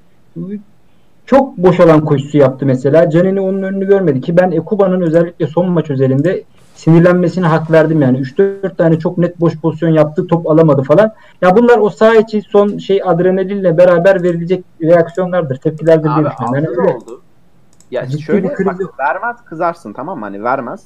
çok 1.26 1.58
boş 1.58 1.80
alan 1.80 2.04
koşusu 2.04 2.38
yaptı 2.38 2.66
mesela. 2.66 3.10
Canini 3.10 3.40
onun 3.40 3.62
önünü 3.62 3.86
görmedi 3.86 4.20
ki 4.20 4.36
ben 4.36 4.50
Ekuba'nın 4.50 5.00
özellikle 5.00 5.46
son 5.46 5.70
maç 5.70 5.90
özelinde 5.90 6.44
sinirlenmesine 6.74 7.46
hak 7.46 7.70
verdim 7.70 8.02
yani. 8.02 8.18
3-4 8.18 8.76
tane 8.76 8.98
çok 8.98 9.18
net 9.18 9.40
boş 9.40 9.56
pozisyon 9.56 9.90
yaptı, 9.90 10.26
top 10.26 10.50
alamadı 10.50 10.82
falan. 10.82 11.12
Ya 11.42 11.56
bunlar 11.56 11.78
o 11.78 11.90
saha 11.90 12.14
içi 12.14 12.42
son 12.42 12.78
şey 12.78 13.02
adrenalinle 13.04 13.78
beraber 13.78 14.22
verilecek 14.22 14.64
reaksiyonlardır, 14.82 15.56
tepkilerdir 15.56 16.04
diye 16.04 16.14
Abi 16.14 16.30
düşünüyorum. 16.30 16.74
Yani 16.78 16.96
oldu. 16.96 17.20
Ya 17.90 18.06
Ciddi 18.08 18.22
şöyle 18.22 18.48
bak, 18.66 18.80
vermez 18.98 19.36
kızarsın 19.44 19.92
tamam 19.92 20.18
mı? 20.18 20.24
Hani 20.24 20.44
vermez. 20.44 20.82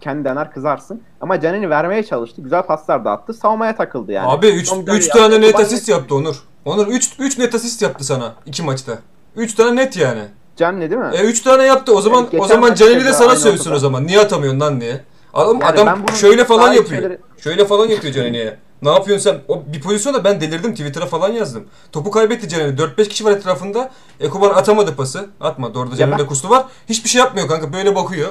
Kendi 0.00 0.24
dener 0.24 0.52
kızarsın. 0.52 1.00
Ama 1.20 1.40
Canini 1.40 1.70
vermeye 1.70 2.02
çalıştı. 2.02 2.42
Güzel 2.42 2.62
paslar 2.62 3.04
da 3.04 3.10
attı. 3.10 3.34
Savunmaya 3.34 3.76
takıldı 3.76 4.12
yani. 4.12 4.28
Abi 4.28 4.46
3 4.46 4.68
Son 4.68 4.78
müdahale 4.78 4.98
3 4.98 5.06
yaptı. 5.08 5.22
tane 5.22 5.40
net 5.40 5.60
asist 5.60 5.88
yaptı 5.88 6.14
Onur. 6.14 6.42
Onur 6.64 6.86
3 6.86 7.16
3 7.18 7.38
net 7.38 7.54
asist 7.54 7.82
yaptı 7.82 8.04
sana 8.04 8.32
iki 8.46 8.62
maçta. 8.62 8.92
3 9.36 9.54
tane 9.54 9.76
net 9.76 9.96
yani. 9.96 10.22
Canini 10.56 10.90
değil 10.90 11.00
mi? 11.00 11.10
E 11.14 11.20
3 11.22 11.40
tane 11.40 11.64
yaptı. 11.64 11.94
O 11.94 12.00
zaman 12.00 12.20
Evet, 12.22 12.32
geçen 12.32 12.44
o 12.44 12.48
zaman 12.48 12.74
Caneli 12.74 13.04
de 13.04 13.12
sana 13.12 13.36
sövsün 13.36 13.72
o 13.72 13.78
zaman. 13.78 14.06
Niye 14.06 14.20
atamıyorsun 14.20 14.60
lan 14.60 14.80
diye. 14.80 15.00
Adam 15.34 15.60
Yani 15.60 15.80
adam 15.80 16.08
şöyle 16.20 16.44
falan 16.44 16.72
yapıyor. 16.72 17.02
şeyleri- 17.02 17.18
Şöyle 17.38 17.64
falan 17.64 17.86
yapıyor 17.86 18.14
Caneli'ye. 18.14 18.56
Ne 18.82 18.90
yapıyorsun 18.90 19.30
sen? 19.30 19.40
O 19.48 19.62
bir 19.66 19.80
pozisyonda 19.80 20.24
ben 20.24 20.40
delirdim. 20.40 20.74
Twitter'a 20.74 21.06
falan 21.06 21.32
yazdım. 21.32 21.64
Topu 21.92 22.10
kaybetti 22.10 22.48
Caneli. 22.48 22.78
4-5 22.78 23.08
kişi 23.08 23.24
var 23.24 23.32
etrafında. 23.32 23.90
Ekuban 24.20 24.50
atamadı 24.50 24.96
pası. 24.96 25.26
Atmadı. 25.40 25.78
Orada 25.78 25.96
Caneli'de 25.96 26.18
ben- 26.22 26.26
kustu 26.26 26.50
var. 26.50 26.64
Hiçbir 26.88 27.08
şey 27.08 27.18
yapmıyor 27.18 27.48
kanka. 27.48 27.72
Böyle 27.72 27.94
bakıyor. 27.94 28.28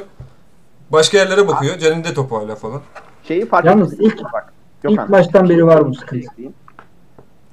Başka 0.89 1.17
yerlere 1.17 1.47
bakıyor. 1.47 1.77
Caneli'de 1.77 2.13
topu 2.13 2.37
hala 2.37 2.55
falan. 2.55 2.81
Şeyi 3.27 3.45
fark 3.45 3.65
Yalnız 3.65 3.93
ilk- 3.93 4.23
bak. 4.33 4.53
ilk 4.83 4.89
Gökhan, 4.89 5.11
maçtan 5.11 5.49
beri 5.49 5.65
var 5.67 5.89
bu 5.89 5.95
sıkıntı. 5.95 6.27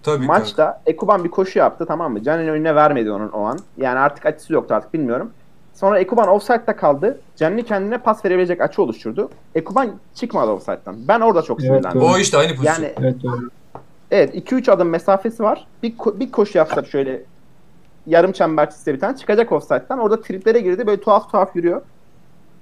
Tabii. 0.06 0.26
Maçta 0.26 0.82
Ekuban 0.86 1.24
bir 1.24 1.30
koşu 1.30 1.58
yaptı 1.58 1.86
tamam 1.86 2.12
mı? 2.12 2.22
Canini 2.22 2.50
önüne 2.50 2.74
vermedi 2.74 3.10
onun 3.10 3.28
o 3.28 3.42
an. 3.42 3.58
Yani 3.76 3.98
artık 3.98 4.26
açısı 4.26 4.52
yoktu 4.52 4.74
artık 4.74 4.94
bilmiyorum. 4.94 5.30
Sonra 5.74 5.98
Ekuban 5.98 6.28
offside'da 6.28 6.76
kaldı. 6.76 7.20
Canini 7.36 7.62
kendine 7.64 7.98
pas 7.98 8.24
verebilecek 8.24 8.60
açı 8.60 8.82
oluşturdu. 8.82 9.30
Ekuban 9.54 9.90
çıkmadı 10.14 10.50
offside'dan. 10.50 10.96
Ben 11.08 11.20
orada 11.20 11.42
çok 11.42 11.60
Evet, 11.60 11.70
sinirlendim. 11.70 12.02
O 12.02 12.18
işte 12.18 12.38
aynı 12.38 12.56
pozisyon. 12.56 12.74
Yani 12.74 12.92
Evet 13.00 13.22
doğru. 13.22 13.50
Evet 14.10 14.34
2-3 14.34 14.70
adım 14.70 14.88
mesafesi 14.88 15.42
var. 15.42 15.66
Bir, 15.82 15.96
ko- 15.96 16.20
bir 16.20 16.32
koşu 16.32 16.58
yapsa 16.58 16.84
şöyle 16.84 17.22
yarım 18.06 18.32
çember 18.32 18.70
çizse 18.70 18.94
bir 18.94 19.00
tane 19.00 19.16
çıkacak 19.16 19.52
offside'den. 19.52 19.98
Orada 19.98 20.20
triplere 20.22 20.60
girdi 20.60 20.86
böyle 20.86 21.00
tuhaf 21.00 21.30
tuhaf 21.32 21.56
yürüyor. 21.56 21.82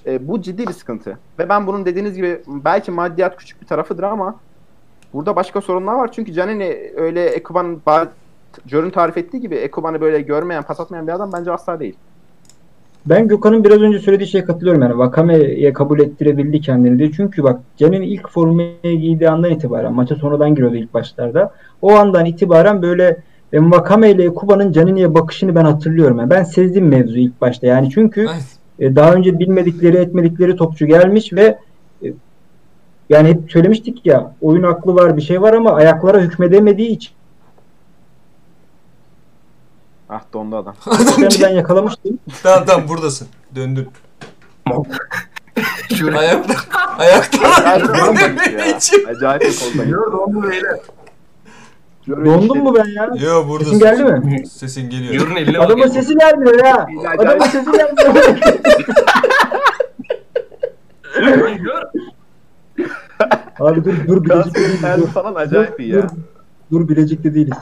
E, 0.06 0.28
bu 0.28 0.42
ciddi 0.42 0.66
bir 0.66 0.72
sıkıntı. 0.72 1.18
Ve 1.38 1.48
ben 1.48 1.66
bunun 1.66 1.84
dediğiniz 1.84 2.14
gibi 2.16 2.42
belki 2.46 2.90
maddiyat 2.90 3.36
küçük 3.36 3.62
bir 3.62 3.66
tarafıdır 3.66 4.02
ama 4.02 4.34
burada 5.14 5.36
başka 5.36 5.60
sorunlar 5.60 5.94
var. 5.94 6.12
Çünkü 6.12 6.32
Canini 6.32 6.92
öyle 6.96 7.26
Ekuban'ın 7.26 7.80
ba- 7.86 8.08
Jör'ün 8.66 8.90
tarif 8.90 9.16
ettiği 9.16 9.40
gibi 9.40 9.54
Ekuban'ı 9.54 10.00
böyle 10.00 10.20
görmeyen, 10.20 10.62
pas 10.62 10.80
atmayan 10.80 11.06
bir 11.06 11.12
adam 11.12 11.30
bence 11.32 11.52
asla 11.52 11.80
değil. 11.80 11.94
Ben 13.06 13.28
Gökhan'ın 13.28 13.64
biraz 13.64 13.82
önce 13.82 13.98
söylediği 13.98 14.28
şeye 14.28 14.44
katılıyorum 14.44 14.82
yani 14.82 14.98
Vakame'ye 14.98 15.72
kabul 15.72 16.00
ettirebildi 16.00 16.60
kendini 16.60 16.98
diye. 16.98 17.12
Çünkü 17.12 17.42
bak 17.42 17.60
Caner'in 17.76 18.02
ilk 18.02 18.30
formayı 18.30 19.00
giydiği 19.00 19.30
andan 19.30 19.50
itibaren 19.50 19.92
maça 19.92 20.16
sonradan 20.16 20.54
giriyordu 20.54 20.76
ilk 20.76 20.94
başlarda. 20.94 21.52
O 21.82 21.92
andan 21.92 22.24
itibaren 22.24 22.82
böyle 22.82 23.16
e, 23.52 23.60
Vakame 23.60 24.10
ile 24.10 24.34
Kuba'nın 24.34 24.72
Canini'ye 24.72 25.14
bakışını 25.14 25.54
ben 25.54 25.64
hatırlıyorum. 25.64 26.18
Yani 26.18 26.30
ben 26.30 26.42
sezdim 26.42 26.88
mevzu 26.88 27.18
ilk 27.18 27.40
başta 27.40 27.66
yani 27.66 27.90
çünkü 27.90 28.26
e, 28.78 28.96
daha 28.96 29.14
önce 29.14 29.38
bilmedikleri 29.38 29.96
etmedikleri 29.96 30.56
topçu 30.56 30.86
gelmiş 30.86 31.32
ve 31.32 31.58
yani 33.08 33.28
hep 33.28 33.52
söylemiştik 33.52 34.06
ya 34.06 34.34
oyun 34.40 34.62
aklı 34.62 34.94
var 34.94 35.16
bir 35.16 35.22
şey 35.22 35.42
var 35.42 35.52
ama 35.52 35.72
ayaklara 35.72 36.20
hükmedemediği 36.20 36.88
için 36.90 37.12
Ah 40.08 40.20
dondu 40.32 40.56
adam. 40.56 40.74
yani 41.18 41.34
ben 41.42 41.48
yakalamıştım. 41.48 42.18
tamam 42.42 42.64
tamam 42.66 42.88
buradasın. 42.88 43.28
Döndün. 43.54 43.88
Şöyle. 45.98 46.18
Ayakta. 46.18 46.54
Ayakta. 46.98 47.38
Acayip 49.08 49.42
bir 49.42 49.56
koldayım 49.56 49.56
bir 49.56 49.56
koldayım. 49.56 49.90
Yok 49.90 50.12
dondu 50.12 50.42
beyler. 50.50 50.76
Dondum 52.08 52.58
mu 52.58 52.74
ben 52.74 52.84
ya? 52.84 53.10
Yo 53.28 53.48
buradasın. 53.48 53.78
Sesin 53.78 54.06
geldi 54.06 54.26
mi? 54.26 54.46
Sesin 54.46 54.90
geliyor. 54.90 55.14
Yürün 55.14 55.36
eline 55.36 55.58
Adamın 55.58 55.86
sesi 55.86 56.14
gelmiyor 56.18 56.64
ya. 56.64 56.74
Acayip- 56.74 57.20
Adamın 57.20 57.44
sesi 57.44 57.72
gelmiyor. 57.72 58.34
Abi 63.60 63.84
dur 63.84 63.94
dur 64.08 64.24
Bilecik'te 64.24 64.60
değiliz. 64.60 64.82
Dur, 65.02 65.06
falan 65.06 65.34
acayip 65.34 65.80
iyi 65.80 65.92
dur, 65.92 65.98
ya. 65.98 66.06
dur 66.72 66.88
Bilecik'te 66.88 67.34
değiliz. 67.34 67.56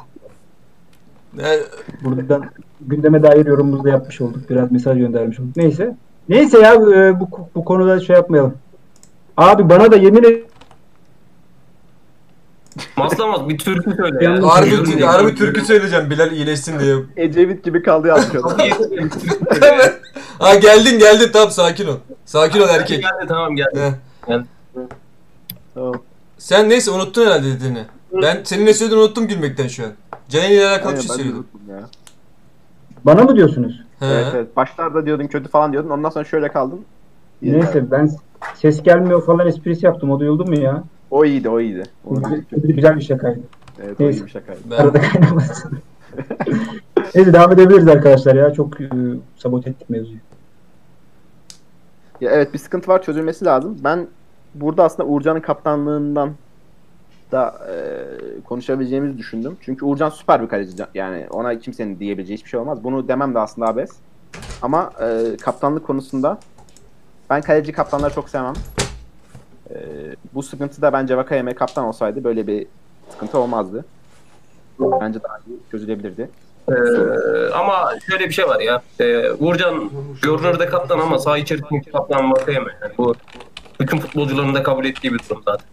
Ne- 1.37 1.59
Buradan 2.05 2.51
gündeme 2.81 3.23
dair 3.23 3.47
yorumumuzu 3.47 3.85
da 3.85 3.89
yapmış 3.89 4.21
olduk. 4.21 4.51
Biraz 4.51 4.73
mesaj 4.73 4.99
göndermiş 4.99 5.41
olduk. 5.41 5.57
Neyse. 5.57 5.97
Neyse 6.29 6.59
ya 6.59 6.75
e, 6.75 7.21
bu, 7.21 7.29
bu 7.55 7.65
konuda 7.65 8.01
şey 8.01 8.17
yapmayalım. 8.17 8.55
Abi 9.37 9.69
bana 9.69 9.93
da 9.93 9.97
yemin 9.97 10.23
et 10.25 10.45
Maslamaz 12.97 13.49
bir 13.49 13.59
türkü 13.59 13.97
söyle 13.97 14.25
ya. 14.25 14.49
Harbi, 14.49 14.75
eline 14.75 15.05
harbi 15.05 15.35
türkü 15.35 15.61
söyleyeceğim 15.61 16.11
Bilal 16.11 16.33
iyileşsin 16.33 16.79
diye. 16.79 16.97
Ecevit 17.17 17.65
gibi 17.65 17.83
kaldı 17.83 18.09
yazmış 18.09 18.43
ha 20.39 20.55
geldin 20.55 20.99
geldin 20.99 21.31
tamam 21.33 21.51
sakin 21.51 21.87
ol. 21.87 21.97
Sakin 22.25 22.61
ol 22.61 22.69
erkek. 22.69 23.03
Geldi 23.03 23.27
tamam 23.29 23.57
geldi. 23.57 23.95
Tamam. 25.75 25.95
Sen 26.39 26.69
neyse 26.69 26.91
unuttun 26.91 27.27
herhalde 27.27 27.47
dediğini. 27.47 27.85
Ben 28.23 28.41
senin 28.45 28.67
ne 28.67 28.75
söylediğini 28.75 29.05
unuttum 29.05 29.29
gülmekten 29.29 29.69
şu 29.69 29.85
an. 29.85 29.91
Caner 30.29 30.51
ile 30.51 30.69
alakalı 30.69 30.97
bir 30.97 31.01
şey 31.01 31.27
ya. 31.27 31.89
bana 33.05 33.23
mı 33.23 33.37
diyorsunuz? 33.37 33.83
He. 33.99 34.07
Evet, 34.07 34.27
evet. 34.35 34.57
Başlarda 34.57 35.07
diyordun 35.07 35.27
kötü 35.27 35.49
falan 35.49 35.73
diyordun. 35.73 35.91
Ondan 35.91 36.11
sonra 36.11 36.25
şöyle 36.25 36.49
kaldın. 36.49 36.81
İyi. 37.43 37.53
Neyse 37.53 37.91
ben 37.91 38.11
ses 38.55 38.83
gelmiyor 38.83 39.27
falan 39.27 39.47
esprisi 39.47 39.87
yaptım. 39.87 40.11
O 40.11 40.21
duyuldu 40.21 40.45
mu 40.45 40.59
ya? 40.59 40.85
O 41.11 41.25
iyiydi, 41.25 41.49
o 41.49 41.61
iyiydi. 41.61 41.83
O 42.07 42.15
Güzel, 42.51 42.97
bir 42.97 43.03
şakaydı. 43.03 43.41
Evet, 43.85 44.01
o 44.01 44.05
Neyse. 44.05 44.19
iyi 44.21 44.27
bir 44.27 44.31
şakaydı. 44.31 44.61
Ben, 44.71 44.77
Arada 44.77 45.01
kaynamasın. 45.01 45.79
Neyse 47.15 47.33
devam 47.33 47.53
edebiliriz 47.53 47.89
arkadaşlar 47.89 48.35
ya. 48.35 48.53
Çok 48.53 48.81
e, 48.81 48.89
sabote 49.37 49.71
ettik 49.71 49.91
mevzuyu. 49.91 50.19
Ya 52.21 52.31
evet 52.31 52.55
bir 52.55 52.59
sıkıntı 52.59 52.91
var 52.91 53.03
çözülmesi 53.03 53.45
lazım. 53.45 53.79
Ben 53.85 54.07
burada 54.55 54.85
aslında 54.85 55.09
Uğurcan'ın 55.09 55.41
kaptanlığından 55.41 56.33
da 57.33 57.55
e, 57.71 57.75
konuşabileceğimizi 58.45 59.19
düşündüm. 59.19 59.57
Çünkü 59.61 59.85
Uğurcan 59.85 60.11
süper 60.11 60.43
bir 60.43 60.49
kaleci. 60.49 60.83
Yani 60.95 61.27
ona 61.31 61.59
kimsenin 61.59 61.99
diyebileceği 61.99 62.37
hiçbir 62.37 62.51
şey 62.51 62.61
olmaz. 62.61 62.85
Bunu 62.85 63.09
demem 63.09 63.35
de 63.35 63.39
aslında 63.39 63.69
abes. 63.69 63.91
Ama 64.63 64.93
e, 65.01 65.37
kaptanlık 65.37 65.87
konusunda 65.87 66.39
ben 67.31 67.41
kaleci 67.41 67.73
kaptanları 67.73 68.15
çok 68.15 68.29
sevmem. 68.29 68.55
E, 69.71 69.77
bu 70.35 70.43
sıkıntı 70.43 70.83
da 70.83 70.93
bence 70.93 71.17
Vakayeme 71.17 71.55
kaptan 71.55 71.85
olsaydı 71.85 72.25
böyle 72.25 72.47
bir 72.47 72.67
sıkıntı 73.11 73.39
olmazdı. 73.39 73.85
Bence 74.81 75.23
daha 75.23 75.39
iyi 75.47 75.59
çözülebilirdi. 75.71 76.29
Ee, 76.69 76.75
ama 77.55 77.95
şöyle 78.11 78.29
bir 78.29 78.35
şey 78.35 78.47
var 78.49 78.61
ya. 78.61 78.83
Ee, 79.01 79.31
Uğurcan 79.31 79.91
görünürde 80.23 80.67
kaptan 80.67 80.99
ama 80.99 81.19
saha 81.19 81.39
içerisindeki 81.39 81.93
kaptan 81.93 82.31
Vakayeme. 82.31 82.73
Yani 82.83 82.93
bu 82.99 83.15
bütün 83.83 83.99
futbolcuların 83.99 84.55
da 84.55 84.63
kabul 84.63 84.85
ettiği 84.85 85.13
bir 85.15 85.19
durum 85.31 85.43
zaten. 85.45 85.67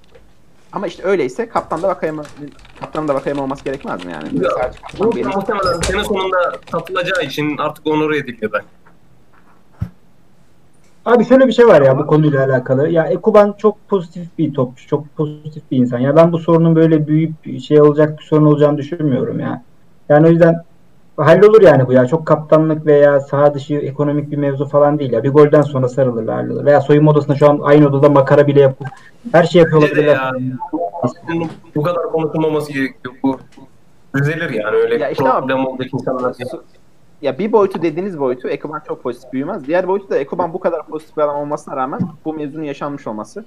Ama 0.72 0.88
işte 0.88 1.04
öyleyse 1.04 1.50
kaptan 1.50 1.82
da 1.84 1.88
Vakayeme 1.88 2.22
kaptanın 2.80 3.08
da 3.08 3.16
Vakayeme 3.16 3.42
olması 3.42 3.64
gerekmez 3.64 4.06
mi 4.06 4.12
yani? 4.12 4.44
Ya, 4.44 4.50
Sadece 4.50 4.80
kaptan 4.82 5.12
bir- 5.12 5.26
muhtemelen 5.26 5.80
sene 5.82 6.04
sonunda 6.04 6.38
satılacağı 6.72 7.24
için 7.24 7.58
artık 7.58 7.88
onore 7.88 8.18
ediliyor 8.18 8.52
ben. 8.54 8.62
Abi 11.06 11.26
şöyle 11.26 11.48
bir 11.48 11.52
şey 11.54 11.68
var 11.68 11.82
ya 11.82 11.98
bu 11.98 12.08
konuyla 12.08 12.46
alakalı. 12.46 12.90
Ya 12.90 13.06
Ekuban 13.08 13.56
çok 13.58 13.88
pozitif 13.90 14.38
bir 14.38 14.54
topçu. 14.54 14.88
Çok 14.88 15.16
pozitif 15.16 15.72
bir 15.72 15.78
insan. 15.78 16.00
Ya 16.00 16.16
ben 16.16 16.32
bu 16.32 16.40
sorunun 16.40 16.76
böyle 16.76 17.08
büyük 17.08 17.46
bir 17.46 17.60
şey 17.60 17.82
olacak 17.82 18.20
bir 18.20 18.24
sorun 18.24 18.46
olacağını 18.46 18.78
düşünmüyorum 18.78 19.40
ya. 19.40 19.64
Yani 20.10 20.28
o 20.28 20.30
yüzden 20.30 20.56
hallolur 21.26 21.62
yani 21.62 21.88
bu 21.88 21.94
ya. 21.94 22.06
Çok 22.06 22.26
kaptanlık 22.26 22.86
veya 22.86 23.20
saha 23.20 23.54
dışı 23.54 23.74
ekonomik 23.74 24.32
bir 24.32 24.38
mevzu 24.38 24.66
falan 24.66 25.00
değil 25.00 25.12
ya. 25.14 25.24
Bir 25.24 25.30
golden 25.30 25.62
sonra 25.62 25.88
sarılırlar 25.90 26.36
hallolur. 26.36 26.66
Veya 26.66 26.82
soyunma 26.82 27.12
odasında 27.12 27.36
şu 27.36 27.50
an 27.50 27.60
aynı 27.64 27.88
odada 27.88 28.10
makara 28.10 28.48
bile 28.48 28.62
yapıp 28.62 28.88
her 29.32 29.44
şey 29.44 29.60
yapıyor 29.62 29.78
olabilirler. 29.82 30.16
ya. 30.16 30.32
Bunun 31.28 31.50
bu 31.76 31.82
kadar 31.84 32.04
konuşulmaması 32.12 32.74
gerekiyor. 32.74 33.14
Bu 33.24 33.40
düzelir 34.18 34.50
yani 34.50 34.76
öyle 34.76 34.98
Ya 34.98 35.10
işte 35.10 35.24
problem 35.24 35.66
olacak 35.66 35.94
insanlar. 35.94 36.36
Ya 37.22 37.40
bir 37.40 37.52
boyutu 37.52 37.82
dediğiniz 37.82 38.20
boyutu 38.20 38.48
Ekoban 38.50 38.82
çok 38.88 39.04
pozitif 39.04 39.34
büyümez. 39.34 39.68
Diğer 39.68 39.88
boyutu 39.88 40.10
da 40.10 40.18
Ekoban 40.18 40.54
bu 40.54 40.60
kadar 40.60 40.86
pozitif 40.88 41.18
bir 41.18 41.22
adam 41.22 41.36
olmasına 41.36 41.76
rağmen 41.76 42.00
bu 42.26 42.34
mevzunun 42.34 42.64
yaşanmış 42.64 43.08
olması. 43.08 43.46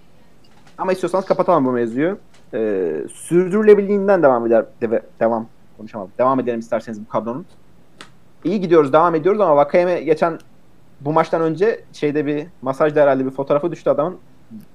Ama 0.79 0.93
istiyorsanız 0.93 1.25
kapatalım 1.25 1.65
bu 1.65 1.73
mevzuyu. 1.73 2.19
Ee, 2.55 2.93
sürdürülebildiğinden 3.13 4.23
devam 4.23 4.47
eder 4.47 4.65
deve- 4.83 5.03
devam 5.21 5.47
konuşamadım. 5.77 6.13
Devam 6.19 6.41
edelim 6.41 6.61
isterseniz 6.61 7.01
bu 7.01 7.09
kadronun. 7.09 7.47
İyi 8.45 8.61
gidiyoruz, 8.61 8.93
devam 8.93 9.15
ediyoruz 9.15 9.41
ama 9.41 9.57
Vakayeme 9.57 10.01
geçen 10.03 10.39
bu 11.01 11.13
maçtan 11.13 11.43
önce 11.43 11.85
şeyde 11.93 12.27
bir 12.27 12.47
masajda 12.63 13.01
herhalde 13.01 13.27
bir 13.27 13.31
fotoğrafı 13.31 13.73
düştü 13.73 13.91
adamın. 13.91 14.19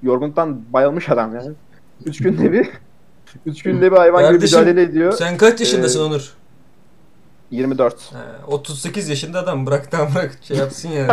Yorgunluktan 0.03 0.61
bayılmış 0.73 1.09
adam 1.09 1.35
yani. 1.35 1.51
Üç 2.05 2.17
günde 2.17 2.51
bir 2.51 2.69
üç 3.45 3.63
günde 3.63 3.91
bir 3.91 3.97
hayvan 3.97 4.21
gibi 4.23 4.31
Kardeşim, 4.33 4.59
mücadele 4.59 4.81
ediyor. 4.81 5.11
Sen 5.11 5.37
kaç 5.37 5.59
yaşındasın 5.59 5.99
Ee, 5.99 6.03
Onur? 6.03 6.33
24. 7.51 8.11
He, 8.11 8.45
38 8.51 9.09
yaşında 9.09 9.39
adam 9.39 9.65
bırak 9.65 9.91
tamam 9.91 10.07
bırak 10.15 10.31
şey 10.41 10.57
yapsın 10.57 10.89
yani. 10.91 11.11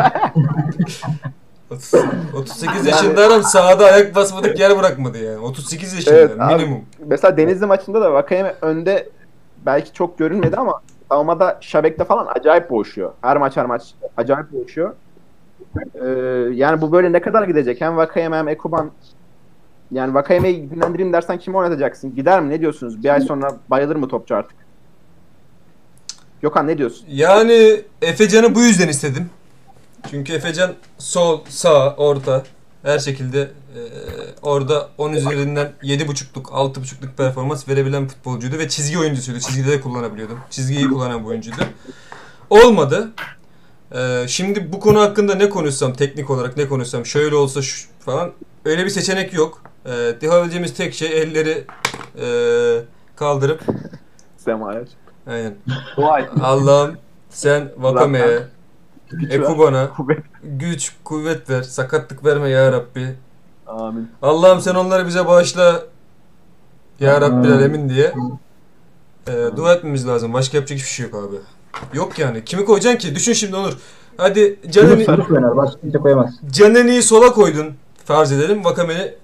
30 1.71 1.95
38 2.35 2.87
yaşında 2.87 3.27
adam 3.27 3.43
sahada 3.43 3.85
ayak 3.87 4.15
basmadık 4.15 4.59
yer 4.61 4.79
bırakmadı 4.79 5.19
yani. 5.19 5.39
38 5.39 5.95
yaşında 5.95 6.15
Evet, 6.15 6.41
abi. 6.41 6.55
minimum. 6.55 6.85
Mesela 7.07 7.37
Denizli 7.37 7.67
maçında 7.67 8.01
da 8.01 8.13
Vakayeme 8.13 8.55
önde 8.63 9.09
belki 9.67 9.93
çok 9.93 10.19
görünmedi 10.19 10.57
ama 10.57 10.81
savunmada 11.09 11.59
Şabek'te 11.61 12.05
falan 12.05 12.27
acayip 12.37 12.71
boğuşuyor. 12.71 13.13
Her 13.23 13.37
maç 13.37 13.57
her 13.57 13.67
maç 13.67 13.95
acayip 14.17 14.53
boğuşuyor. 14.53 14.95
Ee, 15.95 16.09
yani 16.53 16.81
bu 16.81 16.93
böyle 16.93 17.13
ne 17.13 17.21
kadar 17.21 17.43
gidecek? 17.43 17.81
Hem 17.81 17.97
Vakayeme 17.97 18.37
hem 18.37 18.49
Ekuban 18.49 18.91
yani 19.91 20.15
Vakayeme'yi 20.15 20.71
dinlendireyim 20.71 21.13
dersen 21.13 21.39
kimi 21.39 21.57
oynatacaksın? 21.57 22.15
Gider 22.15 22.41
mi? 22.41 22.51
Ne 22.51 22.61
diyorsunuz? 22.61 23.05
Bir 23.05 23.09
ay 23.09 23.21
sonra 23.21 23.57
bayılır 23.71 23.97
mı 23.97 24.09
topçu 24.09 24.37
artık? 24.37 24.57
Gökhan 26.43 26.67
ne 26.67 26.79
diyorsun? 26.79 27.07
Yani 27.09 27.83
Efecan'ı 28.03 28.55
bu 28.55 28.61
yüzden 28.61 28.89
istedim. 28.89 29.31
Çünkü 30.11 30.33
Efecan 30.33 30.73
sol, 30.99 31.41
sağ, 31.49 31.95
orta 31.97 32.43
her 32.85 32.99
şekilde 32.99 33.41
e, 33.41 33.81
orada 34.43 34.89
10 34.99 35.13
üzerinden 35.13 35.73
7.5'luk, 35.83 36.43
6.5'luk 36.43 37.17
performans 37.17 37.69
verebilen 37.69 38.09
futbolcuydu 38.09 38.59
ve 38.59 38.69
çizgi 38.69 38.99
oyuncusuydu. 38.99 39.41
Çizgide 39.41 39.71
de 39.71 39.81
kullanabiliyordum. 39.81 40.39
Çizgiyi 40.51 40.89
kullanan 40.89 41.23
bir 41.25 41.29
oyuncuydu. 41.29 41.57
Olmadı. 42.51 43.11
E, 43.95 44.25
şimdi 44.29 44.73
bu 44.73 44.81
konu 44.81 45.01
hakkında 45.01 45.35
ne 45.35 45.49
konuşsam, 45.49 45.93
teknik 45.93 46.31
olarak 46.31 46.57
ne 46.57 46.69
konuşsam, 46.69 47.07
şöyle 47.07 47.35
olsa 47.35 47.63
şu 47.63 47.89
falan 48.01 48.33
öyle 48.65 48.85
bir 48.85 48.91
seçenek 48.91 49.33
yok. 49.33 49.63
E, 49.87 49.93
yapabileceğimiz 50.23 50.75
tek 50.75 50.95
şey 50.95 51.23
elleri 51.23 51.65
e, 52.21 52.27
kaldırıp 53.17 53.61
Sema'ya. 54.37 54.85
aynen 55.27 55.55
Vay. 55.97 56.29
Allah'ım 56.43 56.97
sen 57.31 57.73
Vakame'ye, 57.77 58.43
Ekuban'a 59.31 59.93
Kuvvet. 59.93 60.19
güç, 60.43 60.93
kuvvet 61.05 61.51
ver, 61.51 61.63
sakatlık 61.63 62.25
verme 62.25 62.49
ya 62.49 62.73
Rabbi. 62.73 63.15
Amin. 63.67 64.11
Allah'ım 64.23 64.61
sen 64.61 64.75
onları 64.75 65.07
bize 65.07 65.27
bağışla 65.27 65.83
ya 67.01 67.21
Rabbi 67.21 67.49
alemin 67.49 67.89
diye. 67.89 68.13
Ee, 69.29 69.33
dua 69.57 69.75
etmemiz 69.75 70.09
lazım. 70.09 70.33
Başka 70.33 70.57
yapacak 70.57 70.79
hiçbir 70.79 70.91
şey 70.91 71.07
yok 71.07 71.15
abi. 71.15 71.37
Yok 71.97 72.19
yani. 72.19 72.45
Kimi 72.45 72.65
koyacaksın 72.65 72.99
ki? 72.99 73.15
Düşün 73.15 73.33
şimdi 73.33 73.57
Onur. 73.57 73.73
Hadi 74.17 74.59
Caneni, 74.71 75.05
Sarı 75.05 75.23
Fener 75.25 75.57
başka 75.57 75.81
kimse 75.81 75.99
koyamaz. 75.99 76.35
Caneni'yi 76.51 77.03
sola 77.03 77.33
koydun. 77.33 77.75
Farz 78.05 78.33
edelim. 78.33 78.65
Vakame'ni 78.65 79.15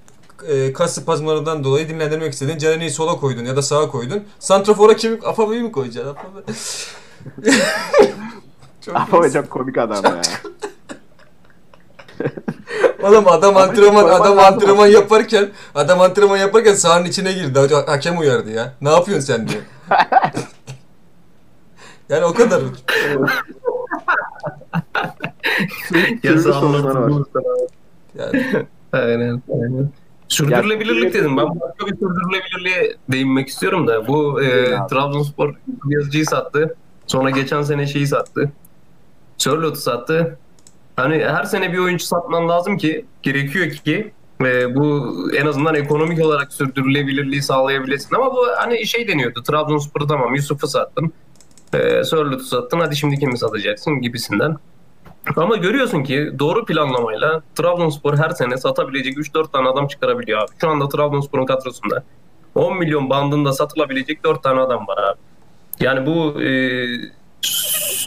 e, 0.48 0.72
kas 0.72 0.94
spazmlarından 0.94 1.64
dolayı 1.64 1.88
dinlendirmek 1.88 2.32
istedin. 2.32 2.58
Caneni'yi 2.58 2.90
sola 2.90 3.16
koydun 3.16 3.44
ya 3.44 3.56
da 3.56 3.62
sağa 3.62 3.88
koydun. 3.88 4.22
Santrafor'a 4.38 4.96
kimi? 4.96 5.18
Afabe'yi 5.26 5.62
mi 5.62 5.72
koyacaksın? 5.72 6.10
Afabe. 6.10 6.52
Çok 8.80 8.96
Apo 8.96 9.30
çok 9.30 9.50
komik 9.50 9.78
adam 9.78 10.04
ya. 10.04 10.20
Oğlum 13.02 13.28
adam 13.28 13.56
Ama 13.56 13.62
antrenman 13.66 14.04
adam 14.04 14.20
lazım 14.20 14.38
antrenman 14.38 14.74
aslında. 14.84 14.88
yaparken 14.98 15.48
adam 15.74 16.00
antrenman 16.00 16.36
yaparken 16.36 16.74
sahanın 16.74 17.04
içine 17.04 17.32
girdi. 17.32 17.58
Ha- 17.58 17.84
Hakem 17.92 18.18
uyardı 18.18 18.50
ya. 18.50 18.74
Ne 18.80 18.90
yapıyorsun 18.90 19.26
sen 19.26 19.48
diye. 19.48 19.60
yani 22.08 22.24
o 22.24 22.34
kadar. 22.34 22.60
Türlü 26.22 26.40
sorunları 26.42 27.00
var. 27.14 27.22
Yani 28.18 28.46
Aynen. 28.92 29.42
aynen. 29.52 29.90
Sürdürülebilirlik 30.28 31.14
dedim. 31.14 31.36
Ben 31.36 31.46
başka 31.60 31.86
bir 31.86 31.92
sürdürülebilirliğe 31.94 32.96
değinmek 33.12 33.48
istiyorum 33.48 33.86
da. 33.86 34.08
Bu 34.08 34.42
e. 34.42 34.64
Trabzonspor 34.90 35.54
yazıcıyı 35.88 36.26
sattı. 36.26 36.76
Sonra 37.06 37.30
geçen 37.30 37.62
sene 37.62 37.86
şeyi 37.86 38.06
sattı. 38.06 38.52
Sörlot'u 39.40 39.80
sattı. 39.80 40.38
Hani 40.96 41.24
her 41.24 41.44
sene 41.44 41.72
bir 41.72 41.78
oyuncu 41.78 42.04
satman 42.04 42.48
lazım 42.48 42.76
ki 42.76 43.04
gerekiyor 43.22 43.70
ki 43.70 44.12
e, 44.40 44.74
bu 44.74 45.14
en 45.36 45.46
azından 45.46 45.74
ekonomik 45.74 46.24
olarak 46.24 46.52
sürdürülebilirliği 46.52 47.42
sağlayabilesin. 47.42 48.14
Ama 48.14 48.32
bu 48.32 48.46
hani 48.56 48.86
şey 48.86 49.08
deniyordu. 49.08 49.42
Trabzonspor'u 49.42 50.06
tamam 50.06 50.34
Yusuf'u 50.34 50.68
sattın. 50.68 51.12
E, 51.74 52.04
Sörlot'u 52.04 52.44
sattın. 52.44 52.80
Hadi 52.80 52.96
şimdi 52.96 53.18
kimi 53.18 53.38
satacaksın 53.38 54.00
gibisinden. 54.00 54.56
Ama 55.36 55.56
görüyorsun 55.56 56.02
ki 56.02 56.32
doğru 56.38 56.64
planlamayla 56.64 57.42
Trabzonspor 57.54 58.18
her 58.18 58.30
sene 58.30 58.56
satabilecek 58.56 59.16
3-4 59.16 59.52
tane 59.52 59.68
adam 59.68 59.86
çıkarabiliyor 59.86 60.38
abi. 60.38 60.50
Şu 60.60 60.68
anda 60.68 60.88
Trabzonspor'un 60.88 61.46
kadrosunda 61.46 62.04
10 62.54 62.78
milyon 62.78 63.10
bandında 63.10 63.52
satılabilecek 63.52 64.24
4 64.24 64.42
tane 64.42 64.60
adam 64.60 64.86
var 64.86 64.98
abi. 64.98 65.18
Yani 65.80 66.06
bu 66.06 66.42
e, 66.42 66.50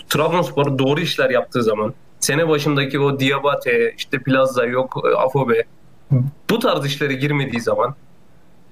Trabzonspor 0.10 0.78
doğru 0.80 1.00
işler 1.00 1.30
yaptığı 1.30 1.64
zaman 1.64 1.94
sene 2.20 2.50
başındaki 2.50 3.00
o 3.00 3.20
Diabate, 3.20 3.94
işte 3.98 4.20
Plaza, 4.20 4.66
yok 4.66 5.02
e, 5.12 5.18
Afobe 5.18 5.64
bu 6.50 6.60
tarz 6.60 6.86
işlere 6.86 7.14
girmediği 7.14 7.62
zaman 7.62 7.96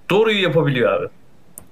doğruyu 0.09 0.41
yapabiliyor 0.41 0.93
abi. 0.93 1.07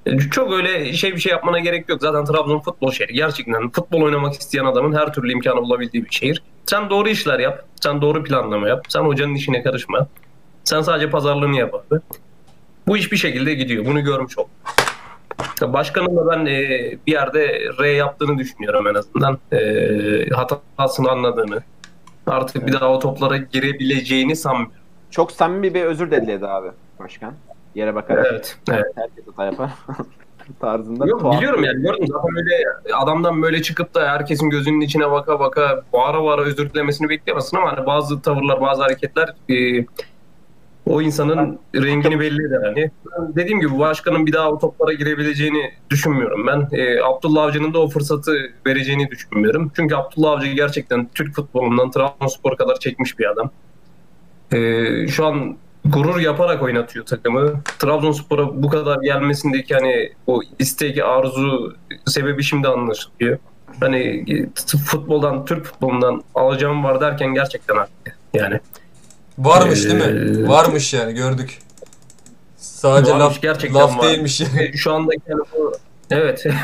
E, 0.05 0.17
Çok 0.17 0.53
öyle 0.53 0.93
şey 0.93 1.15
bir 1.15 1.19
şey 1.19 1.31
yapmana 1.31 1.59
gerek 1.59 1.89
yok. 1.89 2.01
Zaten 2.01 2.25
Trabzon 2.25 2.59
futbol 2.59 2.91
şehri. 2.91 3.13
Gerçekten 3.13 3.69
futbol 3.69 4.01
oynamak 4.01 4.33
isteyen 4.33 4.65
adamın 4.65 4.95
her 4.97 5.13
türlü 5.13 5.31
imkanı 5.31 5.61
bulabildiği 5.61 6.05
bir 6.05 6.11
şehir. 6.11 6.43
Sen 6.65 6.89
doğru 6.89 7.09
işler 7.09 7.39
yap. 7.39 7.65
Sen 7.81 8.01
doğru 8.01 8.23
planlama 8.23 8.67
yap. 8.67 8.85
Sen 8.89 9.01
hocanın 9.01 9.35
işine 9.35 9.63
karışma. 9.63 10.07
Sen 10.63 10.81
sadece 10.81 11.09
pazarlığını 11.09 11.55
yap 11.57 11.73
abi. 11.73 11.99
Bu 12.87 12.97
iş 12.97 13.11
bir 13.11 13.17
şekilde 13.17 13.53
gidiyor. 13.53 13.85
Bunu 13.85 14.03
görmüş 14.03 14.37
oldum. 14.37 14.51
Başkanın 15.61 16.17
da 16.17 16.31
ben 16.31 16.45
e, 16.45 16.59
bir 17.07 17.11
yerde 17.11 17.59
R 17.79 17.87
yaptığını 17.91 18.37
düşünüyorum 18.37 18.87
en 18.87 18.93
azından. 18.93 19.37
E, 19.51 20.29
hatasını 20.77 21.11
anladığını. 21.11 21.61
Artık 22.27 22.67
bir 22.67 22.73
daha 22.73 22.89
o 22.89 22.99
toplara 22.99 23.37
girebileceğini 23.37 24.35
sanmıyorum. 24.35 24.73
Çok 25.11 25.31
samimi 25.31 25.73
bir 25.73 25.83
özür 25.83 26.11
diledi 26.11 26.47
abi 26.47 26.67
başkan. 26.99 27.33
Yere 27.75 27.95
bakarak 27.95 28.27
Evet. 28.31 28.57
evet. 28.71 28.85
herkes 28.95 29.27
hata 29.27 29.45
yapar 29.45 29.69
tarzında. 30.59 31.07
Yok 31.07 31.19
tuhaf. 31.19 31.37
biliyorum 31.37 31.63
yani 31.63 31.81
gördüm 31.81 32.05
zaten 32.07 32.35
böyle 32.35 32.63
adamdan 32.93 33.41
böyle 33.41 33.61
çıkıp 33.61 33.93
da 33.95 34.09
herkesin 34.09 34.49
gözünün 34.49 34.81
içine 34.81 35.11
baka 35.11 35.39
baka 35.39 35.81
bağıra 35.93 36.23
bağıra 36.23 36.41
özür 36.41 36.73
dilemesini 36.73 37.09
bekleyemezsin 37.09 37.57
ama 37.57 37.77
hani 37.77 37.85
bazı 37.85 38.21
tavırlar 38.21 38.61
bazı 38.61 38.81
hareketler 38.83 39.33
e, 39.49 39.85
o 40.89 41.01
insanın 41.01 41.59
rengini 41.75 42.19
belli 42.19 42.47
eder 42.47 42.61
hani. 42.63 42.91
Dediğim 43.35 43.59
gibi 43.59 43.79
başkanın 43.79 44.25
bir 44.25 44.33
daha 44.33 44.51
o 44.51 44.59
toplara 44.59 44.93
girebileceğini 44.93 45.71
düşünmüyorum 45.89 46.47
ben. 46.47 46.67
E, 46.71 47.01
Abdullah 47.03 47.43
Avcı'nın 47.43 47.73
da 47.73 47.79
o 47.79 47.89
fırsatı 47.89 48.31
vereceğini 48.67 49.11
düşünmüyorum. 49.11 49.71
Çünkü 49.75 49.95
Abdullah 49.95 50.31
Avcı 50.31 50.47
gerçekten 50.47 51.09
Türk 51.15 51.35
futbolundan 51.35 51.91
Trabzonspor 51.91 52.57
kadar 52.57 52.79
çekmiş 52.79 53.19
bir 53.19 53.25
adam. 53.31 53.51
E, 54.53 55.07
şu 55.07 55.25
an 55.25 55.57
gurur 55.85 56.19
yaparak 56.19 56.63
oynatıyor 56.63 57.05
takımı. 57.05 57.61
Trabzonspor'a 57.79 58.63
bu 58.63 58.69
kadar 58.69 59.01
gelmesindeki 59.01 59.73
hani 59.73 60.11
o 60.27 60.41
istek, 60.59 61.03
arzu 61.03 61.75
sebebi 62.05 62.43
şimdi 62.43 62.67
anlaşılıyor. 62.67 63.37
Hani 63.79 64.25
t- 64.55 64.77
futboldan, 64.77 65.45
Türk 65.45 65.65
futbolundan 65.65 66.23
alacağım 66.35 66.83
var 66.83 67.01
derken 67.01 67.33
gerçekten 67.33 67.75
haklı. 67.75 68.11
Yani 68.33 68.59
varmış 69.39 69.83
değil 69.85 69.95
mi? 69.95 70.43
Ee, 70.45 70.47
Varmış 70.47 70.93
yani 70.93 71.13
gördük. 71.13 71.59
Sadece 72.57 73.11
Varmış, 73.11 73.25
laf, 73.25 73.41
gerçekten 73.41 73.81
laf 73.81 73.97
var. 73.99 74.03
değilmiş 74.07 74.41
yani. 74.41 74.63
e, 74.63 74.77
şu 74.77 74.93
hani 74.93 75.07
bu 75.57 75.73
Evet. 76.11 76.45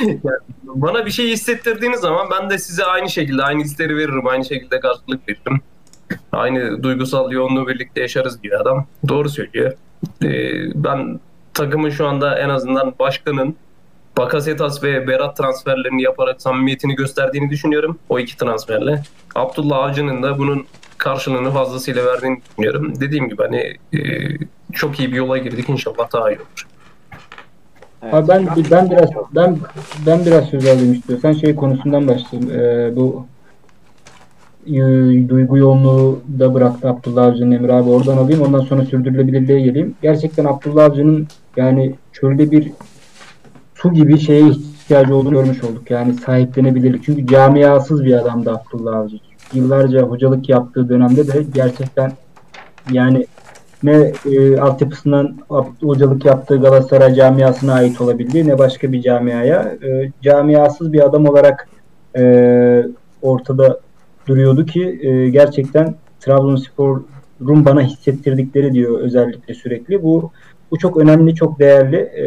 Yani 0.00 0.38
bana 0.64 1.06
bir 1.06 1.10
şey 1.10 1.28
hissettirdiğiniz 1.28 2.00
zaman 2.00 2.28
ben 2.30 2.50
de 2.50 2.58
size 2.58 2.84
aynı 2.84 3.10
şekilde 3.10 3.42
aynı 3.42 3.62
hisleri 3.62 3.96
veririm, 3.96 4.26
aynı 4.26 4.44
şekilde 4.44 4.80
karşılık 4.80 5.28
veririm. 5.28 5.60
Aynı 6.32 6.82
duygusal 6.82 7.32
yoğunluğu 7.32 7.68
birlikte 7.68 8.00
yaşarız 8.00 8.42
diyor 8.42 8.60
adam. 8.60 8.86
Doğru 9.08 9.28
söylüyor. 9.28 9.72
Ee, 10.24 10.28
ben 10.74 11.20
takımın 11.54 11.90
şu 11.90 12.06
anda 12.06 12.38
en 12.38 12.48
azından 12.48 12.94
başkanın 12.98 13.56
Bakasetas 14.18 14.82
ve 14.82 15.06
Berat 15.08 15.36
transferlerini 15.36 16.02
yaparak 16.02 16.42
samimiyetini 16.42 16.94
gösterdiğini 16.94 17.50
düşünüyorum. 17.50 17.98
O 18.08 18.18
iki 18.18 18.36
transferle. 18.36 19.02
Abdullah 19.34 19.78
Avcı'nın 19.78 20.22
da 20.22 20.38
bunun 20.38 20.66
karşılığını 21.00 21.50
fazlasıyla 21.50 22.04
verdiğini 22.06 22.40
düşünüyorum. 22.50 23.00
Dediğim 23.00 23.28
gibi 23.28 23.42
hani 23.42 23.76
e, 23.92 24.00
çok 24.72 25.00
iyi 25.00 25.12
bir 25.12 25.16
yola 25.16 25.38
girdik. 25.38 25.68
İnşallah 25.68 26.12
daha 26.12 26.30
iyi 26.30 26.38
olur. 26.38 26.66
Evet. 28.02 28.14
Abi 28.14 28.28
ben 28.28 28.48
ben 28.70 28.90
biraz 28.90 29.10
ben 29.34 29.58
ben 30.06 30.26
biraz 30.26 30.44
söz 30.44 30.66
alayım 30.66 30.92
istiyorsan 30.92 31.32
şey 31.32 31.54
konusundan 31.54 32.08
başlayayım. 32.08 32.50
Ee, 32.50 32.96
bu 32.96 33.26
e, 34.66 34.74
duygu 35.28 35.58
yoğunluğu 35.58 36.20
da 36.38 36.54
bıraktı 36.54 36.88
Abdullah 36.88 37.24
Avcı'nın 37.24 37.50
Emre 37.50 37.72
abi 37.72 37.90
oradan 37.90 38.16
alayım 38.16 38.42
ondan 38.42 38.60
sonra 38.60 38.84
sürdürülebilirliğe 38.84 39.60
geleyim. 39.60 39.94
Gerçekten 40.02 40.44
Abdullah 40.44 40.84
Avcı'nın 40.84 41.28
yani 41.56 41.94
çölde 42.12 42.50
bir 42.50 42.72
su 43.74 43.92
gibi 43.92 44.18
şeye 44.18 44.48
ihtiyacı 44.48 45.14
olduğunu 45.14 45.34
görmüş 45.34 45.64
olduk. 45.64 45.90
Yani 45.90 46.14
sahiplenebilirlik. 46.14 47.04
Çünkü 47.04 47.26
camiasız 47.26 48.04
bir 48.04 48.14
adamdı 48.14 48.50
Abdullah 48.50 48.96
Avcı. 48.96 49.29
Yıllarca 49.54 50.02
hocalık 50.02 50.48
yaptığı 50.48 50.88
dönemde 50.88 51.28
de 51.28 51.44
gerçekten 51.54 52.12
yani 52.92 53.26
ne 53.82 54.12
e, 54.32 54.58
altyapısından 54.60 55.36
ap- 55.50 55.82
hocalık 55.82 56.24
yaptığı 56.24 56.60
Galatasaray 56.60 57.14
camiasına 57.14 57.74
ait 57.74 58.00
olabildiği 58.00 58.48
ne 58.48 58.58
başka 58.58 58.92
bir 58.92 59.02
camiaya 59.02 59.76
e, 59.82 60.12
camiasız 60.22 60.92
bir 60.92 61.06
adam 61.06 61.26
olarak 61.26 61.68
e, 62.18 62.84
ortada 63.22 63.80
duruyordu 64.26 64.66
ki 64.66 65.00
e, 65.02 65.30
gerçekten 65.30 65.94
Trabzonspor'un 66.20 67.64
bana 67.64 67.82
hissettirdikleri 67.82 68.72
diyor 68.72 69.00
özellikle 69.00 69.54
sürekli. 69.54 70.02
Bu 70.02 70.30
bu 70.70 70.78
çok 70.78 70.96
önemli, 70.96 71.34
çok 71.34 71.58
değerli. 71.58 71.96
E, 71.96 72.26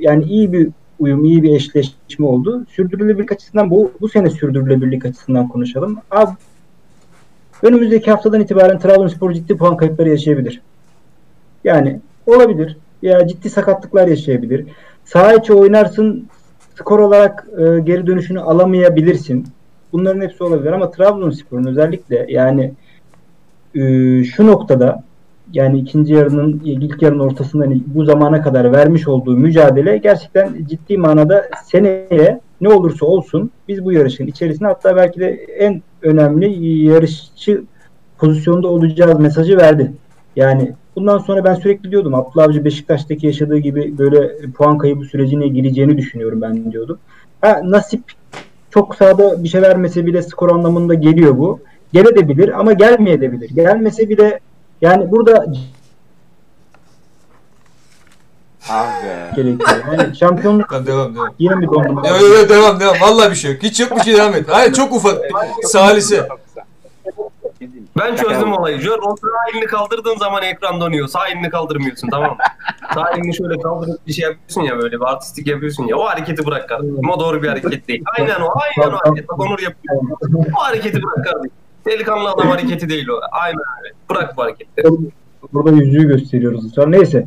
yani 0.00 0.24
iyi 0.24 0.52
bir 0.52 0.68
uyum, 0.98 1.24
iyi 1.24 1.42
bir 1.42 1.54
eşleşme 1.54 2.26
oldu. 2.26 2.66
Sürdürülebilirlik 2.70 3.32
açısından 3.32 3.70
bu 3.70 3.92
bu 4.00 4.08
sene 4.08 4.30
sürdürülebilirlik 4.30 5.06
açısından 5.06 5.48
konuşalım. 5.48 5.98
Abi 6.10 6.30
önümüzdeki 7.62 8.10
haftadan 8.10 8.40
itibaren 8.40 8.78
Trabzonspor 8.78 9.32
ciddi 9.32 9.56
puan 9.56 9.76
kayıpları 9.76 10.08
yaşayabilir. 10.08 10.60
Yani 11.64 12.00
olabilir. 12.26 12.76
Ya 13.02 13.28
ciddi 13.28 13.50
sakatlıklar 13.50 14.08
yaşayabilir. 14.08 14.66
Saha 15.04 15.34
içi 15.34 15.52
oynarsın 15.52 16.28
skor 16.78 16.98
olarak 16.98 17.46
e, 17.58 17.80
geri 17.80 18.06
dönüşünü 18.06 18.40
alamayabilirsin. 18.40 19.46
Bunların 19.92 20.20
hepsi 20.20 20.44
olabilir 20.44 20.72
ama 20.72 20.90
Trabzonspor'un 20.90 21.64
özellikle 21.64 22.26
yani 22.28 22.72
e, 23.74 23.80
şu 24.24 24.46
noktada 24.46 25.02
yani 25.52 25.78
ikinci 25.78 26.14
yarının 26.14 26.60
ilk 26.64 27.02
yarının 27.02 27.18
ortasında 27.18 27.64
hani 27.64 27.82
bu 27.86 28.04
zamana 28.04 28.42
kadar 28.42 28.72
vermiş 28.72 29.08
olduğu 29.08 29.36
mücadele 29.36 29.98
gerçekten 29.98 30.56
ciddi 30.68 30.98
manada 30.98 31.48
seneye 31.64 32.40
ne 32.60 32.68
olursa 32.68 33.06
olsun 33.06 33.50
biz 33.68 33.84
bu 33.84 33.92
yarışın 33.92 34.26
içerisinde 34.26 34.68
hatta 34.68 34.96
belki 34.96 35.20
de 35.20 35.28
en 35.58 35.82
önemli 36.02 36.78
yarışçı 36.84 37.62
pozisyonda 38.18 38.68
olacağız 38.68 39.20
mesajı 39.20 39.56
verdi. 39.56 39.92
Yani 40.36 40.72
bundan 40.96 41.18
sonra 41.18 41.44
ben 41.44 41.54
sürekli 41.54 41.90
diyordum 41.90 42.14
Abdullah 42.14 42.44
Avcı 42.44 42.64
Beşiktaş'taki 42.64 43.26
yaşadığı 43.26 43.58
gibi 43.58 43.98
böyle 43.98 44.30
puan 44.54 44.78
kaybı 44.78 45.04
sürecine 45.04 45.48
gireceğini 45.48 45.98
düşünüyorum 45.98 46.42
ben 46.42 46.72
diyordum. 46.72 46.98
Ha, 47.40 47.60
nasip 47.64 48.02
çok 48.70 48.94
sahada 48.94 49.44
bir 49.44 49.48
şey 49.48 49.62
vermese 49.62 50.06
bile 50.06 50.22
skor 50.22 50.50
anlamında 50.50 50.94
geliyor 50.94 51.38
bu. 51.38 51.60
Gelebilir 51.92 52.60
ama 52.60 52.72
gelmeyebilir. 52.72 53.50
Gelmese 53.50 54.08
bile 54.08 54.40
yani 54.82 55.10
burada 55.10 55.46
Ah 58.70 59.02
be. 59.04 59.30
gerekiyor. 59.36 59.68
Yani 59.98 60.16
şampiyonluk 60.16 60.68
Tamam 60.68 60.86
devam 60.86 61.14
devam. 61.14 61.34
yine 61.38 61.54
mi 61.54 61.66
dondurma? 61.66 62.08
Yok 62.08 62.20
yok 62.22 62.48
devam 62.48 62.80
devam. 62.80 62.96
Vallahi 63.00 63.30
bir 63.30 63.36
şey 63.36 63.52
yok. 63.52 63.62
Hiç 63.62 63.80
yok 63.80 63.96
bir 63.96 64.00
şey 64.02 64.14
devam 64.14 64.34
et. 64.34 64.46
Hayır 64.48 64.72
çok 64.72 64.92
ufak. 64.92 65.18
Salise. 65.62 66.28
Ben 67.98 68.16
çözdüm 68.16 68.52
olayı. 68.52 68.78
Jör 68.80 68.98
o 68.98 69.16
sağ 69.16 69.50
elini 69.52 69.66
kaldırdığın 69.66 70.16
zaman 70.16 70.42
ekran 70.42 70.80
donuyor. 70.80 71.08
Sağ 71.08 71.28
elini 71.28 71.50
kaldırmıyorsun 71.50 72.08
tamam 72.10 72.30
mı? 72.30 72.36
sağ 72.94 73.10
elini 73.10 73.36
şöyle 73.36 73.60
kaldırıp 73.60 74.06
bir 74.06 74.12
şey 74.12 74.22
yapıyorsun 74.24 74.60
ya 74.62 74.78
böyle 74.78 74.96
bir 74.96 75.04
artistik 75.12 75.46
yapıyorsun 75.46 75.86
ya. 75.86 75.96
O 75.96 76.04
hareketi 76.04 76.46
bırak 76.46 76.68
kardeşim. 76.68 77.10
O 77.10 77.20
doğru 77.20 77.42
bir 77.42 77.48
hareket 77.48 77.88
değil. 77.88 78.04
Aynen 78.18 78.40
o. 78.40 78.48
Aynen 78.78 78.92
o 78.92 78.98
hareket. 79.04 79.28
Bak 79.28 79.40
Onur 79.40 79.58
yapıyor. 79.58 79.96
O 80.58 80.62
hareketi 80.62 81.02
bırak 81.02 81.24
kardeşim. 81.24 81.56
Delikanlı 81.86 82.28
adam 82.30 82.48
hareketi 82.48 82.88
değil 82.88 83.08
o. 83.08 83.20
Aynen 83.32 83.58
öyle. 83.82 83.94
Bırak 84.10 84.36
bu 84.36 84.42
hareketi. 84.42 84.82
Burada 85.52 85.70
yüzüğü 85.70 86.08
gösteriyoruz 86.08 86.64
ısrar. 86.64 86.92
Neyse. 86.92 87.26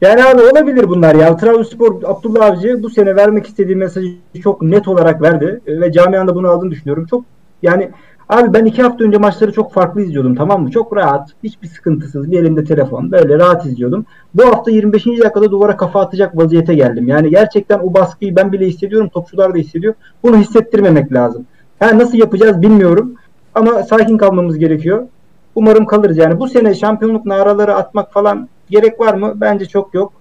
Yani 0.00 0.24
abi 0.24 0.42
olabilir 0.42 0.88
bunlar 0.88 1.14
ya. 1.14 1.36
Trabzonspor 1.36 2.02
Abdullah 2.04 2.46
Avcı 2.46 2.82
bu 2.82 2.90
sene 2.90 3.16
vermek 3.16 3.46
istediği 3.46 3.76
mesajı 3.76 4.08
çok 4.42 4.62
net 4.62 4.88
olarak 4.88 5.22
verdi. 5.22 5.60
E, 5.66 5.80
Ve 5.80 5.92
camianın 5.92 6.28
da 6.28 6.34
bunu 6.34 6.48
aldığını 6.48 6.70
düşünüyorum. 6.70 7.06
Çok 7.06 7.24
yani 7.62 7.90
abi 8.28 8.54
ben 8.54 8.64
iki 8.64 8.82
hafta 8.82 9.04
önce 9.04 9.18
maçları 9.18 9.52
çok 9.52 9.72
farklı 9.72 10.02
izliyordum 10.02 10.34
tamam 10.34 10.62
mı? 10.62 10.70
Çok 10.70 10.96
rahat. 10.96 11.30
Hiçbir 11.44 11.68
sıkıntısız. 11.68 12.30
Bir 12.30 12.38
elimde 12.40 12.64
telefon. 12.64 13.12
Böyle 13.12 13.38
rahat 13.38 13.66
izliyordum. 13.66 14.06
Bu 14.34 14.46
hafta 14.46 14.70
25. 14.70 15.06
dakikada 15.06 15.50
duvara 15.50 15.76
kafa 15.76 16.00
atacak 16.00 16.36
vaziyete 16.36 16.74
geldim. 16.74 17.08
Yani 17.08 17.30
gerçekten 17.30 17.78
o 17.78 17.94
baskıyı 17.94 18.36
ben 18.36 18.52
bile 18.52 18.66
hissediyorum. 18.66 19.08
Topçular 19.08 19.54
da 19.54 19.58
hissediyor. 19.58 19.94
Bunu 20.22 20.36
hissettirmemek 20.36 21.12
lazım. 21.12 21.46
Ha, 21.78 21.98
nasıl 21.98 22.18
yapacağız 22.18 22.62
bilmiyorum. 22.62 23.14
Ama 23.54 23.82
sakin 23.82 24.16
kalmamız 24.18 24.58
gerekiyor. 24.58 25.06
Umarım 25.54 25.86
kalırız 25.86 26.18
yani. 26.18 26.40
Bu 26.40 26.48
sene 26.48 26.74
şampiyonluk 26.74 27.26
naraları 27.26 27.74
atmak 27.74 28.12
falan 28.12 28.48
gerek 28.70 29.00
var 29.00 29.14
mı? 29.14 29.32
Bence 29.36 29.66
çok 29.66 29.94
yok. 29.94 30.12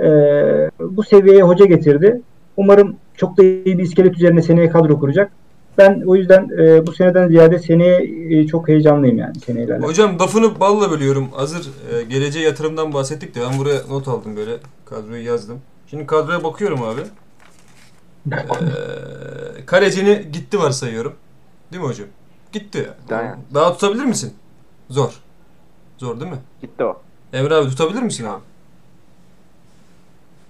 Ee, 0.00 0.70
bu 0.80 1.02
seviyeye 1.02 1.42
hoca 1.42 1.64
getirdi. 1.64 2.20
Umarım 2.56 2.96
çok 3.14 3.36
da 3.36 3.42
iyi 3.42 3.78
bir 3.78 3.82
iskelet 3.82 4.16
üzerine 4.16 4.42
seneye 4.42 4.70
kadro 4.70 5.00
kuracak. 5.00 5.32
Ben 5.78 6.02
o 6.06 6.16
yüzden 6.16 6.48
e, 6.58 6.86
bu 6.86 6.92
seneden 6.92 7.28
ziyade 7.28 7.58
seneye 7.58 8.02
e, 8.30 8.46
çok 8.46 8.68
heyecanlıyım 8.68 9.18
yani 9.18 9.40
seneyle 9.40 9.72
alakalı. 9.72 9.90
Hocam 9.90 10.18
lafını 10.18 10.60
balla 10.60 10.90
bölüyorum. 10.90 11.28
Hazır 11.32 11.70
e, 11.92 12.02
geleceğe 12.02 12.44
yatırımdan 12.44 12.94
bahsettik 12.94 13.34
de 13.34 13.40
ben 13.40 13.58
buraya 13.58 13.78
not 13.90 14.08
aldım 14.08 14.36
böyle. 14.36 14.52
Kadroyu 14.84 15.24
yazdım. 15.24 15.58
Şimdi 15.90 16.06
kadroya 16.06 16.44
bakıyorum 16.44 16.82
abi. 16.82 17.00
E, 18.32 19.66
kalecini 19.66 20.26
gitti 20.32 20.58
varsayıyorum. 20.58 21.12
Değil 21.72 21.82
mi 21.82 21.88
hocam? 21.88 22.06
Gitti. 22.52 22.90
Aynen. 23.10 23.38
Daha 23.54 23.72
tutabilir 23.72 24.04
misin? 24.04 24.34
Zor. 24.90 25.12
Zor 25.98 26.20
değil 26.20 26.32
mi? 26.32 26.38
Gitti 26.60 26.84
o. 26.84 27.00
Emre 27.32 27.54
abi 27.54 27.68
tutabilir 27.70 28.02
misin 28.02 28.24
abi? 28.24 28.42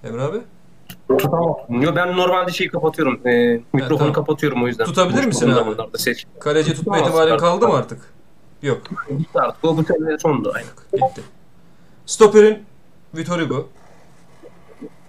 Emre 0.03 0.21
abi? 0.21 0.37
Tutamam. 1.09 1.55
Yo, 1.69 1.95
ben 1.95 2.17
normalde 2.17 2.51
şeyi 2.51 2.69
kapatıyorum. 2.69 3.27
Ee, 3.27 3.61
mikrofonu 3.73 3.97
tamam. 3.97 4.13
kapatıyorum 4.13 4.63
o 4.63 4.67
yüzden. 4.67 4.85
Tutabilir 4.85 5.17
Boş 5.17 5.25
misin 5.25 5.49
abi? 5.49 5.97
Ses 5.97 6.23
Kaleci 6.39 6.73
tutma 6.73 6.99
ihtimalin 6.99 7.37
kaldı 7.37 7.67
mı 7.67 7.73
artık? 7.73 8.13
Yok. 8.61 8.81
gitti 9.17 9.39
artık. 9.39 9.65
O 9.65 9.77
bu 9.77 9.83
sene 9.83 10.17
sondu. 10.19 10.53
Aynen. 10.55 11.07
Gitti. 11.07 11.21
Stoper'in 12.05 12.63
Vitor 13.15 13.39
Hugo. 13.39 13.67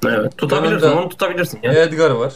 Evet. 0.07 0.39
Tutabilirsin. 0.39 0.87
Yanında- 0.87 1.01
Onu 1.03 1.09
tutabilirsin 1.09 1.61
ya. 1.63 1.73
Edgar 1.73 2.11
var. 2.11 2.35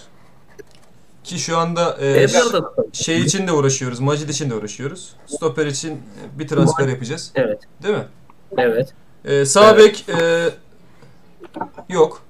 Ki 1.25 1.39
şu 1.39 1.59
anda 1.59 1.97
e, 2.01 2.23
Edgar 2.23 2.53
da 2.53 2.69
tutabilir. 2.69 2.95
şey 2.95 3.21
için 3.21 3.47
de 3.47 3.53
uğraşıyoruz. 3.53 4.01
Macid 4.01 4.29
için 4.29 4.51
de 4.51 4.55
uğraşıyoruz. 4.55 5.17
Stoper 5.27 5.67
için 5.67 5.93
e, 5.93 6.39
bir 6.39 6.49
transfer 6.49 6.89
yapacağız. 6.89 7.33
Evet. 7.35 7.61
Değil 7.83 7.95
mi? 7.95 8.05
Evet. 8.59 8.95
E, 9.25 9.45
sağ 9.45 9.79
bek 9.79 10.09
e, 10.09 10.51
yok. 11.89 12.23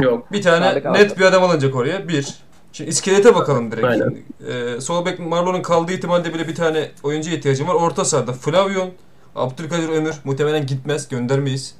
Yok. 0.00 0.32
Bir 0.32 0.42
tane 0.42 0.76
bek 0.76 0.84
net 0.84 1.10
aldı. 1.12 1.20
bir 1.20 1.24
adam 1.24 1.42
alınacak 1.42 1.74
oraya. 1.74 2.08
Bir. 2.08 2.34
Şimdi 2.72 2.90
iskelete 2.90 3.34
bakalım 3.34 3.72
direkt. 3.72 3.86
Aynen. 3.86 4.16
E, 4.48 4.80
sol 4.80 5.06
bek 5.06 5.18
Marlon'un 5.18 5.62
kaldığı 5.62 5.92
ihtimalde 5.92 6.34
bile 6.34 6.48
bir 6.48 6.54
tane 6.54 6.90
oyuncu 7.02 7.30
ihtiyacım 7.30 7.68
var. 7.68 7.74
Orta 7.74 8.04
sahada 8.04 8.32
Flavyon, 8.32 8.90
Abdülkadir 9.36 9.88
Ömür 9.88 10.14
muhtemelen 10.24 10.66
gitmez. 10.66 11.08
Göndermeyiz. 11.08 11.74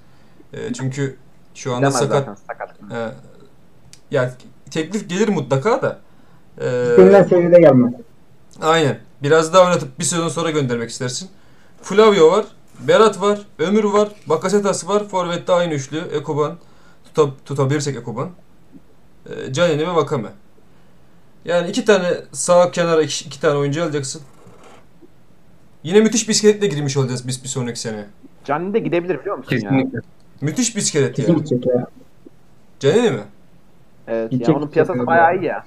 E, 0.53 0.73
çünkü 0.73 1.17
şu 1.55 1.73
anda 1.73 1.81
Demez 1.81 1.95
sakat. 1.99 2.19
zaten 2.19 2.35
sakat. 2.35 2.71
E, 2.93 3.15
ya 4.11 4.35
teklif 4.71 5.09
gelir 5.09 5.29
mutlaka 5.29 5.83
da. 5.83 5.99
E, 6.61 6.91
İstenilen 6.91 7.23
seviyede 7.23 7.61
gelmez. 7.61 7.93
Aynen. 8.61 8.99
Biraz 9.23 9.55
daha 9.55 9.65
oynatıp 9.67 9.99
bir 9.99 10.05
sezon 10.05 10.29
sonra 10.29 10.51
göndermek 10.51 10.91
istersin. 10.91 11.29
Flavio 11.83 12.31
var. 12.33 12.45
Berat 12.81 13.21
var. 13.21 13.41
Ömür 13.59 13.85
var. 13.85 14.09
Bakasetas 14.27 14.89
var. 14.89 15.09
Forvet'te 15.09 15.53
aynı 15.53 15.75
üçlü. 15.75 15.99
Ekoban. 15.99 16.57
Tuta, 17.05 17.31
tutabilirsek 17.45 17.97
Ekoban. 17.97 18.31
E, 19.31 19.53
Canini 19.53 19.83
ve 19.89 19.95
Vakame. 19.95 20.29
Yani 21.45 21.71
iki 21.71 21.85
tane 21.85 22.07
sağ 22.33 22.71
kenara 22.71 23.03
iki, 23.03 23.25
iki 23.25 23.41
tane 23.41 23.59
oyuncu 23.59 23.83
alacaksın. 23.83 24.23
Yine 25.83 26.01
müthiş 26.01 26.29
bir 26.29 26.35
iskeletle 26.35 26.67
girmiş 26.67 26.97
olacağız 26.97 27.29
biz 27.29 27.43
bir 27.43 27.49
sonraki 27.49 27.81
sene. 27.81 28.07
Canlı 28.45 28.75
de 28.75 28.79
gidebilir 28.79 29.21
biliyor 29.21 29.39
musun 29.39 29.57
ya? 29.57 29.61
Kesinlikle. 29.61 29.99
Müthiş 30.41 30.77
bir 30.77 30.81
iskelet 30.81 31.17
Kesin 31.17 31.33
yani. 31.51 31.69
ya. 31.69 31.87
Canini 32.81 33.11
mi? 33.11 33.21
Evet. 34.11 34.31
Gidecek 34.31 34.49
Ya 34.49 34.57
onun 34.57 34.69
piyasası 34.69 35.07
bayağı 35.07 35.37
iyi 35.37 35.45
ya. 35.45 35.65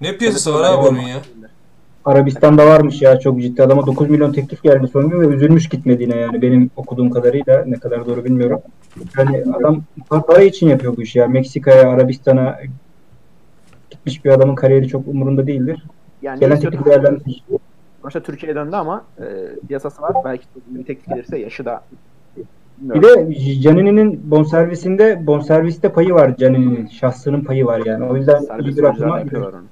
Ne 0.00 0.16
piyasası 0.16 0.54
var 0.54 0.72
abi 0.72 0.88
onun 0.88 1.00
ya? 1.00 1.16
Arabistan'da 2.04 2.66
varmış 2.66 3.02
ya 3.02 3.18
çok 3.18 3.40
ciddi 3.40 3.62
adama 3.62 3.86
9 3.86 4.10
milyon 4.10 4.32
teklif 4.32 4.62
geldi 4.62 4.88
son 4.88 5.10
gün 5.10 5.20
ve 5.20 5.34
üzülmüş 5.34 5.68
gitmediğine 5.68 6.16
yani 6.16 6.42
benim 6.42 6.70
okuduğum 6.76 7.10
kadarıyla 7.10 7.64
ne 7.66 7.74
kadar 7.74 8.06
doğru 8.06 8.24
bilmiyorum. 8.24 8.60
Yani 9.18 9.44
adam 9.54 9.82
para 10.26 10.42
için 10.42 10.68
yapıyor 10.68 10.96
bu 10.96 11.02
işi 11.02 11.18
ya. 11.18 11.28
Meksika'ya, 11.28 11.90
Arabistan'a 11.90 12.58
gitmiş 13.90 14.24
bir 14.24 14.30
adamın 14.30 14.54
kariyeri 14.54 14.88
çok 14.88 15.08
umurunda 15.08 15.46
değildir. 15.46 15.84
Yani 16.22 16.40
Gelen 16.40 16.60
teklif 16.60 16.84
değerlendirir. 16.84 17.42
Sonuçta 18.02 18.20
Türkiye'ye 18.20 18.56
döndü 18.56 18.76
ama 18.76 19.04
e, 19.18 19.24
piyasası 19.68 20.02
var. 20.02 20.12
Belki 20.24 20.44
bir 20.66 20.84
teklif 20.84 21.06
gelirse 21.06 21.38
yaşı 21.38 21.64
da 21.64 21.82
Bir 22.78 23.02
de 23.02 23.34
Canini'nin 23.60 24.30
bonservisinde 24.30 25.26
bonserviste 25.26 25.92
payı 25.92 26.14
var 26.14 26.36
Canini'nin. 26.36 26.86
Şahsının 26.86 27.40
payı 27.44 27.66
var 27.66 27.82
yani. 27.86 28.04
O 28.04 28.16
yüzden 28.16 28.42
bir 28.42 28.82
oyuncular 28.82 29.18
yapıyorlar 29.18 29.52
onu. 29.52 29.64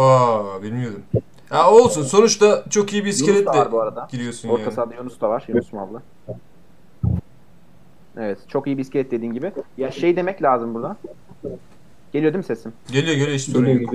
Aa 0.00 0.62
bilmiyordum. 0.62 1.02
Ha 1.48 1.70
olsun. 1.72 2.02
Sonuçta 2.02 2.64
çok 2.70 2.92
iyi 2.92 3.04
bir 3.04 3.08
Yunus 3.08 3.20
da 3.20 3.24
iskeletle 3.24 3.58
var 3.58 3.72
bu 3.72 3.80
arada. 3.80 4.08
giriyorsun 4.12 4.48
Orta 4.48 4.62
yani. 4.62 4.72
sahada 4.72 4.94
Yunus 4.94 5.20
da 5.20 5.28
var. 5.28 5.44
Yunus 5.48 5.72
Mavlı. 5.72 6.02
Evet. 8.16 8.38
Çok 8.48 8.66
iyi 8.66 8.76
bir 8.76 8.82
iskelet 8.82 9.10
dediğin 9.10 9.32
gibi. 9.32 9.52
Ya 9.78 9.90
şey 9.90 10.16
demek 10.16 10.42
lazım 10.42 10.74
burada. 10.74 10.96
Geliyor 12.12 12.32
değil 12.32 12.44
mi 12.44 12.44
sesim? 12.56 12.72
Geliyor 12.92 13.16
geliyor 13.16 13.30
hiç 13.36 13.42
sorun 13.42 13.68
yok. 13.68 13.90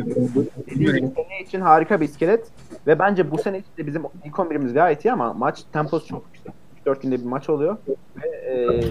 sene 1.16 1.42
için 1.46 1.62
harika 1.62 2.02
bir 2.02 2.06
iskelet. 2.06 2.48
Ve 2.88 3.00
bence 3.00 3.32
bu 3.32 3.38
sene 3.38 3.58
için 3.60 3.70
de 3.78 3.88
bizim 3.88 4.04
ilk 4.26 4.36
11'imiz 4.36 4.74
gayet 4.74 5.06
iyi 5.06 5.12
ama 5.12 5.34
maç 5.34 5.64
temposu 5.74 6.08
çok 6.08 6.24
yüksek. 6.34 6.54
4 6.86 7.02
günde 7.02 7.20
bir 7.20 7.26
maç 7.26 7.50
oluyor. 7.50 7.78
Ve 8.24 8.28
e, 8.28 8.82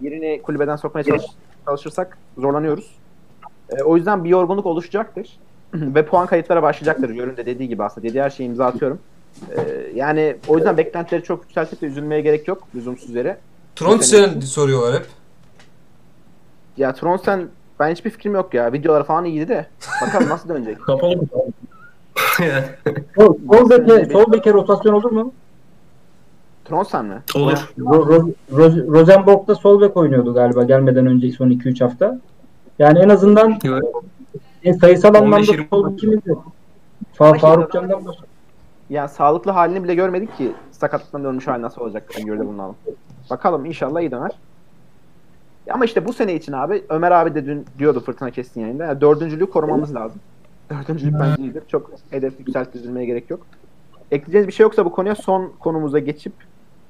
birini 0.00 0.42
kulübeden 0.42 0.76
sokmaya 0.76 1.04
çalış, 1.04 1.24
çalışırsak 1.64 2.18
zorlanıyoruz. 2.38 2.90
E, 3.70 3.82
o 3.82 3.96
yüzden 3.96 4.24
bir 4.24 4.28
yorgunluk 4.28 4.66
oluşacaktır. 4.66 5.38
Ve 5.74 6.06
puan 6.06 6.26
kayıtlara 6.26 6.62
başlayacaktır. 6.62 7.14
Jörün 7.14 7.36
de 7.36 7.46
dediği 7.46 7.68
gibi 7.68 7.84
aslında. 7.84 8.08
Dediği 8.08 8.22
her 8.22 8.30
şeyi 8.30 8.48
imza 8.48 8.66
atıyorum. 8.66 8.98
E, 9.56 9.60
yani 9.94 10.36
o 10.48 10.56
yüzden 10.56 10.76
beklentileri 10.76 11.22
çok 11.22 11.42
yükseltip 11.42 11.80
de 11.80 11.86
üzülmeye 11.86 12.20
gerek 12.20 12.48
yok. 12.48 12.68
Lüzumsuz 12.74 13.14
yere. 13.14 13.38
Tronsen 13.76 14.40
soruyorlar 14.40 14.94
hep. 14.94 15.06
Ya 16.76 16.94
Tronsen 16.94 17.48
ben 17.80 17.92
hiçbir 17.92 18.10
fikrim 18.10 18.34
yok 18.34 18.54
ya. 18.54 18.72
Videolar 18.72 19.06
falan 19.06 19.24
iyiydi 19.24 19.48
de. 19.48 19.66
Bakalım 20.02 20.28
nasıl 20.28 20.48
dönecek. 20.48 20.82
Kapalı 20.86 21.16
mı? 21.16 21.22
Sol, 23.16 23.70
beke, 23.70 24.12
sol 24.12 24.32
beke 24.32 24.52
rotasyon 24.52 24.92
olur 24.92 25.10
mu? 25.10 25.32
Tronsen 26.64 27.04
mi? 27.04 27.22
Olur. 27.36 27.72
Ro, 27.78 28.06
Ro, 28.06 28.28
Ro- 28.52 28.86
Rosenborg'da 28.86 29.54
sol 29.54 29.80
bek 29.80 29.96
oynuyordu 29.96 30.34
galiba 30.34 30.62
gelmeden 30.64 31.06
önce 31.06 31.32
son 31.32 31.50
2-3 31.50 31.84
hafta. 31.84 32.20
Yani 32.78 32.98
en 32.98 33.08
azından 33.08 33.58
Yok. 33.64 34.04
e, 34.64 34.74
sayısal 34.74 35.14
anlamda 35.14 35.36
15-20 35.40 35.68
sol 35.68 35.92
bekimiz 35.92 36.26
yok. 36.26 36.44
Fa 37.12 37.32
Faruk 37.34 37.72
Can'dan 37.72 38.06
başka. 38.06 38.24
Yani 38.90 39.08
sağlıklı 39.08 39.50
halini 39.50 39.84
bile 39.84 39.94
görmedik 39.94 40.36
ki 40.36 40.52
sakatlıktan 40.70 41.24
dönmüş 41.24 41.46
hali 41.46 41.62
nasıl 41.62 41.80
olacak 41.80 42.10
Öngörü'de 42.20 42.46
bulunalım. 42.46 42.76
Bakalım 43.30 43.64
inşallah 43.64 44.00
iyi 44.00 44.10
döner. 44.10 44.30
Ama 45.70 45.84
işte 45.84 46.06
bu 46.06 46.12
sene 46.12 46.34
için 46.34 46.52
abi 46.52 46.84
Ömer 46.88 47.10
abi 47.10 47.34
de 47.34 47.46
dün 47.46 47.66
diyordu 47.78 48.00
Fırtına 48.00 48.30
Kestin 48.30 48.60
yayında. 48.60 48.84
Ya 48.84 49.00
dördüncülüğü 49.00 49.50
korumamız 49.50 49.94
lazım. 49.94 50.20
Dördüncülük 50.70 51.14
bence 51.20 51.42
iyidir. 51.42 51.62
Çok 51.68 51.90
hedef 52.10 52.38
yükseltip 52.38 52.74
üzülmeye 52.74 53.06
gerek 53.06 53.30
yok. 53.30 53.40
Ekleyeceğiniz 54.10 54.48
bir 54.48 54.52
şey 54.52 54.64
yoksa 54.64 54.84
bu 54.84 54.92
konuya 54.92 55.14
son 55.14 55.52
konumuza 55.60 55.98
geçip 55.98 56.32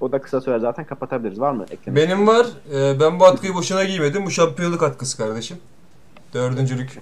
o 0.01 0.13
da 0.13 0.19
kısa 0.21 0.41
süre 0.41 0.59
zaten 0.59 0.85
kapatabiliriz. 0.85 1.41
Var 1.41 1.53
mı 1.53 1.65
eklemek? 1.71 2.03
Benim 2.03 2.27
var. 2.27 2.47
Ee, 2.75 3.01
ben 3.01 3.21
bu 3.21 3.25
atkıyı 3.27 3.55
boşuna 3.55 3.85
giymedim. 3.85 4.27
Bu 4.27 4.31
şampiyonluk 4.31 4.83
atkısı 4.83 5.17
kardeşim. 5.17 5.57
Dördüncülük. 6.35 6.99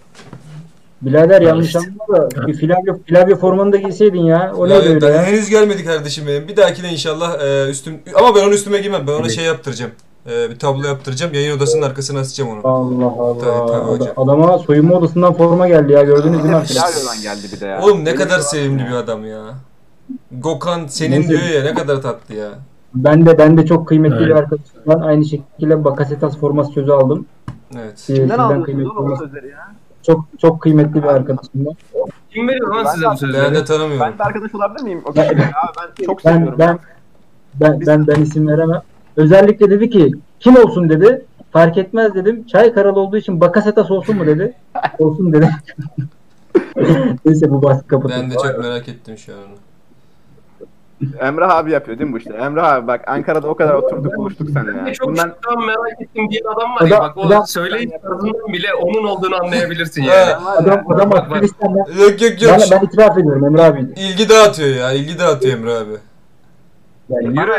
Birader 1.03 1.43
yanlış 1.43 1.77
anlama 1.77 2.07
da 2.09 2.47
bir 2.47 2.55
Flavio, 2.55 2.99
Flavio 3.09 3.37
formanı 3.37 3.73
da 3.73 3.77
giyseydin 3.77 4.21
ya. 4.25 4.53
O 4.57 4.69
ne 4.69 4.75
Ya, 4.75 4.81
böyle 4.85 5.01
daha 5.01 5.23
henüz 5.23 5.51
gelmedi 5.51 5.85
kardeşim 5.85 6.27
benim. 6.27 6.49
Bir 6.49 6.57
dahakine 6.57 6.93
inşallah 6.93 7.41
e, 7.41 7.71
üstüm... 7.71 8.01
Ama 8.15 8.35
ben 8.35 8.45
onu 8.45 8.55
üstüme 8.55 8.79
giymem. 8.79 9.07
Ben 9.07 9.13
ona 9.13 9.29
şey 9.29 9.45
yaptıracağım. 9.45 9.91
e, 10.31 10.51
bir 10.51 10.59
tablo 10.59 10.87
yaptıracağım. 10.87 11.35
Yayın 11.35 11.57
odasının 11.57 11.83
arkasına 11.83 12.21
asacağım 12.21 12.51
onu. 12.51 12.61
Allah 12.65 13.07
Allah. 13.23 13.39
Tabii, 13.39 13.73
tabii 13.73 13.91
hocam. 13.91 14.13
Adama 14.17 14.59
soyunma 14.59 14.95
odasından 14.95 15.35
forma 15.35 15.69
geldi 15.69 15.93
ya 15.93 16.03
gördünüz 16.03 16.39
değil 16.39 16.51
mi 16.51 16.57
arkadaşlar? 16.57 16.89
Bilario'dan 16.91 17.23
geldi 17.23 17.47
bir 17.53 17.61
de 17.61 17.67
ya. 17.67 17.83
Oğlum 17.83 18.05
ne 18.05 18.15
kadar 18.15 18.41
sevimli 18.41 18.83
ya. 18.83 18.89
bir 18.89 18.95
adam 18.95 19.27
ya. 19.27 19.43
Gökhan 20.33 20.87
senin 20.87 21.29
diyor 21.29 21.43
ya 21.43 21.63
ne 21.63 21.75
kadar 21.75 22.03
tatlı 22.03 22.35
ya. 22.35 22.49
Ben 22.95 23.27
de 23.27 23.39
ben 23.39 23.57
de 23.57 23.67
çok 23.67 23.89
kıymetli 23.89 24.17
Evet. 24.17 24.27
bir 24.29 24.35
arkadaşımdan 24.35 25.01
aynı 25.01 25.25
şekilde 25.25 25.85
Bakasetas 25.85 26.39
forması 26.39 26.73
sözü 26.73 26.93
aldım. 26.93 27.27
Evet. 27.79 28.07
Ee, 28.11 28.15
Kimden 28.15 28.39
aldınız 28.39 28.87
o 28.97 29.17
sözleri 29.17 29.49
ya? 29.49 29.73
Çok 30.03 30.25
çok 30.41 30.61
kıymetli 30.63 31.03
bir 31.03 31.09
arkadaşımdan. 31.09 31.75
Kim 32.31 32.49
veriyor 32.49 32.75
lan 32.75 32.85
size 32.85 33.07
de- 33.07 33.11
bu 33.11 33.17
sözleri? 33.17 33.43
Ben 33.45 33.55
de 33.55 33.65
tanımıyorum. 33.65 34.01
Ben 34.13 34.19
de 34.19 34.23
arkadaş 34.23 34.55
olabilir 34.55 34.83
miyim 34.85 35.03
o 35.05 35.13
kişiyle 35.13 35.43
ya? 35.43 35.51
Ben 35.99 36.05
çok 36.05 36.25
Ben 36.25 36.33
seviyorum. 36.33 36.59
ben 36.59 36.79
ben 37.61 37.81
ben, 37.87 38.07
ben 38.07 38.21
isim 38.23 38.49
veremem. 38.49 38.83
Özellikle 39.17 39.71
dedi 39.71 39.91
ki 39.91 40.13
kim 40.41 40.57
olsun 40.57 40.89
dedi. 40.89 41.25
Fark 41.51 41.79
etmez 41.79 42.15
dedim. 42.15 42.47
Çay 42.47 42.73
karalı 42.75 43.01
olduğu 43.01 43.17
için 43.17 43.41
Bakasetas 43.41 43.91
olsun 43.91 44.17
mu 44.17 44.27
dedi. 44.27 44.55
olsun 44.99 45.33
dedi. 45.33 45.51
Neyse 47.25 47.51
bu 47.51 47.63
bahsi 47.63 47.87
kapatın. 47.87 48.17
Ben 48.23 48.31
de 48.31 48.35
çok 48.35 48.59
merak 48.59 48.89
ettim 48.89 49.19
şu 49.19 49.33
an 49.33 49.39
onu. 49.39 49.57
Emrah 51.21 51.57
abi 51.57 51.71
yapıyor 51.73 51.99
değil 51.99 52.11
mi 52.11 52.15
bu 52.15 52.19
işte? 52.19 52.35
Emrah 52.35 52.73
abi 52.73 52.87
bak 52.87 53.05
Ankara'da 53.09 53.49
o 53.49 53.55
kadar 53.55 53.75
oturduk 53.75 54.17
buluştuk 54.17 54.51
seninle 54.51 54.89
ya. 54.89 54.95
Çok 54.95 55.09
Bundan 55.09 55.29
şükran 55.29 55.67
merak 55.67 56.01
ettiğim 56.01 56.31
bir 56.31 56.43
adam 56.53 56.71
var 56.75 56.81
ya 56.81 56.87
Adam- 56.97 57.01
bak 57.09 57.17
o 57.17 57.27
adam- 57.27 57.47
söyleyiş 57.47 57.91
tarzından 58.03 58.53
bile 58.53 58.75
onun 58.75 59.05
olduğunu 59.05 59.37
anlayabilirsin 59.45 60.03
Ha. 60.03 60.15
yani. 60.15 60.33
Adam 60.35 60.93
adam 60.93 61.11
Bak, 61.11 61.17
bak. 61.19 61.23
Afganistan'da 61.23 61.79
Yok 62.03 62.23
yok 62.23 62.43
yok. 62.43 62.53
ben, 62.53 62.61
ben 62.81 62.87
itiraf 62.87 63.19
ediyorum 63.19 63.45
Emre 63.45 63.63
abi. 63.63 63.81
İlgi 63.97 64.29
dağıtıyor 64.29 64.77
ya. 64.77 64.93
ilgi 64.93 65.19
dağıtıyor 65.19 65.59
Emre 65.59 65.73
abi. 65.75 65.93
Yani 67.11 67.27
Yürü. 67.27 67.53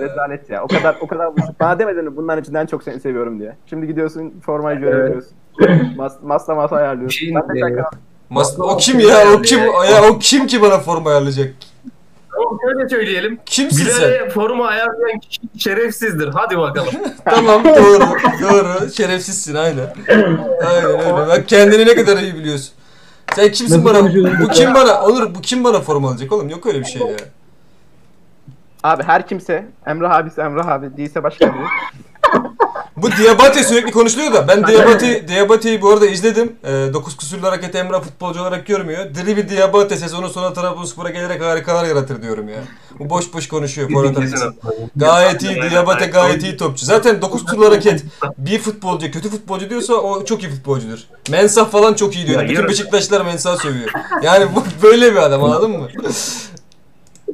rezalet 0.00 0.50
ya. 0.50 0.64
O 0.64 0.66
kadar 0.66 0.96
o 1.00 1.06
kadar 1.06 1.32
buluştuk. 1.32 1.60
Bana 1.60 1.78
demedin 1.78 2.04
mi 2.04 2.16
bunların 2.16 2.42
içinden 2.42 2.66
çok 2.66 2.82
seni 2.82 3.00
seviyorum 3.00 3.40
diye. 3.40 3.56
Şimdi 3.66 3.86
gidiyorsun 3.86 4.34
formayı 4.46 4.78
görebiliyorsun. 4.78 5.32
Mas, 5.96 6.12
masa 6.22 6.54
masa 6.54 6.76
ayarlıyorsun. 6.76 7.16
Şey- 7.18 7.34
ben 7.34 7.56
de 7.56 7.60
şaka. 7.60 7.90
Mas 8.30 8.58
o 8.60 8.76
kim 8.76 9.00
ya? 9.00 9.06
O 9.06 9.10
yani. 9.10 9.42
kim? 9.42 9.58
Ya 9.60 10.02
o 10.10 10.18
kim 10.18 10.46
ki 10.46 10.62
bana 10.62 10.78
forma 10.78 11.10
ayarlayacak? 11.10 11.54
Tamam 12.42 12.58
şöyle 12.62 12.88
söyleyelim. 12.88 13.38
Kimsin 13.46 13.84
sen? 13.84 14.08
Bilal'e 14.10 14.30
formu 14.30 14.64
ayarlayan 14.64 15.18
kişi 15.18 15.40
şerefsizdir. 15.58 16.28
Hadi 16.34 16.58
bakalım. 16.58 16.92
Tamam 17.24 17.64
doğru. 17.64 18.00
doğru. 18.42 18.90
Şerefsizsin 18.90 19.54
aynen. 19.54 19.94
Aynen 20.66 20.84
öyle. 20.90 21.12
Bak 21.28 21.48
kendini 21.48 21.86
ne 21.86 21.94
kadar 21.94 22.16
iyi 22.16 22.34
biliyorsun. 22.34 22.70
Sen 23.34 23.52
kimsin 23.52 23.84
bana? 23.84 24.04
Bu 24.40 24.48
kim 24.48 24.74
bana? 24.74 25.02
Onur 25.02 25.34
bu 25.34 25.40
kim 25.40 25.64
bana 25.64 25.80
forma 25.80 26.08
alacak 26.10 26.32
oğlum? 26.32 26.48
Yok 26.48 26.66
öyle 26.66 26.80
bir 26.80 26.84
şey 26.84 27.02
ya. 27.02 27.16
Abi 28.82 29.02
her 29.02 29.26
kimse 29.26 29.66
Emrah 29.86 30.10
abisi 30.10 30.40
Emrah 30.40 30.66
abi 30.66 30.96
değilse 30.96 31.22
başka 31.22 31.46
biri. 31.54 31.62
Bu 33.02 33.10
Diabate 33.12 33.64
sürekli 33.64 33.90
konuşuluyor 33.90 34.32
da 34.32 34.48
ben 34.48 34.66
Diabate 34.66 35.28
Diabate'yi 35.28 35.82
bu 35.82 35.90
arada 35.90 36.06
izledim. 36.06 36.52
E, 36.64 36.70
9 36.92 37.16
kusurlu 37.16 37.46
hareket 37.46 37.74
Emrah 37.74 38.02
futbolcu 38.02 38.40
olarak 38.40 38.66
görmüyor. 38.66 39.14
Diri 39.14 39.36
bir 39.36 39.48
Diabate 39.48 39.96
sezonu 39.96 40.28
sonu 40.28 40.54
Trabzonspor'a 40.54 41.10
gelerek 41.10 41.42
harikalar 41.42 41.84
yaratır 41.84 42.22
diyorum 42.22 42.48
ya. 42.48 42.56
Bu 42.98 43.10
boş 43.10 43.34
boş 43.34 43.48
konuşuyor. 43.48 43.90
Gayet 44.96 45.42
iyi. 45.42 45.62
Diabate 45.70 46.06
gayet 46.06 46.42
iyi 46.42 46.56
topçu. 46.56 46.86
Zaten 46.86 47.22
9 47.22 47.44
kusurlu 47.44 47.66
hareket 47.66 48.04
bir 48.38 48.58
futbolcu 48.58 49.10
kötü 49.10 49.30
futbolcu 49.30 49.70
diyorsa 49.70 49.94
o 49.94 50.24
çok 50.24 50.42
iyi 50.42 50.50
futbolcudur. 50.50 50.98
Mensah 51.30 51.70
falan 51.70 51.94
çok 51.94 52.16
iyi 52.16 52.26
diyor. 52.26 52.42
Ya 52.42 52.48
Bütün 52.48 52.68
Beşiktaşlar 52.68 53.20
Mensah 53.24 53.56
sövüyor. 53.56 53.90
Yani 54.22 54.46
bu 54.56 54.64
böyle 54.82 55.12
bir 55.12 55.18
adam 55.18 55.44
anladın 55.44 55.70
mı? 55.70 55.88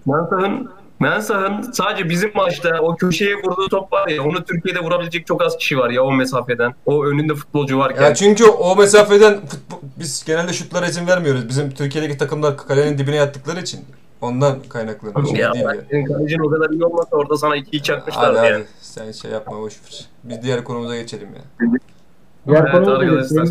Mensah'ın 0.06 0.77
Mensah'ın 1.00 1.72
sadece 1.72 2.08
bizim 2.08 2.30
maçta 2.34 2.80
o 2.80 2.96
köşeye 2.96 3.36
vurduğu 3.36 3.68
top 3.68 3.92
var 3.92 4.08
ya 4.08 4.22
onu 4.22 4.44
Türkiye'de 4.44 4.80
vurabilecek 4.80 5.26
çok 5.26 5.42
az 5.42 5.56
kişi 5.56 5.78
var 5.78 5.90
ya 5.90 6.02
o 6.02 6.12
mesafeden. 6.12 6.74
O 6.86 7.04
önünde 7.04 7.34
futbolcu 7.34 7.78
varken. 7.78 8.02
Ya 8.02 8.14
çünkü 8.14 8.44
o 8.44 8.76
mesafeden 8.76 9.46
futbol, 9.46 9.78
biz 9.98 10.24
genelde 10.24 10.52
şutlara 10.52 10.86
izin 10.86 11.06
vermiyoruz. 11.06 11.48
Bizim 11.48 11.70
Türkiye'deki 11.70 12.18
takımlar 12.18 12.56
kalenin 12.56 12.98
dibine 12.98 13.16
yattıkları 13.16 13.60
için. 13.60 13.80
Ondan 14.20 14.60
kaynaklanıyor. 14.68 15.26
Şey 15.26 15.38
ya 15.38 15.54
değil 15.54 15.64
bak, 15.64 15.74
ya. 15.76 15.82
senin 15.90 16.04
kalecin 16.04 16.38
o 16.38 16.50
kadar 16.50 16.70
iyi 16.70 16.84
olmasa 16.84 17.16
orada 17.16 17.36
sana 17.36 17.56
ikiyi 17.56 17.82
çakmışlar 17.82 18.36
Hadi 18.36 18.36
yani. 18.36 18.52
hadi 18.52 18.66
sen 18.80 19.12
şey 19.12 19.30
yapma 19.30 19.60
boş 19.60 19.74
ver. 19.84 20.06
Biz 20.24 20.42
diğer 20.42 20.64
konumuza 20.64 20.96
geçelim 20.96 21.28
ya. 21.28 21.68
diğer 22.46 22.60
Evet 22.60 22.72
konu 22.72 22.90
arkadaşlar 22.90 23.46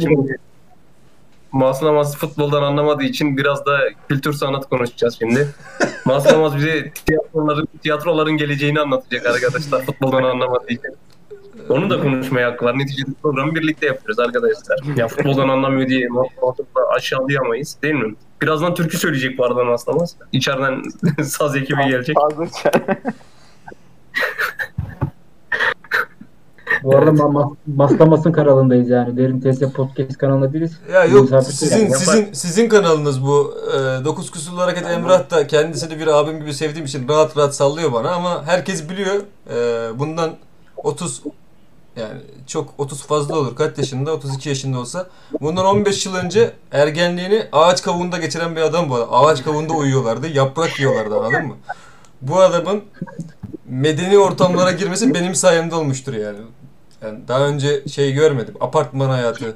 şimdi 1.52 1.64
Maslamaz 1.66 2.18
futboldan 2.18 2.64
anlamadığı 2.64 3.04
için 3.04 3.38
biraz 3.38 3.66
da 3.66 3.80
kültür 4.10 4.34
sanat 4.34 4.70
konuşacağız 4.70 5.18
şimdi. 5.20 5.48
Maslamaz 6.06 6.58
bize 6.58 6.92
tiyatroların, 7.06 7.68
tiyatroların 7.84 8.38
geleceğini 8.38 8.80
anlatacak 8.80 9.26
arkadaşlar 9.26 9.86
futboldan 9.86 10.24
anlamadığı 10.24 10.74
için. 10.74 10.96
Onu 11.70 11.90
da 11.90 12.02
konuşmaya 12.02 12.52
hakkı 12.52 12.66
var. 12.66 12.80
Neticede 12.80 13.12
programı 13.22 13.56
birlikte 13.56 13.86
yapıyoruz 13.86 14.20
arkadaşlar. 14.20 14.96
Ya 14.96 15.08
futboldan 15.08 15.50
anlamıyor 15.50 15.90
diye 15.90 16.10
da 16.10 16.90
aşağılayamayız 16.96 17.78
değil 17.82 17.96
mi? 17.96 18.16
Birazdan 18.42 18.76
türkü 18.76 18.98
söyleyecek 18.98 19.38
bu 19.38 19.46
arada 19.46 19.64
Maslamaz. 19.64 20.16
İçeriden 20.32 20.84
saz 21.24 21.56
ekibi 21.56 21.88
gelecek. 21.88 22.16
Fazla 22.16 22.46
Bu 26.84 26.98
arada 26.98 27.10
ma- 27.10 27.32
ma- 27.34 27.56
Maslamas'ın 27.76 28.32
kanalındayız 28.32 28.90
yani. 28.90 29.18
Derin 29.18 29.42
TS 29.42 29.74
Podcast 29.74 30.18
kanalında 30.18 30.54
değiliz. 30.54 30.80
Ya 30.94 31.06
yok 31.06 31.30
sizin 31.44 31.84
yapar. 31.86 31.98
sizin 31.98 32.34
sizin 32.34 32.70
kanalınız 32.70 33.24
bu. 33.24 33.54
Ee, 33.74 34.06
9 34.06 34.32
kusurlu 34.32 34.62
hareket 34.62 34.88
Emrah 34.88 35.30
da 35.32 35.48
kendisini 35.48 36.00
bir 36.00 36.08
abim 36.08 36.40
gibi 36.40 36.54
sevdiğim 36.54 36.86
için 36.86 37.08
rahat 37.08 37.38
rahat 37.38 37.56
sallıyor 37.56 37.94
bana 37.94 38.12
ama 38.12 38.44
herkes 38.46 38.90
biliyor. 38.90 39.16
Ee, 39.50 40.00
bundan 40.00 40.30
30 40.78 41.22
yani 41.96 42.20
çok 42.48 42.74
30 42.78 43.04
fazla 43.04 43.40
olur. 43.40 43.56
Kaç 43.56 43.78
yaşında? 43.78 44.14
32 44.14 44.50
yaşında 44.50 44.80
olsa. 44.80 45.08
Bundan 45.42 45.66
15 45.66 46.06
yıl 46.06 46.16
önce 46.16 46.52
ergenliğini 46.72 47.44
ağaç 47.52 47.82
kavuğunda 47.82 48.18
geçiren 48.18 48.56
bir 48.56 48.62
adam 48.62 48.90
bu 48.90 48.96
adam. 48.96 49.08
Ağaç 49.12 49.44
kavuğunda 49.44 49.74
uyuyorlardı. 49.74 50.28
Yaprak 50.28 50.80
yiyorlardı 50.80 51.16
anladın 51.16 51.48
mı? 51.48 51.56
Bu 52.22 52.40
adamın 52.40 52.84
medeni 53.70 54.18
ortamlara 54.18 54.72
girmesi 54.72 55.14
benim 55.14 55.36
sayemde 55.36 55.76
olmuştur 55.76 56.14
yani. 56.14 56.38
Yani 57.02 57.20
daha 57.28 57.48
önce 57.48 57.88
şey 57.88 58.12
görmedim. 58.14 58.54
Apartman 58.60 59.10
hayatı. 59.10 59.56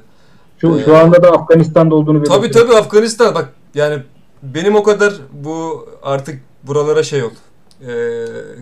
Şu, 0.60 0.78
Ee, 0.78 0.84
şu 0.84 0.96
anda 0.96 1.22
da 1.22 1.30
Afganistan'da 1.30 1.94
olduğunu 1.94 2.22
Tabi 2.24 2.42
belirtiyor. 2.42 2.66
tabi 2.68 2.76
Afganistan 2.76 3.34
bak 3.34 3.48
yani 3.74 4.02
benim 4.42 4.76
o 4.76 4.82
kadar 4.82 5.12
bu 5.32 5.88
artık 6.02 6.40
buralara 6.62 7.02
şey 7.02 7.22
ol 7.22 7.30
e, 7.88 7.92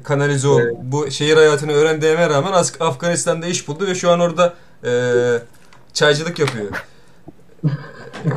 kanalize 0.05 0.49
ol 0.49 0.61
bu 0.83 1.11
şehir 1.11 1.37
hayatını 1.37 1.73
öğrendiğime 1.73 2.29
rağmen 2.31 2.53
Afganistan'da 2.81 3.47
iş 3.47 3.69
buldu 3.69 3.87
ve 3.87 3.95
şu 3.95 4.11
an 4.11 4.21
orada 4.21 4.55
e, 4.85 4.91
çaycılık 5.93 6.39
yapıyor. 6.39 6.67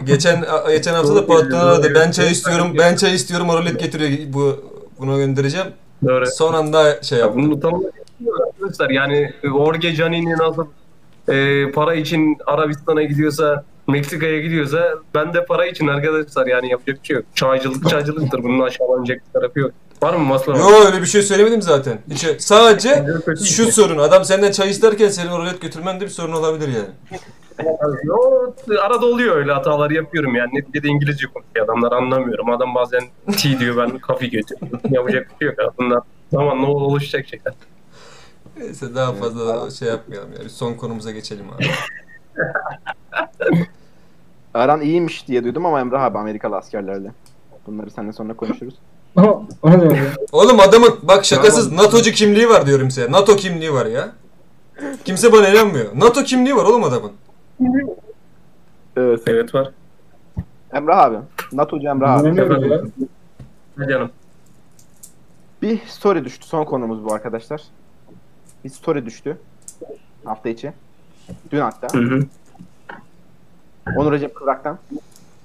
geçen 0.06 0.46
geçen 0.68 0.94
hafta 0.94 1.16
da 1.16 1.26
patron 1.28 1.58
aradı 1.60 1.91
ben 1.96 2.12
çay 2.12 2.32
istiyorum 2.32 2.68
ben 2.78 2.96
çay 2.96 3.16
istiyorum 3.16 3.50
oralet 3.50 3.80
getiriyor 3.80 4.34
bu 4.34 4.56
bunu 5.00 5.18
göndereceğim 5.18 5.68
Doğru. 6.08 6.26
son 6.32 6.54
anda 6.54 7.04
şey 7.04 7.18
Ya 7.20 7.26
yaptım. 7.26 7.44
bunu 7.46 7.54
utanmak 7.54 7.94
arkadaşlar 8.74 8.89
yani 8.89 9.34
Orge 9.53 9.95
Canini 9.95 10.38
nasıl 10.38 10.67
e, 11.30 11.71
para 11.71 11.95
için 11.95 12.38
Arabistan'a 12.45 13.03
gidiyorsa 13.03 13.63
Meksika'ya 13.88 14.41
gidiyorsa 14.41 14.93
ben 15.15 15.34
de 15.34 15.45
para 15.45 15.65
için 15.65 15.88
arkadaşlar 15.88 16.47
yani 16.47 16.69
yapacak 16.71 17.01
bir 17.01 17.07
şey 17.07 17.15
yok. 17.15 17.26
Çaycılık 17.36 17.89
çaycılıktır 17.89 18.43
bunun 18.43 18.59
aşağılanacak 18.59 19.17
bir 19.28 19.39
tarafı 19.39 19.59
yok. 19.59 19.71
Var 20.03 20.13
mı 20.13 20.19
Maslama? 20.19 20.59
Yo 20.59 20.86
öyle 20.86 21.01
bir 21.01 21.05
şey 21.05 21.21
söylemedim 21.21 21.61
zaten. 21.61 21.97
Hiç, 22.09 22.26
sadece 22.41 23.05
şu 23.45 23.71
sorun 23.71 23.97
adam 23.97 24.26
senden 24.26 24.51
çay 24.51 24.69
isterken 24.69 25.09
senin 25.09 25.32
oralet 25.32 25.61
götürmen 25.61 25.99
de 25.99 26.05
bir 26.05 26.09
sorun 26.09 26.34
olabilir 26.34 26.67
yani. 26.67 27.19
Yo, 28.03 28.15
arada 28.82 29.05
oluyor 29.05 29.36
öyle 29.36 29.51
hatalar 29.51 29.91
yapıyorum 29.91 30.36
yani. 30.36 30.49
Neticede 30.53 30.88
İngilizce 30.88 31.28
konuşuyor 31.28 31.65
adamlar 31.65 31.91
anlamıyorum. 31.91 32.49
Adam 32.49 32.76
bazen 32.76 33.01
tea 33.38 33.59
diyor 33.59 33.78
ben 33.78 33.97
kafe 33.97 34.28
götürüyorum. 34.28 34.80
Yapacak 34.91 35.28
bir 35.32 35.45
şey 35.45 35.47
yok 35.47 35.71
aslında. 35.71 36.01
Zamanla 36.32 36.67
oluşacak 36.67 37.28
şeyler. 37.28 37.53
Neyse 38.58 38.95
daha 38.95 39.14
fazla 39.14 39.72
şey 39.72 39.88
yapmayalım 39.88 40.34
ya. 40.34 40.39
Bir 40.39 40.49
son 40.49 40.74
konumuza 40.74 41.12
geçelim 41.12 41.45
abi. 41.49 41.66
Aran 44.54 44.82
iyiymiş 44.82 45.28
diye 45.28 45.43
duydum 45.43 45.66
ama 45.66 45.80
Emrah 45.80 46.04
abi 46.04 46.18
Amerikalı 46.18 46.56
askerlerle. 46.56 47.12
Bunları 47.68 47.91
seninle 47.91 48.14
sonra 48.14 48.34
konuşuruz. 48.34 48.76
Oğlum 50.32 50.60
adamın 50.60 50.99
bak 51.04 51.26
şakasız 51.26 51.72
NATO'cu 51.72 52.12
kimliği 52.12 52.49
var 52.49 52.66
diyorum 52.66 52.91
size. 52.91 53.12
NATO 53.12 53.36
kimliği 53.36 53.74
var 53.74 53.86
ya. 53.86 54.12
Kimse 55.06 55.32
bana 55.32 55.49
inanmıyor. 55.49 55.86
NATO 55.95 56.24
kimliği 56.24 56.56
var 56.56 56.66
oğlum 56.66 56.84
adamın. 56.84 57.12
Evet. 58.97 59.22
Evet 59.28 59.56
var. 59.56 59.72
Emrah 60.74 60.97
abi. 60.97 61.18
NATO'cu 61.54 61.88
Emrah 61.88 62.20
abi. 62.20 62.36
Ne 63.78 63.88
canım. 63.88 64.12
Bir 65.62 65.80
story 65.88 66.26
düştü. 66.26 66.47
Son 66.47 66.66
konumuz 66.66 67.06
bu 67.06 67.14
arkadaşlar. 67.14 67.62
Bir 68.64 68.70
story 68.70 69.05
düştü. 69.05 69.38
Hafta 70.26 70.49
içi. 70.49 70.74
Dün 71.51 71.59
hatta. 71.59 71.88
Hı 71.99 72.01
hı. 72.03 72.20
Onur 73.97 74.11
Recep 74.11 74.36
Kıvrak'tan 74.36 74.80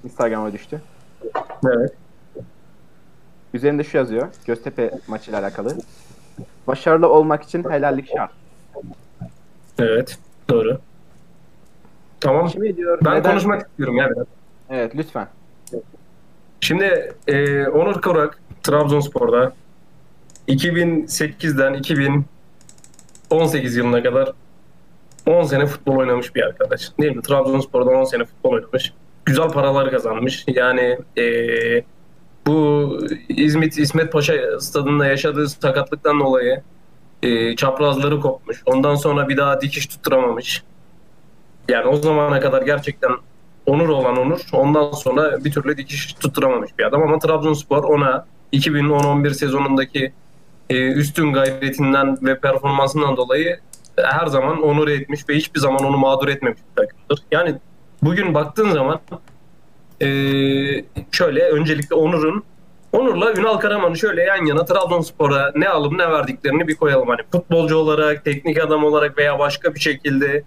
Instagram'a 0.03 0.53
düştü. 0.53 0.81
Evet. 1.67 1.93
Üzerinde 3.53 3.83
şu 3.83 3.97
yazıyor. 3.97 4.27
Göztepe 4.45 4.91
maçıyla 5.07 5.39
alakalı. 5.39 5.77
Başarılı 6.67 7.09
olmak 7.09 7.43
için 7.43 7.63
helallik 7.69 8.09
şart. 8.17 8.31
Evet. 9.79 10.17
Doğru. 10.49 10.79
Tamam. 12.19 12.47
Kimi 12.47 12.77
diyor? 12.77 12.99
Ben 13.05 13.15
neden- 13.15 13.31
konuşmak 13.31 13.67
istiyorum 13.67 13.97
ya 13.97 14.09
biraz. 14.11 14.25
Evet 14.69 14.95
lütfen. 14.95 15.27
Şimdi 16.61 17.13
e, 17.27 17.67
Onur 17.67 18.01
Kıvrak 18.01 18.39
Trabzonspor'da 18.63 19.53
2008'den 20.47 21.73
2018 23.29 23.75
yılına 23.75 24.03
kadar 24.03 24.31
10 25.27 25.43
sene 25.43 25.65
futbol 25.65 25.95
oynamış 25.95 26.35
bir 26.35 26.41
arkadaş. 26.41 26.91
Değil 26.99 27.15
mi? 27.15 27.21
Trabzonspor'da 27.21 27.89
10 27.89 28.03
sene 28.03 28.25
futbol 28.25 28.51
oynamış. 28.51 28.93
Güzel 29.25 29.49
paralar 29.49 29.91
kazanmış. 29.91 30.45
Yani 30.47 30.97
e, 31.17 31.25
bu 32.47 32.99
İzmit 33.29 33.77
İsmet 33.79 34.11
Paşa 34.11 34.59
stadında 34.59 35.05
yaşadığı 35.05 35.49
sakatlıktan 35.49 36.19
dolayı 36.19 36.61
e, 37.23 37.55
çaprazları 37.55 38.19
kopmuş. 38.19 38.63
Ondan 38.65 38.95
sonra 38.95 39.29
bir 39.29 39.37
daha 39.37 39.61
dikiş 39.61 39.87
tutturamamış. 39.87 40.63
Yani 41.67 41.87
o 41.87 41.95
zamana 41.95 42.39
kadar 42.39 42.61
gerçekten 42.61 43.11
onur 43.65 43.89
olan 43.89 44.17
onur. 44.17 44.39
Ondan 44.53 44.91
sonra 44.91 45.43
bir 45.43 45.51
türlü 45.51 45.77
dikiş 45.77 46.13
tutturamamış 46.13 46.71
bir 46.79 46.83
adam 46.83 47.03
ama 47.03 47.19
Trabzonspor 47.19 47.83
ona 47.83 48.25
2010-11 48.53 49.33
sezonundaki 49.33 50.13
e, 50.69 50.91
üstün 50.91 51.33
gayretinden 51.33 52.17
ve 52.21 52.39
performansından 52.39 53.17
dolayı 53.17 53.59
her 53.97 54.27
zaman 54.27 54.61
onur 54.61 54.87
etmiş 54.87 55.29
ve 55.29 55.35
hiçbir 55.35 55.59
zaman 55.59 55.83
onu 55.83 55.97
mağdur 55.97 56.27
etmemiş 56.27 56.59
bir 56.59 56.83
takımdır. 56.83 57.19
Yani 57.31 57.55
bugün 58.03 58.33
baktığın 58.33 58.71
zaman 58.71 58.99
e, 60.01 60.07
şöyle 61.11 61.43
öncelikle 61.43 61.95
Onur'un 61.95 62.43
Onur'la 62.91 63.33
Ünal 63.33 63.57
Karaman'ı 63.57 63.97
şöyle 63.97 64.23
yan 64.23 64.45
yana 64.45 64.65
Trabzonspor'a 64.65 65.51
ne 65.55 65.69
alıp 65.69 65.91
ne 65.91 66.11
verdiklerini 66.11 66.67
bir 66.67 66.75
koyalım. 66.75 67.07
Hani 67.07 67.21
futbolcu 67.31 67.77
olarak, 67.77 68.25
teknik 68.25 68.59
adam 68.59 68.83
olarak 68.83 69.17
veya 69.17 69.39
başka 69.39 69.75
bir 69.75 69.79
şekilde 69.79 70.43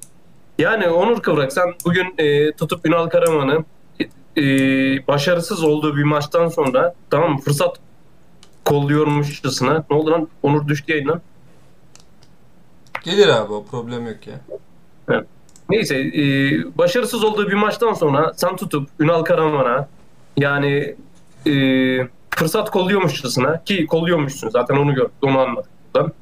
yani 0.58 0.88
Onur 0.88 1.22
Kıvrak 1.22 1.52
sen 1.52 1.74
bugün 1.84 2.14
e, 2.18 2.52
tutup 2.52 2.86
Ünal 2.86 3.06
Karaman'ı 3.06 3.64
e, 4.36 4.42
başarısız 5.06 5.64
olduğu 5.64 5.96
bir 5.96 6.04
maçtan 6.04 6.48
sonra 6.48 6.94
tamam 7.10 7.38
fırsat 7.38 7.78
kolluyormuşçasına 8.64 9.84
ne 9.90 9.96
oldu 9.96 10.10
lan 10.10 10.28
Onur 10.42 10.68
düştü 10.68 10.92
yayından. 10.92 11.20
Gelir 13.02 13.28
abi 13.28 13.52
o 13.52 13.64
problem 13.64 14.06
yok 14.06 14.26
ya. 14.26 14.40
Neyse 15.70 15.96
e, 15.96 16.22
başarısız 16.78 17.24
olduğu 17.24 17.48
bir 17.48 17.54
maçtan 17.54 17.92
sonra 17.92 18.32
sen 18.36 18.56
tutup 18.56 18.88
Ünal 19.00 19.22
Karaman'a 19.22 19.88
yani 20.36 20.96
e, 21.46 21.52
fırsat 22.30 22.70
kolluyormuşçasına 22.70 23.64
ki 23.64 23.86
kolluyormuşsun 23.86 24.48
zaten 24.48 24.76
onu 24.76 24.94
gördük 24.94 25.12
onu 25.22 25.38
anladık. 25.38 25.70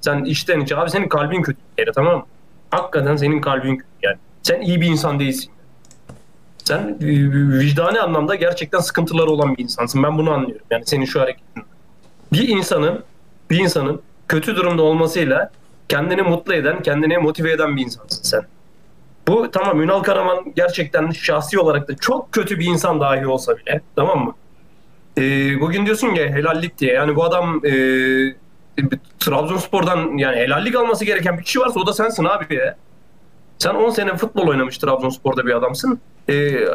Sen 0.01 0.25
içten 0.25 0.61
içe 0.61 0.77
abi 0.77 0.91
senin 0.91 1.09
kalbin 1.09 1.43
kötü 1.43 1.59
bir 1.59 1.85
kere 1.85 1.93
tamam 1.93 2.17
mı? 2.17 2.25
Hakikaten 2.71 3.17
senin 3.17 3.41
kalbin 3.41 3.77
kötü 3.77 3.91
yani. 4.03 4.17
Sen 4.43 4.61
iyi 4.61 4.81
bir 4.81 4.87
insan 4.87 5.21
değilsin. 5.21 5.51
Sen 6.65 6.97
e, 7.01 7.07
vicdani 7.61 8.01
anlamda 8.01 8.35
gerçekten 8.35 8.79
sıkıntıları 8.79 9.31
olan 9.31 9.57
bir 9.57 9.63
insansın. 9.63 10.03
Ben 10.03 10.19
bunu 10.19 10.31
anlıyorum. 10.31 10.67
Yani 10.71 10.87
senin 10.87 11.05
şu 11.05 11.21
hareketin. 11.21 11.63
Bir 12.33 12.49
insanın 12.49 13.05
bir 13.51 13.59
insanın 13.59 14.03
kötü 14.29 14.57
durumda 14.57 14.83
olmasıyla 14.83 15.51
kendini 15.89 16.23
mutlu 16.23 16.55
eden, 16.55 16.83
kendini 16.83 17.19
motive 17.19 17.53
eden 17.53 17.77
bir 17.77 17.83
insansın 17.83 18.23
sen. 18.23 18.43
Bu 19.29 19.51
tamam 19.51 19.83
Ünal 19.83 20.03
Karaman 20.03 20.53
gerçekten 20.57 21.11
şahsi 21.11 21.59
olarak 21.59 21.89
da 21.89 21.97
çok 21.97 22.33
kötü 22.33 22.59
bir 22.59 22.67
insan 22.67 23.01
dahi 23.01 23.27
olsa 23.27 23.57
bile 23.57 23.81
tamam 23.97 24.25
mı? 24.25 24.35
Ee, 25.19 25.61
bugün 25.61 25.87
diyorsun 25.87 26.09
ya 26.09 26.27
helallik 26.27 26.79
diye 26.79 26.93
yani 26.93 27.17
bu 27.17 27.25
adam 27.25 27.67
e, 27.67 27.73
Trabzonspor'dan 29.21 30.19
yani 30.19 30.37
helallik 30.37 30.77
alması 30.77 31.05
gereken 31.05 31.39
bir 31.39 31.43
kişi 31.43 31.61
varsa 31.61 31.81
o 31.81 31.87
da 31.87 31.93
sensin 31.93 32.25
abi 32.25 32.55
ya. 32.55 32.77
Sen 33.59 33.75
10 33.75 33.91
sene 33.91 34.17
futbol 34.17 34.49
oynamış 34.49 34.79
Trabzonspor'da 34.79 35.47
bir 35.47 35.55
adamsın. 35.55 36.01
Ee, 36.29 36.67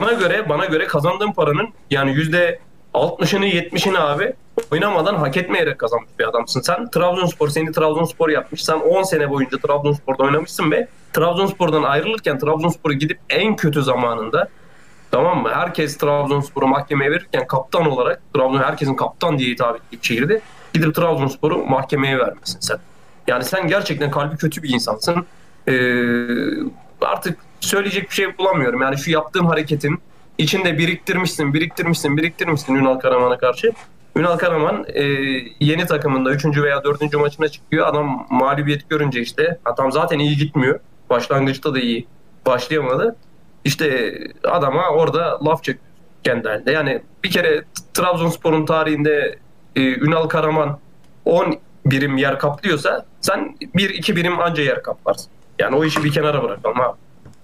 bana 0.00 0.12
göre 0.12 0.48
bana 0.48 0.64
göre 0.64 0.86
kazandığın 0.86 1.32
paranın 1.32 1.68
yani 1.90 2.14
yüzde 2.14 2.58
60'ını 2.96 3.46
70'ini 3.46 3.98
abi 3.98 4.32
oynamadan 4.72 5.14
hak 5.14 5.36
etmeyerek 5.36 5.78
kazanmış 5.78 6.10
bir 6.18 6.28
adamsın. 6.28 6.60
Sen 6.60 6.90
Trabzonspor 6.90 7.48
seni 7.48 7.72
Trabzonspor 7.72 8.28
yapmış. 8.28 8.64
Sen 8.64 8.80
10 8.80 9.02
sene 9.02 9.30
boyunca 9.30 9.58
Trabzonspor'da 9.58 10.22
oynamışsın 10.22 10.70
ve 10.70 10.88
Trabzonspor'dan 11.12 11.82
ayrılırken 11.82 12.38
Trabzonspor'a 12.38 12.92
gidip 12.92 13.18
en 13.30 13.56
kötü 13.56 13.82
zamanında 13.82 14.48
tamam 15.10 15.42
mı? 15.42 15.50
Herkes 15.54 15.98
Trabzonspor'u 15.98 16.66
mahkemeye 16.66 17.10
verirken 17.10 17.46
kaptan 17.46 17.90
olarak 17.90 18.22
Trabzon 18.34 18.62
herkesin 18.62 18.94
kaptan 18.94 19.38
diye 19.38 19.50
hitap 19.50 19.76
ettiği 19.76 20.06
şehirde 20.06 20.40
gidip 20.74 20.94
Trabzonspor'u 20.94 21.64
mahkemeye 21.66 22.18
vermesin 22.18 22.60
sen. 22.60 22.78
Yani 23.26 23.44
sen 23.44 23.68
gerçekten 23.68 24.10
kalbi 24.10 24.36
kötü 24.36 24.62
bir 24.62 24.68
insansın. 24.68 25.26
Ee, 25.68 25.74
artık 27.00 27.38
söyleyecek 27.60 28.10
bir 28.10 28.14
şey 28.14 28.38
bulamıyorum. 28.38 28.82
Yani 28.82 28.98
şu 28.98 29.10
yaptığın 29.10 29.44
hareketin 29.44 30.00
içinde 30.38 30.78
biriktirmişsin, 30.78 31.54
biriktirmişsin, 31.54 32.16
biriktirmişsin 32.16 32.74
Ünal 32.74 32.98
Karaman'a 32.98 33.38
karşı. 33.38 33.72
Ünal 34.16 34.36
Karaman 34.36 34.84
e, 34.94 35.02
yeni 35.60 35.86
takımında 35.86 36.30
3. 36.30 36.44
veya 36.44 36.84
4. 36.84 37.14
maçına 37.14 37.48
çıkıyor. 37.48 37.86
Adam 37.86 38.26
mağlubiyet 38.30 38.90
görünce 38.90 39.20
işte 39.20 39.58
adam 39.64 39.92
zaten 39.92 40.18
iyi 40.18 40.36
gitmiyor. 40.36 40.80
Başlangıçta 41.10 41.74
da 41.74 41.80
iyi 41.80 42.06
başlayamadı. 42.46 43.16
İşte 43.64 44.18
adama 44.44 44.88
orada 44.88 45.44
laf 45.44 45.64
çekiyor 45.64 45.86
kendi 46.24 46.48
halinde. 46.48 46.72
Yani 46.72 47.02
bir 47.24 47.30
kere 47.30 47.64
Trabzonspor'un 47.94 48.66
tarihinde 48.66 49.38
e, 49.76 49.80
Ünal 49.80 50.28
Karaman 50.28 50.78
10 51.24 51.58
birim 51.86 52.16
yer 52.16 52.38
kaplıyorsa 52.38 53.06
sen 53.20 53.56
1-2 53.60 54.16
birim 54.16 54.40
anca 54.40 54.62
yer 54.62 54.82
kaplarsın. 54.82 55.32
Yani 55.58 55.76
o 55.76 55.84
işi 55.84 56.04
bir 56.04 56.12
kenara 56.12 56.42
bırakalım 56.42 56.80
abi. 56.80 56.96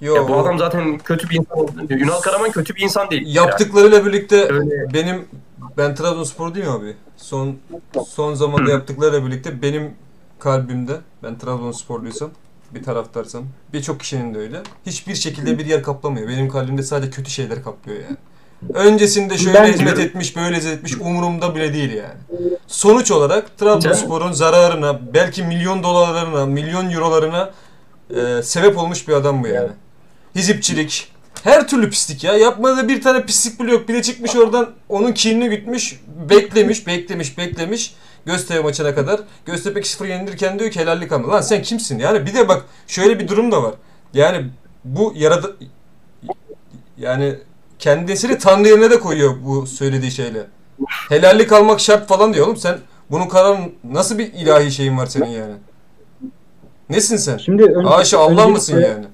Yo, 0.03 0.15
Ya 0.17 0.29
bu 0.29 0.37
adam 0.37 0.59
zaten 0.59 0.99
kötü 0.99 1.31
bir 1.31 1.37
insan. 1.37 1.59
olduğunu- 1.59 1.87
Ünal 1.93 2.21
Karaman 2.21 2.51
kötü 2.51 2.75
bir 2.75 2.81
insan 2.83 3.11
değil. 3.11 3.35
yaptıklarıyla 3.35 4.07
birlikte 4.07 4.53
Öyle. 4.53 4.93
benim 4.95 5.25
ben 5.77 5.95
Trabzonspor 5.95 6.55
değil 6.55 6.67
mi 6.67 6.73
abi? 6.73 6.97
Son 7.17 7.57
son 8.09 8.35
zamanda 8.35 8.71
yaptıklarıyla 8.71 9.27
birlikte 9.27 9.63
benim 9.63 9.91
kalbimde 10.39 10.93
ben 11.23 11.39
Trabzonsporluysam 11.39 12.31
bir 12.75 12.83
taraftarsam 12.83 13.43
birçok 13.73 14.01
kişinin 14.01 14.35
de 14.35 14.39
öyle. 14.39 14.61
Hiçbir 14.87 15.15
şekilde 15.15 15.59
bir 15.59 15.67
yer 15.67 15.83
kaplamıyor. 15.83 16.29
Benim 16.29 16.49
kalbimde 16.49 16.83
sadece 16.83 17.11
kötü 17.11 17.31
şeyler 17.31 17.63
kaplıyor 17.65 17.99
yani. 18.03 18.17
Öncesinde 18.75 19.39
şöyle 19.39 19.55
Ben- 19.55 19.73
hizmet 19.73 19.99
etmiş, 19.99 20.37
böyle 20.37 20.57
hizmet 20.57 20.75
etmiş 20.75 20.95
umurumda 21.01 21.55
bile 21.55 21.73
değil 21.75 21.93
yani. 21.93 22.15
Sonuç 22.67 23.11
olarak 23.11 23.59
Trabzonspor'un 23.59 24.33
zararına, 24.33 25.01
belki 25.15 25.43
milyon 25.43 25.83
dolarlarına, 25.83 26.47
milyon 26.47 26.91
eurolarına 26.91 27.51
e, 28.17 28.43
sebep 28.43 28.79
olmuş 28.79 29.09
bir 29.09 29.13
adam 29.13 29.43
bu 29.43 29.49
yani. 29.49 29.69
Hizipçilik, 30.35 31.13
her 31.45 31.69
türlü 31.69 31.91
pislik 31.91 32.25
ya. 32.25 32.37
Yapmadığı 32.37 32.89
bir 32.89 33.03
tane 33.03 33.25
pislik 33.27 33.61
bile 33.61 33.73
yok. 33.73 33.89
Bir 33.89 33.95
de 33.95 34.03
çıkmış 34.03 34.37
oradan 34.37 34.71
onun 34.89 35.13
kinini 35.13 35.49
gütmüş, 35.49 36.01
beklemiş, 36.31 36.87
beklemiş, 36.87 37.39
beklemiş. 37.39 37.95
Göztepe 38.27 38.61
maçına 38.61 38.95
kadar. 38.95 39.21
Göztepe 39.47 39.81
2-0 39.81 40.09
yenilirken 40.09 40.59
diyor 40.59 40.71
ki 40.71 40.81
helallik 40.81 41.13
alma. 41.13 41.29
Lan 41.29 41.41
sen 41.41 41.63
kimsin? 41.63 41.99
Yani 41.99 42.27
bir 42.27 42.35
de 42.35 42.49
bak 42.49 42.65
şöyle 42.87 43.21
bir 43.21 43.29
durum 43.29 43.53
da 43.53 43.63
var. 43.63 43.75
Yani 44.15 44.47
bu 44.85 45.13
yaradı... 45.17 45.57
Yani 46.99 47.39
kendisini 47.79 48.39
Tanrı 48.39 48.69
yerine 48.69 48.91
de 48.91 49.01
koyuyor 49.01 49.35
bu 49.45 49.67
söylediği 49.67 50.11
şeyle. 50.11 50.47
Helallik 51.09 51.53
almak 51.53 51.81
şart 51.81 52.09
falan 52.09 52.35
diyor 52.35 52.47
oğlum. 52.47 52.57
Sen 52.57 52.79
bunun 53.11 53.29
kararın 53.29 53.75
nasıl 53.85 54.19
bir 54.19 54.33
ilahi 54.33 54.73
şeyin 54.73 54.97
var 54.99 55.07
senin 55.07 55.27
yani? 55.31 55.55
Nesin 56.91 57.17
sen? 57.17 57.39
Şimdi 57.39 57.63
önce, 57.63 57.89
Haşa 57.89 58.19
Allah 58.19 58.49
mısın 58.49 58.77
öncelikle- 58.77 58.93
yani? 58.95 59.07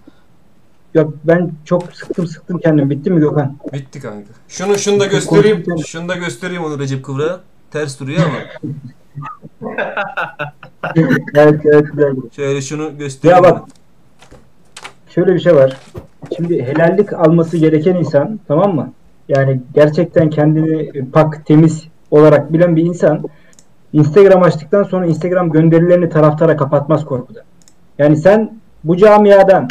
Ya 0.98 1.06
ben 1.24 1.50
çok 1.64 1.92
sıktım 1.92 2.26
sıktım 2.26 2.58
kendim. 2.58 2.90
Bitti 2.90 3.10
mi 3.10 3.20
Gökhan? 3.20 3.56
Bitti 3.72 4.00
kanka. 4.00 4.28
Şunu 4.48 4.78
şunu 4.78 5.00
da 5.00 5.06
göstereyim. 5.06 5.64
Şunu 5.86 6.08
da 6.08 6.16
göstereyim 6.16 6.64
onu 6.64 6.78
Recep 6.78 7.04
Kıvrak'a. 7.04 7.40
Ters 7.70 8.00
duruyor 8.00 8.20
ama. 8.24 8.38
evet 11.34 11.60
evet. 11.64 11.84
evet. 11.98 12.34
Şöyle 12.36 12.60
şunu 12.60 12.98
göstereyim. 12.98 13.44
Ya 13.44 13.50
bak. 13.50 13.62
Şöyle 15.08 15.34
bir 15.34 15.40
şey 15.40 15.54
var. 15.54 15.76
Şimdi 16.36 16.62
helallik 16.62 17.12
alması 17.12 17.56
gereken 17.56 17.94
insan 17.94 18.40
tamam 18.48 18.74
mı? 18.74 18.92
Yani 19.28 19.60
gerçekten 19.74 20.30
kendini 20.30 21.04
pak 21.10 21.46
temiz 21.46 21.84
olarak 22.10 22.52
bilen 22.52 22.76
bir 22.76 22.82
insan 22.82 23.24
Instagram 23.92 24.42
açtıktan 24.42 24.82
sonra 24.82 25.06
Instagram 25.06 25.50
gönderilerini 25.50 26.08
taraftara 26.08 26.56
kapatmaz 26.56 27.04
korkuda. 27.04 27.44
Yani 27.98 28.16
sen 28.16 28.58
bu 28.84 28.96
camiadan 28.96 29.68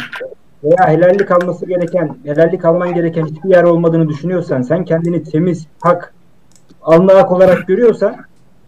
veya 0.64 0.88
helallik 0.88 1.30
alması 1.30 1.66
gereken, 1.66 2.16
helallik 2.24 2.64
alman 2.64 2.94
gereken 2.94 3.26
hiçbir 3.26 3.50
yer 3.50 3.62
olmadığını 3.62 4.08
düşünüyorsan, 4.08 4.62
sen 4.62 4.84
kendini 4.84 5.22
temiz, 5.24 5.66
pak, 5.80 6.14
alnı 6.82 7.12
ak 7.12 7.32
olarak 7.32 7.66
görüyorsan 7.66 8.16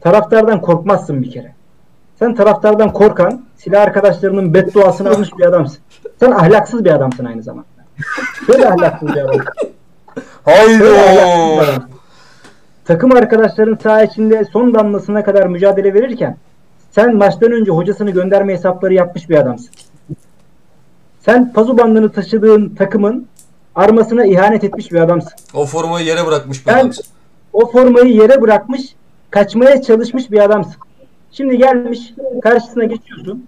taraftardan 0.01 0.61
korkmazsın 0.61 1.22
bir 1.22 1.30
kere. 1.30 1.53
Sen 2.18 2.34
taraftardan 2.34 2.93
korkan, 2.93 3.45
silah 3.57 3.82
arkadaşlarının 3.82 4.55
bedduasını 4.55 5.11
almış 5.11 5.28
bir 5.38 5.45
adamsın. 5.45 5.78
Sen 6.20 6.30
ahlaksız 6.30 6.84
bir 6.84 6.91
adamsın 6.91 7.24
aynı 7.24 7.43
zamanda. 7.43 7.68
Böyle 8.49 8.68
ahlaksız 8.68 9.09
bir 9.09 9.20
adamsın. 9.20 9.45
Haydi. 10.45 10.84
Takım 12.84 13.12
arkadaşların 13.12 13.78
saha 13.82 14.03
içinde 14.03 14.45
son 14.53 14.74
damlasına 14.74 15.24
kadar 15.24 15.47
mücadele 15.47 15.95
verirken 15.95 16.36
sen 16.91 17.16
maçtan 17.16 17.53
önce 17.53 17.70
hocasını 17.70 18.11
gönderme 18.11 18.53
hesapları 18.53 18.95
yapmış 18.95 19.30
bir 19.30 19.36
adamsın. 19.36 19.70
Sen 21.21 21.53
pazu 21.53 21.79
bandını 21.79 22.12
taşıdığın 22.12 22.68
takımın 22.68 23.27
armasına 23.75 24.25
ihanet 24.25 24.64
etmiş 24.64 24.93
bir 24.93 25.01
adamsın. 25.01 25.33
O 25.55 25.66
formayı 25.66 26.07
yere 26.07 26.27
bırakmış 26.27 26.66
bir 26.66 26.73
adamsın. 26.73 27.05
O 27.53 27.73
formayı 27.73 28.14
yere 28.14 28.43
bırakmış, 28.43 28.95
kaçmaya 29.31 29.83
çalışmış 29.83 30.31
bir 30.31 30.39
adamsın. 30.39 30.75
Şimdi 31.33 31.59
gelmiş 31.59 32.14
karşısına 32.43 32.85
geçiyorsun. 32.85 33.47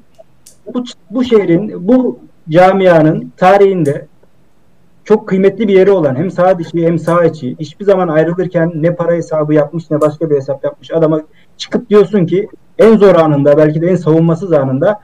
Bu, 0.74 0.84
bu 1.10 1.24
şehrin, 1.24 1.88
bu 1.88 2.18
camianın 2.48 3.32
tarihinde 3.36 4.06
çok 5.04 5.28
kıymetli 5.28 5.68
bir 5.68 5.74
yeri 5.74 5.90
olan 5.90 6.16
hem 6.16 6.30
sağ 6.30 6.58
dışı 6.58 6.76
hem 6.76 6.98
sağ 6.98 7.24
içi 7.24 7.56
hiçbir 7.60 7.84
zaman 7.84 8.08
ayrılırken 8.08 8.72
ne 8.74 8.94
para 8.94 9.12
hesabı 9.12 9.54
yapmış 9.54 9.90
ne 9.90 10.00
başka 10.00 10.30
bir 10.30 10.36
hesap 10.36 10.64
yapmış 10.64 10.90
adama 10.90 11.22
çıkıp 11.56 11.90
diyorsun 11.90 12.26
ki 12.26 12.48
en 12.78 12.96
zor 12.96 13.14
anında 13.14 13.56
belki 13.56 13.80
de 13.80 13.86
en 13.86 13.96
savunmasız 13.96 14.52
anında 14.52 15.00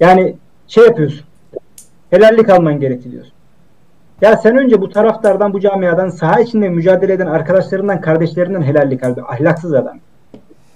yani 0.00 0.36
şey 0.68 0.84
yapıyorsun 0.84 1.26
helallik 2.14 2.50
alman 2.50 2.80
gerekli 2.80 3.12
diyorsun. 3.12 3.32
Ya 4.20 4.36
sen 4.36 4.56
önce 4.56 4.80
bu 4.80 4.88
taraftardan, 4.88 5.52
bu 5.52 5.60
camiadan, 5.60 6.08
saha 6.08 6.40
içinde 6.40 6.68
mücadele 6.68 7.12
eden 7.12 7.26
arkadaşlarından, 7.26 8.00
kardeşlerinden 8.00 8.62
helallik 8.62 9.04
al. 9.04 9.14
Ahlaksız 9.28 9.74
adam. 9.74 9.98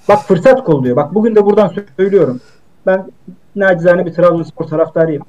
Bak 0.08 0.18
fırsat 0.18 0.64
kolluyor. 0.64 0.96
Bak 0.96 1.14
bugün 1.14 1.34
de 1.34 1.46
buradan 1.46 1.72
söylüyorum. 1.96 2.40
Ben 2.86 3.04
nacizane 3.56 4.06
bir 4.06 4.12
Trabzonspor 4.12 4.64
taraftarıyım. 4.64 5.22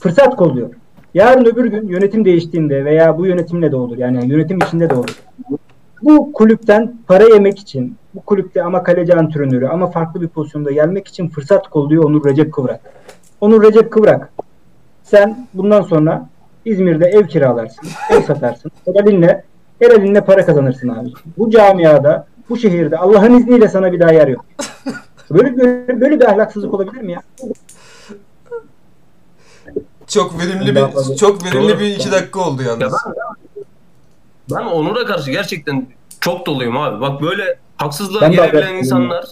Fırsat 0.00 0.36
kolluyor. 0.36 0.70
Yarın 1.14 1.44
öbür 1.44 1.64
gün 1.64 1.88
yönetim 1.88 2.24
değiştiğinde 2.24 2.84
veya 2.84 3.18
bu 3.18 3.26
yönetimle 3.26 3.72
de 3.72 3.76
olur. 3.76 3.98
Yani 3.98 4.32
yönetim 4.32 4.58
içinde 4.58 4.90
de 4.90 4.94
olur. 4.94 5.22
Bu 6.02 6.32
kulüpten 6.32 6.94
para 7.06 7.24
yemek 7.24 7.58
için, 7.58 7.96
bu 8.14 8.20
kulüpte 8.20 8.62
ama 8.62 8.82
kaleci 8.82 9.14
antrenörü 9.14 9.66
ama 9.66 9.86
farklı 9.90 10.20
bir 10.20 10.28
pozisyonda 10.28 10.70
gelmek 10.70 11.08
için 11.08 11.28
fırsat 11.28 11.68
kolluyor 11.68 12.04
Onur 12.04 12.24
Recep 12.24 12.52
Kıvrak. 12.52 12.80
Onur 13.40 13.62
Recep 13.62 13.92
Kıvrak. 13.92 14.32
Sen 15.10 15.48
bundan 15.54 15.82
sonra 15.82 16.28
İzmir'de 16.64 17.04
ev 17.06 17.26
kiralarsın, 17.26 17.88
ev 18.10 18.22
satarsın. 18.22 18.70
Helalinle, 18.84 19.44
helalinle 19.78 20.24
para 20.24 20.46
kazanırsın 20.46 20.88
abi. 20.88 21.08
Bu 21.38 21.50
camiada, 21.50 22.26
bu 22.48 22.56
şehirde 22.56 22.98
Allah'ın 22.98 23.38
izniyle 23.38 23.68
sana 23.68 23.92
bir 23.92 24.00
daha 24.00 24.12
yer 24.12 24.28
yok. 24.28 24.44
Böyle, 25.30 25.56
böyle, 25.58 26.00
böyle 26.00 26.20
bir 26.20 26.24
ahlaksızlık 26.24 26.74
olabilir 26.74 27.00
mi 27.02 27.12
ya? 27.12 27.22
Çok 30.06 30.38
verimli 30.38 30.74
bir 30.74 31.16
çok 31.16 31.44
verimli 31.44 31.68
Doğru. 31.68 31.80
bir 31.80 31.86
iki 31.86 32.12
dakika 32.12 32.40
oldu 32.40 32.62
Ya 32.62 32.68
yalnız. 32.68 32.94
ben, 34.50 34.56
ben 34.56 34.66
Onur'a 34.66 35.06
karşı 35.06 35.30
gerçekten 35.30 35.86
çok 36.20 36.46
doluyum 36.46 36.76
abi. 36.76 37.00
Bak 37.00 37.22
böyle 37.22 37.58
haksızlığa 37.76 38.20
Ben 38.20 38.32
gelebilen 38.32 38.74
insanlar 38.74 39.24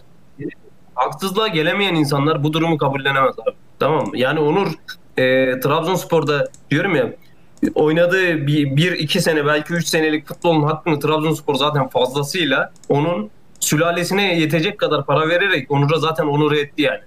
haksızlığa 0.94 1.48
gelemeyen 1.48 1.94
insanlar 1.94 2.44
bu 2.44 2.52
durumu 2.52 2.78
kabullenemez 2.78 3.34
abi. 3.38 3.56
Tamam 3.78 4.06
mı? 4.06 4.18
Yani 4.18 4.40
Onur 4.40 4.68
e, 5.16 5.60
Trabzonspor'da 5.60 6.48
diyorum 6.70 6.96
ya 6.96 7.12
oynadığı 7.74 8.46
bir, 8.46 8.76
bir 8.76 8.92
iki 8.92 9.20
sene 9.20 9.46
belki 9.46 9.72
üç 9.72 9.86
senelik 9.86 10.28
futbolun 10.28 10.62
hakkını 10.62 11.00
Trabzonspor 11.00 11.54
zaten 11.54 11.88
fazlasıyla 11.88 12.72
onun 12.88 13.30
sülalesine 13.60 14.38
yetecek 14.40 14.78
kadar 14.78 15.06
para 15.06 15.28
vererek 15.28 15.70
Onur'a 15.70 15.98
zaten 15.98 16.26
onur 16.26 16.52
etti 16.52 16.82
yani. 16.82 17.00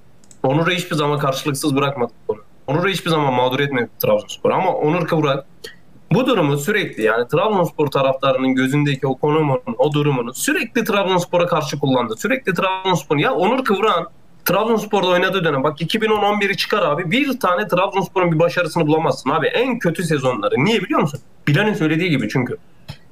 Onur'u 0.43 0.71
hiçbir 0.71 0.95
zaman 0.95 1.19
karşılıksız 1.19 1.75
bırakmadı 1.75 2.13
onu. 2.27 2.37
Onur'u 2.67 2.89
hiçbir 2.89 3.09
zaman 3.09 3.33
mağdur 3.33 3.59
etmedi 3.59 3.89
Trabzonspor 3.99 4.51
ama 4.51 4.73
Onur 4.73 5.07
Kıvrak 5.07 5.45
bu 6.13 6.27
durumu 6.27 6.57
sürekli 6.57 7.03
yani 7.03 7.27
Trabzonspor 7.27 7.87
taraftarının 7.87 8.55
gözündeki 8.55 9.07
o 9.07 9.17
konumun, 9.17 9.59
o 9.77 9.93
durumunu 9.93 10.33
sürekli 10.33 10.83
Trabzonspor'a 10.83 11.45
karşı 11.45 11.79
kullandı. 11.79 12.15
Sürekli 12.17 12.53
Trabzonspor 12.53 13.17
ya 13.17 13.33
Onur 13.33 13.65
Kıvrak'ın 13.65 14.07
Trabzonspor'da 14.47 15.07
oynadığı 15.07 15.43
dönem 15.43 15.63
bak 15.63 15.81
2010-11'i 15.81 16.57
çıkar 16.57 16.81
abi 16.81 17.11
bir 17.11 17.39
tane 17.39 17.67
Trabzonspor'un 17.67 18.31
bir 18.31 18.39
başarısını 18.39 18.87
bulamazsın 18.87 19.29
abi. 19.29 19.47
En 19.47 19.79
kötü 19.79 20.03
sezonları. 20.03 20.55
Niye 20.65 20.81
biliyor 20.81 20.99
musun? 20.99 21.19
Bilal'in 21.47 21.73
söylediği 21.73 22.09
gibi 22.09 22.29
çünkü. 22.29 22.57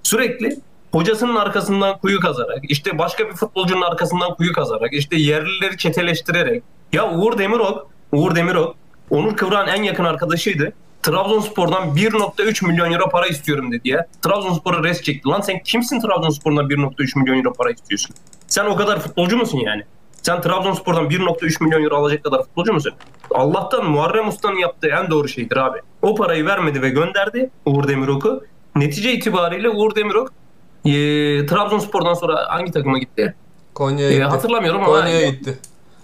Sürekli 0.04 0.58
hocasının 0.92 1.36
arkasından 1.36 1.98
kuyu 1.98 2.20
kazarak, 2.20 2.60
işte 2.64 2.98
başka 2.98 3.30
bir 3.30 3.34
futbolcunun 3.34 3.82
arkasından 3.82 4.36
kuyu 4.36 4.54
kazarak, 4.54 4.94
işte 4.94 5.16
yerlileri 5.16 5.78
çeteleştirerek. 5.78 6.64
Ya 6.94 7.12
Uğur 7.12 7.38
Demirok, 7.38 7.88
Uğur 8.12 8.36
Demirok, 8.36 8.76
Onur 9.10 9.38
Kıvrak'ın 9.38 9.72
en 9.72 9.84
yakın 9.84 10.06
arkadaşıydı. 10.06 10.74
Trabzonspor'dan 11.04 11.96
1.3 11.96 12.68
milyon 12.68 12.92
euro 12.92 13.10
para 13.10 13.28
istiyorum 13.28 13.72
dedi 13.72 13.90
ya. 13.90 14.08
Trabzonspor'a 14.22 14.84
res 14.84 15.02
çekti. 15.02 15.30
Lan 15.30 15.42
sen 15.42 15.60
kimsin 15.64 16.02
Trabzonspor'dan 16.02 16.70
1.3 16.70 17.20
milyon 17.20 17.38
euro 17.38 17.54
para 17.54 17.72
istiyorsun? 17.72 18.16
Sen 18.48 18.66
o 18.66 18.76
kadar 18.76 19.00
futbolcu 19.00 19.38
musun 19.38 19.60
yani? 19.66 19.84
Sen 20.26 20.42
Trabzonspor'dan 20.42 21.06
1.3 21.10 21.64
milyon 21.64 21.84
euro 21.84 21.96
alacak 21.96 22.24
kadar 22.24 22.44
futbolcu 22.44 22.74
musun? 22.74 22.94
Allah'tan 23.32 23.86
Muharrem 23.90 24.28
Usta'nın 24.28 24.56
yaptığı 24.56 24.88
en 24.88 25.10
doğru 25.10 25.28
şeydir 25.28 25.58
abi. 25.58 25.78
O 26.02 26.16
parayı 26.16 26.46
vermedi 26.46 26.82
ve 26.82 26.90
gönderdi 26.90 27.50
Uğur 27.66 27.88
Demirok'u. 27.88 28.44
Netice 28.76 29.12
itibariyle 29.14 29.70
Uğur 29.70 29.96
Demirok 29.96 30.30
e, 30.86 30.92
Trabzonspor'dan 31.46 32.14
sonra 32.14 32.46
hangi 32.50 32.72
takıma 32.72 32.98
gitti? 33.00 33.36
Konya'ya 33.74 34.12
E, 34.12 34.14
gitti. 34.14 34.24
hatırlamıyorum 34.26 34.84
ama 34.84 35.02
Konya'ya 35.02 35.30
gitti. 35.30 35.60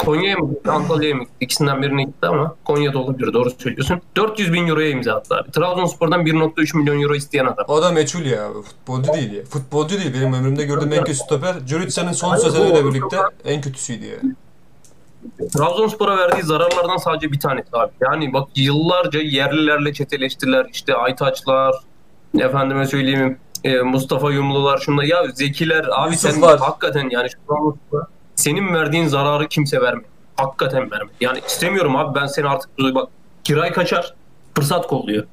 Konya'ya 0.05 0.37
mı 0.37 0.49
gitti, 0.49 0.71
Antalya'ya 0.71 1.15
mı 1.15 1.21
gitti? 1.23 1.33
İkisinden 1.39 1.81
birine 1.81 2.03
gitti 2.03 2.27
ama 2.27 2.55
Konya'da 2.65 2.99
olabilir 2.99 3.33
doğru 3.33 3.49
söylüyorsun. 3.51 4.01
400 4.15 4.53
bin 4.53 4.67
euroya 4.67 4.89
imza 4.89 5.13
attı 5.13 5.35
abi. 5.35 5.51
Trabzonspor'dan 5.51 6.25
1.3 6.25 6.77
milyon 6.77 7.01
euro 7.01 7.15
isteyen 7.15 7.45
adam. 7.45 7.65
O 7.67 7.81
da 7.81 7.91
meçhul 7.91 8.25
ya. 8.25 8.47
Futbolcu 8.53 9.13
değil 9.13 9.31
ya. 9.33 9.43
Futbolcu 9.43 9.97
değil. 9.97 10.13
Benim 10.13 10.33
ömrümde 10.33 10.65
gördüğüm 10.65 10.93
en 10.93 10.99
kötü 11.03 11.15
stoper. 11.15 11.55
Jurica'nın 11.67 12.11
son 12.11 12.35
sezonuyla 12.35 12.85
birlikte 12.85 13.17
en 13.45 13.61
kötüsüydü 13.61 14.05
ya. 14.05 14.17
Trabzonspor'a 15.57 16.17
verdiği 16.17 16.43
zararlardan 16.43 16.97
sadece 16.97 17.31
bir 17.31 17.39
tanesi 17.39 17.67
abi. 17.73 17.91
Yani 18.01 18.33
bak 18.33 18.49
yıllarca 18.55 19.19
yerlilerle 19.19 19.93
çeteleştiler. 19.93 20.67
İşte 20.73 20.95
Aytaçlar, 20.95 21.75
efendime 22.39 22.85
söyleyeyim 22.87 23.37
e, 23.63 23.77
Mustafa 23.81 24.31
Yumlular 24.31 24.77
şunda 24.77 25.03
ya 25.03 25.23
Zekiler 25.33 25.85
abi 25.91 26.15
sen 26.17 26.29
Yusuflar. 26.29 26.59
hakikaten 26.59 27.09
yani 27.09 27.29
şu 27.29 27.37
Trabzonspor'a 27.47 28.07
senin 28.41 28.73
verdiğin 28.73 29.07
zararı 29.07 29.47
kimse 29.47 29.81
vermedi. 29.81 30.07
Hakikaten 30.35 30.91
vermedi. 30.91 31.13
Yani 31.21 31.39
istemiyorum 31.47 31.95
abi 31.95 32.19
ben 32.19 32.25
seni 32.25 32.47
artık 32.47 32.69
bak 32.79 33.09
kiray 33.43 33.71
kaçar 33.71 34.13
fırsat 34.55 34.87
kolluyor. 34.87 35.23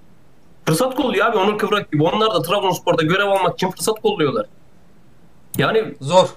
Fırsat 0.67 0.95
kolluyor 0.95 1.27
abi 1.27 1.37
Onur 1.37 1.59
Kıvrak 1.59 1.93
gibi. 1.93 2.03
Onlar 2.03 2.35
da 2.35 2.43
Trabzonspor'da 2.43 3.03
görev 3.03 3.27
almak 3.27 3.55
için 3.55 3.71
fırsat 3.71 4.01
kolluyorlar. 4.03 4.47
Yani 5.59 5.95
Zor. 6.01 6.29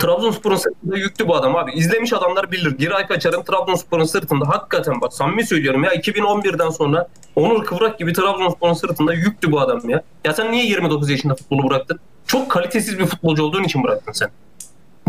Trabzonspor'un 0.00 0.56
sırtında 0.56 0.96
yüklü 0.96 1.28
bu 1.28 1.36
adam 1.36 1.56
abi. 1.56 1.72
İzlemiş 1.72 2.12
adamlar 2.12 2.52
bilir. 2.52 2.78
Giray 2.78 3.06
Kaçar'ın 3.06 3.42
Trabzonspor'un 3.42 4.04
sırtında 4.04 4.48
hakikaten 4.48 5.00
bak 5.00 5.12
samimi 5.12 5.46
söylüyorum 5.46 5.84
ya 5.84 5.94
2011'den 5.94 6.70
sonra 6.70 7.08
Onur 7.36 7.64
Kıvrak 7.64 7.98
gibi 7.98 8.12
Trabzonspor'un 8.12 8.72
sırtında 8.72 9.14
yüklü 9.14 9.52
bu 9.52 9.60
adam 9.60 9.90
ya. 9.90 10.02
Ya 10.24 10.32
sen 10.32 10.52
niye 10.52 10.66
29 10.66 11.10
yaşında 11.10 11.34
futbolu 11.34 11.70
bıraktın? 11.70 12.00
Çok 12.26 12.50
kalitesiz 12.50 12.98
bir 12.98 13.06
futbolcu 13.06 13.44
olduğun 13.44 13.64
için 13.64 13.84
bıraktın 13.84 14.12
sen. 14.12 14.30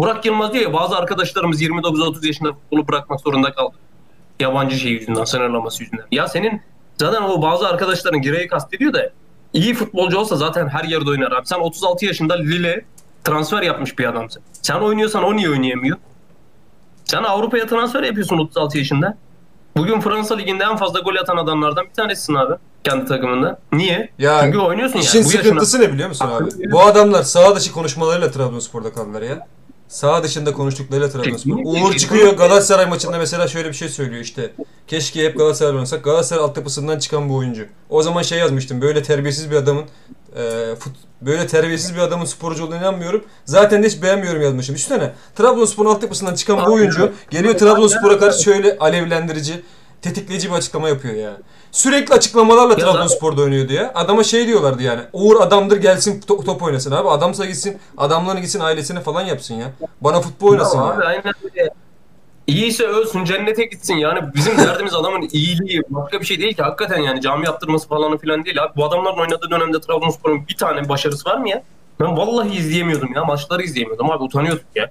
Burak 0.01 0.25
Yılmaz 0.25 0.55
ya 0.55 0.73
bazı 0.73 0.97
arkadaşlarımız 0.97 1.61
29-30 1.61 2.27
yaşında 2.27 2.53
futbolu 2.53 2.87
bırakmak 2.87 3.21
zorunda 3.21 3.53
kaldı. 3.53 3.75
Yabancı 4.39 4.75
şey 4.75 4.91
yüzünden, 4.91 5.23
sınırlaması 5.23 5.83
yüzünden. 5.83 6.05
Ya 6.11 6.27
senin 6.27 6.61
zaten 6.97 7.21
o 7.21 7.41
bazı 7.41 7.67
arkadaşların 7.67 8.21
Giray'ı 8.21 8.47
kastediyor 8.47 8.93
da 8.93 9.09
iyi 9.53 9.73
futbolcu 9.73 10.17
olsa 10.17 10.35
zaten 10.35 10.67
her 10.67 10.83
yerde 10.83 11.09
oynar 11.09 11.31
abi. 11.31 11.47
Sen 11.47 11.59
36 11.59 12.05
yaşında 12.05 12.33
Lille 12.33 12.85
transfer 13.23 13.61
yapmış 13.61 13.99
bir 13.99 14.05
adamsın. 14.05 14.41
Sen 14.61 14.75
oynuyorsan 14.75 15.23
o 15.23 15.35
niye 15.35 15.49
oynayamıyor? 15.49 15.97
Sen 17.05 17.23
Avrupa'ya 17.23 17.67
transfer 17.67 18.03
yapıyorsun 18.03 18.37
36 18.37 18.77
yaşında. 18.77 19.17
Bugün 19.77 19.99
Fransa 19.99 20.35
Ligi'nde 20.35 20.63
en 20.63 20.77
fazla 20.77 20.99
gol 20.99 21.15
atan 21.15 21.37
adamlardan 21.37 21.85
bir 21.85 21.93
tanesisin 21.93 22.35
abi. 22.35 22.53
Kendi 22.83 23.05
takımında. 23.05 23.59
Niye? 23.71 24.09
Ya 24.19 24.41
Çünkü 24.43 24.57
oynuyorsun 24.57 24.99
İşin 24.99 25.19
yani. 25.19 25.27
Yaşına- 25.27 25.43
sıkıntısı 25.43 25.81
ne 25.81 25.93
biliyor 25.93 26.09
musun 26.09 26.27
abi? 26.27 26.71
Bu 26.71 26.81
adamlar 26.81 27.23
sağ 27.23 27.55
dışı 27.55 27.71
konuşmalarıyla 27.71 28.31
Trabzonspor'da 28.31 28.93
kaldılar 28.93 29.21
ya. 29.21 29.47
Sağ 29.91 30.23
dışında 30.23 30.53
konuştuklarıyla 30.53 31.09
Trabzonspor. 31.09 31.57
Uğur 31.63 31.93
çıkıyor 31.97 32.33
Galatasaray 32.33 32.85
maçında 32.85 33.17
mesela 33.17 33.47
şöyle 33.47 33.69
bir 33.69 33.73
şey 33.73 33.89
söylüyor 33.89 34.21
işte. 34.21 34.53
Keşke 34.87 35.25
hep 35.25 35.37
Galatasaray 35.37 35.75
oynasak. 35.75 36.03
Galatasaray 36.03 36.43
altyapısından 36.43 36.99
çıkan 36.99 37.29
bu 37.29 37.35
oyuncu. 37.35 37.65
O 37.89 38.03
zaman 38.03 38.21
şey 38.21 38.39
yazmıştım. 38.39 38.81
Böyle 38.81 39.03
terbiyesiz 39.03 39.51
bir 39.51 39.55
adamın 39.55 39.83
e, 40.35 40.75
fut, 40.79 40.95
böyle 41.21 41.47
terbiyesiz 41.47 41.95
bir 41.95 41.99
adamın 41.99 42.25
sporcu 42.25 42.63
olduğuna 42.65 42.77
inanmıyorum. 42.77 43.23
Zaten 43.45 43.83
de 43.83 43.87
hiç 43.87 44.01
beğenmiyorum 44.01 44.41
yazmışım. 44.41 44.75
Düşünsene. 44.75 45.11
Trabzonspor'un 45.35 45.89
altyapısından 45.89 46.35
çıkan 46.35 46.65
bu 46.65 46.73
oyuncu 46.73 47.13
geliyor 47.29 47.57
Trabzonspor'a 47.57 48.19
karşı 48.19 48.43
şöyle 48.43 48.77
alevlendirici, 48.77 49.63
tetikleyici 50.01 50.49
bir 50.49 50.55
açıklama 50.55 50.89
yapıyor 50.89 51.13
ya. 51.13 51.37
Sürekli 51.71 52.13
açıklamalarla 52.13 52.73
Ya 52.73 52.79
Trabzonspor'da 52.79 53.73
ya. 53.73 53.91
Adama 53.95 54.23
şey 54.23 54.47
diyorlardı 54.47 54.83
yani. 54.83 55.01
Uğur 55.13 55.41
adamdır 55.41 55.77
gelsin 55.77 56.21
to- 56.21 56.45
top 56.45 56.63
oynasın 56.63 56.91
abi. 56.91 57.09
Adamsa 57.09 57.45
gitsin, 57.45 57.77
adamlarını 57.97 58.39
gitsin 58.39 58.59
ailesine 58.59 59.01
falan 59.01 59.21
yapsın 59.21 59.55
ya. 59.55 59.71
Bana 60.01 60.21
futbol 60.21 60.47
oynasın 60.51 60.77
ya. 60.77 60.83
abi 60.83 61.03
aynen 61.03 61.33
öyle. 61.43 61.69
İyiyse 62.47 62.87
ölsün 62.87 63.25
cennete 63.25 63.63
gitsin 63.65 63.95
yani 63.95 64.19
bizim 64.35 64.57
derdimiz 64.57 64.93
adamın 64.93 65.29
iyiliği 65.31 65.81
başka 65.89 66.19
bir 66.21 66.25
şey 66.25 66.39
değil 66.39 66.53
ki 66.55 66.63
hakikaten 66.63 66.99
yani 67.01 67.21
cami 67.21 67.45
yaptırması 67.45 67.87
falan 67.87 68.17
filan 68.17 68.45
değil 68.45 68.63
abi 68.63 68.71
bu 68.75 68.85
adamların 68.85 69.17
oynadığı 69.19 69.49
dönemde 69.51 69.81
Trabzonspor'un 69.81 70.47
bir 70.47 70.57
tane 70.57 70.89
başarısı 70.89 71.29
var 71.29 71.37
mı 71.37 71.49
ya? 71.49 71.63
Ben 71.99 72.17
vallahi 72.17 72.57
izleyemiyordum 72.57 73.13
ya 73.15 73.25
maçları 73.25 73.63
izleyemiyordum 73.63 74.11
abi 74.11 74.23
utanıyorduk 74.23 74.65
ya. 74.75 74.89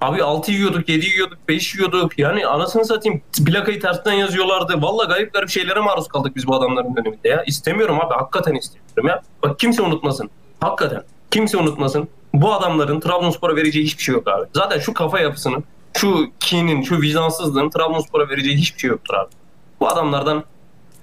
Abi 0.00 0.22
6 0.22 0.52
yiyorduk, 0.52 0.88
7 0.88 1.06
yiyorduk, 1.06 1.38
5 1.48 1.74
yiyorduk. 1.74 2.18
Yani 2.18 2.46
anasını 2.46 2.84
satayım 2.84 3.22
plakayı 3.46 3.80
tersten 3.80 4.12
yazıyorlardı. 4.12 4.82
Valla 4.82 5.04
garip 5.04 5.32
garip 5.32 5.48
şeylere 5.48 5.80
maruz 5.80 6.08
kaldık 6.08 6.36
biz 6.36 6.46
bu 6.46 6.54
adamların 6.54 6.96
döneminde 6.96 7.28
ya. 7.28 7.42
İstemiyorum 7.46 8.00
abi 8.00 8.14
hakikaten 8.14 8.54
istemiyorum 8.54 9.08
ya. 9.08 9.22
Bak 9.42 9.58
kimse 9.58 9.82
unutmasın. 9.82 10.30
Hakikaten 10.60 11.02
kimse 11.30 11.56
unutmasın. 11.56 12.08
Bu 12.34 12.52
adamların 12.52 13.00
Trabzonspor'a 13.00 13.56
vereceği 13.56 13.84
hiçbir 13.84 14.02
şey 14.02 14.14
yok 14.14 14.28
abi. 14.28 14.46
Zaten 14.54 14.78
şu 14.78 14.94
kafa 14.94 15.20
yapısının, 15.20 15.64
şu 15.96 16.26
kinin, 16.40 16.82
şu 16.82 17.00
vicdansızlığın 17.00 17.70
Trabzonspor'a 17.70 18.28
vereceği 18.28 18.56
hiçbir 18.56 18.80
şey 18.80 18.90
yoktur 18.90 19.14
abi. 19.14 19.30
Bu 19.80 19.88
adamlardan 19.88 20.44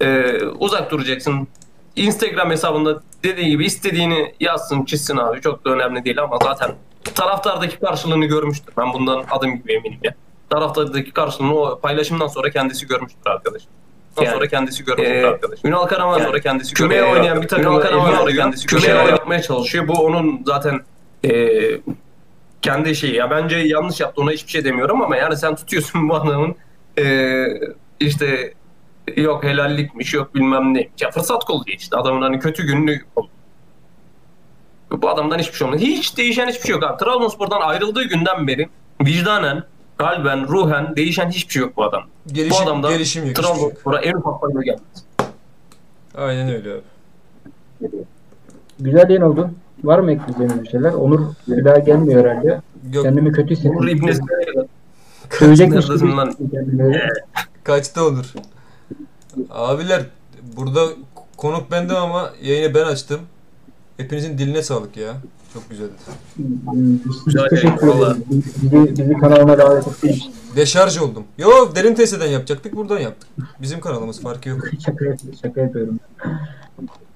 e, 0.02 0.38
uzak 0.60 0.92
duracaksın. 0.92 1.48
Instagram 1.96 2.52
hesabında 2.52 3.02
dediği 3.24 3.50
gibi 3.50 3.66
istediğini 3.66 4.36
yazsın, 4.40 4.86
çizsin 4.86 5.18
abi. 5.18 5.42
Çok 5.42 5.66
da 5.66 5.70
önemli 5.70 6.06
değil 6.06 6.22
ama 6.22 6.38
zaten 6.44 6.72
taraftardaki 7.14 7.80
karşılığını 7.80 8.26
görmüştür. 8.26 8.74
Ben 8.78 8.94
bundan 8.94 9.26
adım 9.32 9.58
gibi 9.58 9.74
eminim 9.74 10.00
ya. 10.04 10.16
Taraftardaki 10.50 11.12
karşılığını 11.12 11.56
o 11.56 11.80
paylaşımdan 11.80 12.28
sonra 12.28 12.50
kendisi 12.50 12.88
görmüştür 12.88 13.22
arkadaş. 13.26 13.62
Ondan 14.18 14.32
sonra 14.32 14.48
kendisi 14.48 14.86
görmüştür 14.86 15.24
arkadaş. 15.24 15.60
Ünal 15.64 15.86
Karaman 15.86 16.20
sonra 16.20 16.40
kendisi 16.40 16.74
kümeye 16.74 17.04
oynayan 17.04 17.42
bir 17.42 17.48
takım 17.48 17.80
Karaman 17.80 18.16
sonra 18.16 18.32
kendisi 18.32 18.66
kümeye 18.68 18.96
yapmaya 18.96 19.42
çalışıyor. 19.42 19.88
Bu 19.88 19.94
onun 19.94 20.42
zaten 20.46 20.82
e, 21.26 21.52
kendi 22.62 22.96
şeyi. 22.96 23.16
Ya 23.16 23.30
bence 23.30 23.56
yanlış 23.58 24.00
yaptı 24.00 24.22
ona 24.22 24.32
hiçbir 24.32 24.52
şey 24.52 24.66
demiyorum 24.66 25.02
ama 25.02 25.18
yani 25.18 25.38
sen 25.38 25.56
tutuyorsun 25.56 26.10
bu 26.10 26.16
adamın 26.16 26.56
e, 27.00 27.46
işte 28.00 28.54
yok 29.18 29.44
helallikmiş 29.44 30.14
yok 30.14 30.36
bilmem 30.36 30.74
ne. 30.74 30.90
Ya 31.00 31.12
fırsat 31.12 31.46
kolluyor 31.46 31.78
işte 31.78 31.98
adamın 31.98 32.22
hani 32.22 32.40
kötü 32.40 32.64
gününü 32.64 33.02
kolluyor. 33.16 33.36
Bu 34.92 35.10
adamdan 35.10 35.40
hiçbir 35.40 35.58
şey 35.58 35.68
olmadı. 35.68 35.82
Hiç 35.82 36.18
değişen 36.18 36.48
hiçbir 36.48 36.62
şey 36.68 36.72
yok 36.72 36.84
abi. 36.84 36.98
Trabzonspor'dan 37.04 37.62
ayrıldığı 37.62 38.04
günden 38.04 38.48
beri 38.48 38.70
vicdanen, 39.02 39.64
kalben, 39.98 40.48
ruhen 40.48 40.96
değişen 40.96 41.30
hiçbir 41.30 41.54
şey 41.54 41.62
yok 41.62 41.78
bu 41.78 41.84
adam. 41.84 42.04
bu 42.30 42.34
Gelişim, 42.34 42.64
adamdan 42.68 42.92
gelişim 42.92 43.24
yok. 43.26 43.30
hiçbir 43.32 43.44
şey 43.44 43.52
yok. 43.52 43.60
Trabzonspor'a 43.62 44.00
en 44.02 44.14
ufak 44.14 44.42
fayda 44.42 44.62
gelmez. 44.62 45.06
Aynen 46.18 46.50
öyle 46.50 46.72
abi. 46.72 46.82
Güzel 48.80 49.10
yayın 49.10 49.22
oldu. 49.22 49.50
Var 49.84 50.00
mı 50.00 50.12
ekleyeceğiniz 50.12 50.64
bir 50.64 50.70
şeyler? 50.70 50.94
Onur 50.94 51.20
bir 51.48 51.66
daha 51.66 51.78
gelmiyor 51.80 52.26
herhalde. 52.26 52.62
Yok, 52.94 53.04
Kendimi 53.04 53.32
kötü 53.32 53.56
hissediyorum. 53.56 53.88
İbnesi 53.88 54.22
Sövecekmiş 55.30 55.86
gibi 55.88 57.00
kaçta 57.64 58.04
olur? 58.04 58.34
Abiler 59.50 60.04
burada 60.58 60.80
konuk 61.38 61.72
bendim 61.72 61.96
ama 61.96 62.30
yayını 62.44 62.74
ben 62.74 62.86
açtım. 62.86 63.20
Hepinizin 63.98 64.38
diline 64.38 64.62
sağlık 64.64 64.98
ya. 64.98 65.14
Çok 65.54 65.70
güzeldi. 65.70 65.92
Güzel 67.26 67.42
yayın, 67.52 67.78
ederiz. 68.02 68.46
Bizi, 68.62 68.98
bizi 68.98 69.14
kanalına 69.14 69.58
davet 69.58 69.88
ettiğin 69.88 70.14
için. 70.14 70.34
Deşarj 70.56 70.98
oldum. 70.98 71.24
Yo 71.38 71.50
derin 71.76 71.96
testeden 71.96 72.28
yapacaktık 72.28 72.76
buradan 72.76 73.00
yaptık. 73.00 73.30
Bizim 73.62 73.80
kanalımız 73.80 74.22
farkı 74.22 74.50
yok. 74.50 74.60
Şaka, 74.86 75.06
yap- 75.06 75.20
şaka 75.42 75.62
yapıyorum. 75.62 76.00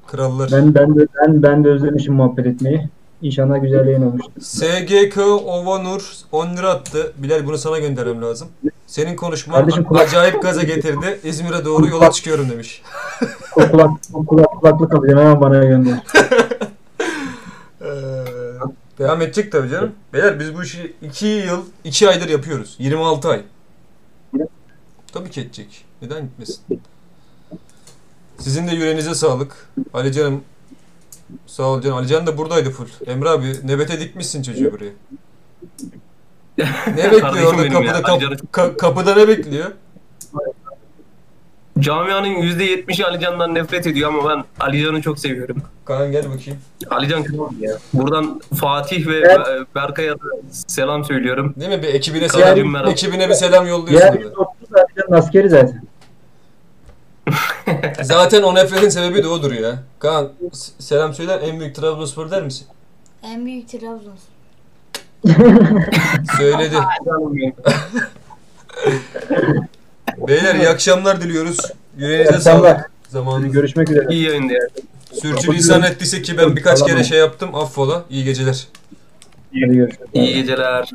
Krallar. 0.08 0.50
Ben 0.52 0.76
ben 0.76 0.96
de 0.96 1.08
ben 1.22 1.44
ben 1.44 1.64
de 1.64 1.70
özlemişim 1.70 2.14
muhabbet 2.14 2.46
etmeyi. 2.46 2.90
İnşallah 3.22 3.62
güzel 3.62 3.88
yayın 3.88 4.02
olmuştur. 4.02 4.32
SGK 4.42 5.18
Ovanur 5.46 6.14
10 6.32 6.58
lira 6.58 6.70
attı. 6.70 7.14
Bilal 7.18 7.46
bunu 7.48 7.58
sana 7.58 7.80
göndermem 7.80 8.22
lazım. 8.22 8.48
Senin 8.88 9.16
konuşman 9.16 9.56
Kardeşim, 9.60 9.84
kulak- 9.84 10.08
acayip 10.08 10.42
gaza 10.42 10.64
getirdi. 10.64 11.20
İzmir'e 11.24 11.66
doğru 11.66 11.88
yola 11.88 12.12
çıkıyorum 12.12 12.50
demiş. 12.50 12.82
O 13.56 13.72
kulak, 13.72 13.90
o 14.14 14.26
kulak, 14.26 14.52
kulaklık 14.52 14.94
alacağım 14.94 15.20
hemen 15.20 15.42
bana 15.42 15.64
gönder. 15.66 16.04
Ee, 17.90 19.00
devam 19.00 19.22
edecek 19.22 19.52
tabii 19.52 19.70
canım. 19.70 19.92
Beyler 20.14 20.40
biz 20.40 20.56
bu 20.56 20.64
işi 20.64 20.96
2 21.02 21.26
yıl 21.28 21.66
2 21.84 22.10
aydır 22.10 22.30
yapıyoruz. 22.30 22.76
26 22.80 23.30
ay. 23.30 23.42
Tabii 25.14 25.30
ki 25.32 25.42
edecek. 25.42 25.86
Neden 26.02 26.22
gitmesin? 26.24 26.82
Sizin 28.38 28.68
de 28.68 28.72
yüreğinize 28.76 29.16
sağlık. 29.16 29.70
Ali 29.94 30.14
canım 30.14 30.44
sağ 31.48 31.64
ol 31.64 31.82
canım. 31.82 31.98
Ali 31.98 32.08
Can 32.08 32.28
da 32.28 32.38
buradaydı 32.38 32.70
full. 32.70 32.88
Emre 33.08 33.30
abi 33.30 33.54
nöbete 33.64 34.00
dikmişsin 34.00 34.44
çocuğu 34.44 34.72
buraya. 34.72 34.92
Ne 36.96 37.12
bekliyor 37.12 37.54
orada 37.54 37.70
kapıda? 37.70 38.02
kap- 38.02 38.22
ka- 38.52 38.78
kapıda 38.78 39.16
ne 39.16 39.28
bekliyor? 39.28 39.72
Camianın 41.80 42.28
%70'i 42.28 43.06
Alican'dan 43.06 43.56
nefret 43.56 43.88
ediyor 43.88 44.14
ama 44.14 44.30
ben 44.30 44.44
Alican'ı 44.60 45.02
çok 45.02 45.20
seviyorum. 45.20 45.58
Kaan 45.86 46.12
gel 46.12 46.26
bakayım. 46.34 46.60
Alican 46.90 47.24
kral 47.24 47.50
ya. 47.60 47.78
Buradan 47.94 48.42
Fatih 48.60 49.08
ve 49.08 49.18
Evet. 49.18 49.40
Be- 49.40 49.66
Berkay'a 49.76 50.14
da 50.16 50.24
selam 50.68 51.06
söylüyorum. 51.06 51.54
Değil 51.60 51.72
mi? 51.72 51.82
Bir 51.84 51.88
ekibine 51.88 52.28
Kaan'cığım 52.28 52.56
selam, 52.56 52.72
merhaba. 52.72 52.92
ekibine 52.92 53.30
bir 53.30 53.34
selam 53.34 53.68
yolluyorsun. 53.68 53.98
Diğer 54.00 54.10
orada. 54.12 54.20
bir 54.20 54.26
dostum 54.36 54.76
da 54.76 54.86
Alican'ın 54.88 55.14
askeri 55.18 55.50
zaten. 55.50 55.82
Zaten 58.02 58.44
o 58.44 58.56
nefretin 58.56 58.90
sebebi 58.90 59.24
de 59.24 59.28
odur 59.28 59.52
ya. 59.52 59.84
Kaan 60.00 60.30
selam 60.80 61.14
söyler 61.14 61.42
en 61.42 61.60
büyük 61.60 61.76
Trabzonspor 61.76 62.32
der 62.32 62.44
misin? 62.44 62.68
En 63.24 63.46
büyük 63.46 63.70
Trabzon. 63.70 64.14
Söyledi. 66.38 66.76
Beyler 70.28 70.56
iyi 70.56 70.70
akşamlar 70.70 71.22
diliyoruz. 71.22 71.58
Yüreğinize 71.98 72.40
sağlık. 72.40 72.92
Zamanınız. 73.10 73.52
Görüşmek 73.54 73.90
üzere. 73.90 74.06
İyi 74.10 74.24
yayındı 74.24 74.54
ya. 74.54 74.68
Sürçülisan 75.22 75.84
ettiyse 75.84 76.22
ki 76.22 76.38
ben 76.38 76.56
birkaç 76.56 76.86
kere 76.86 77.04
şey 77.04 77.20
yaptım. 77.20 77.56
Affola. 77.56 78.06
İyi 78.10 78.24
geceler. 78.24 78.68
Görüşürüz. 79.54 79.96
İyi 80.14 80.34
geceler. 80.34 80.90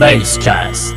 Basecast. 0.00 0.94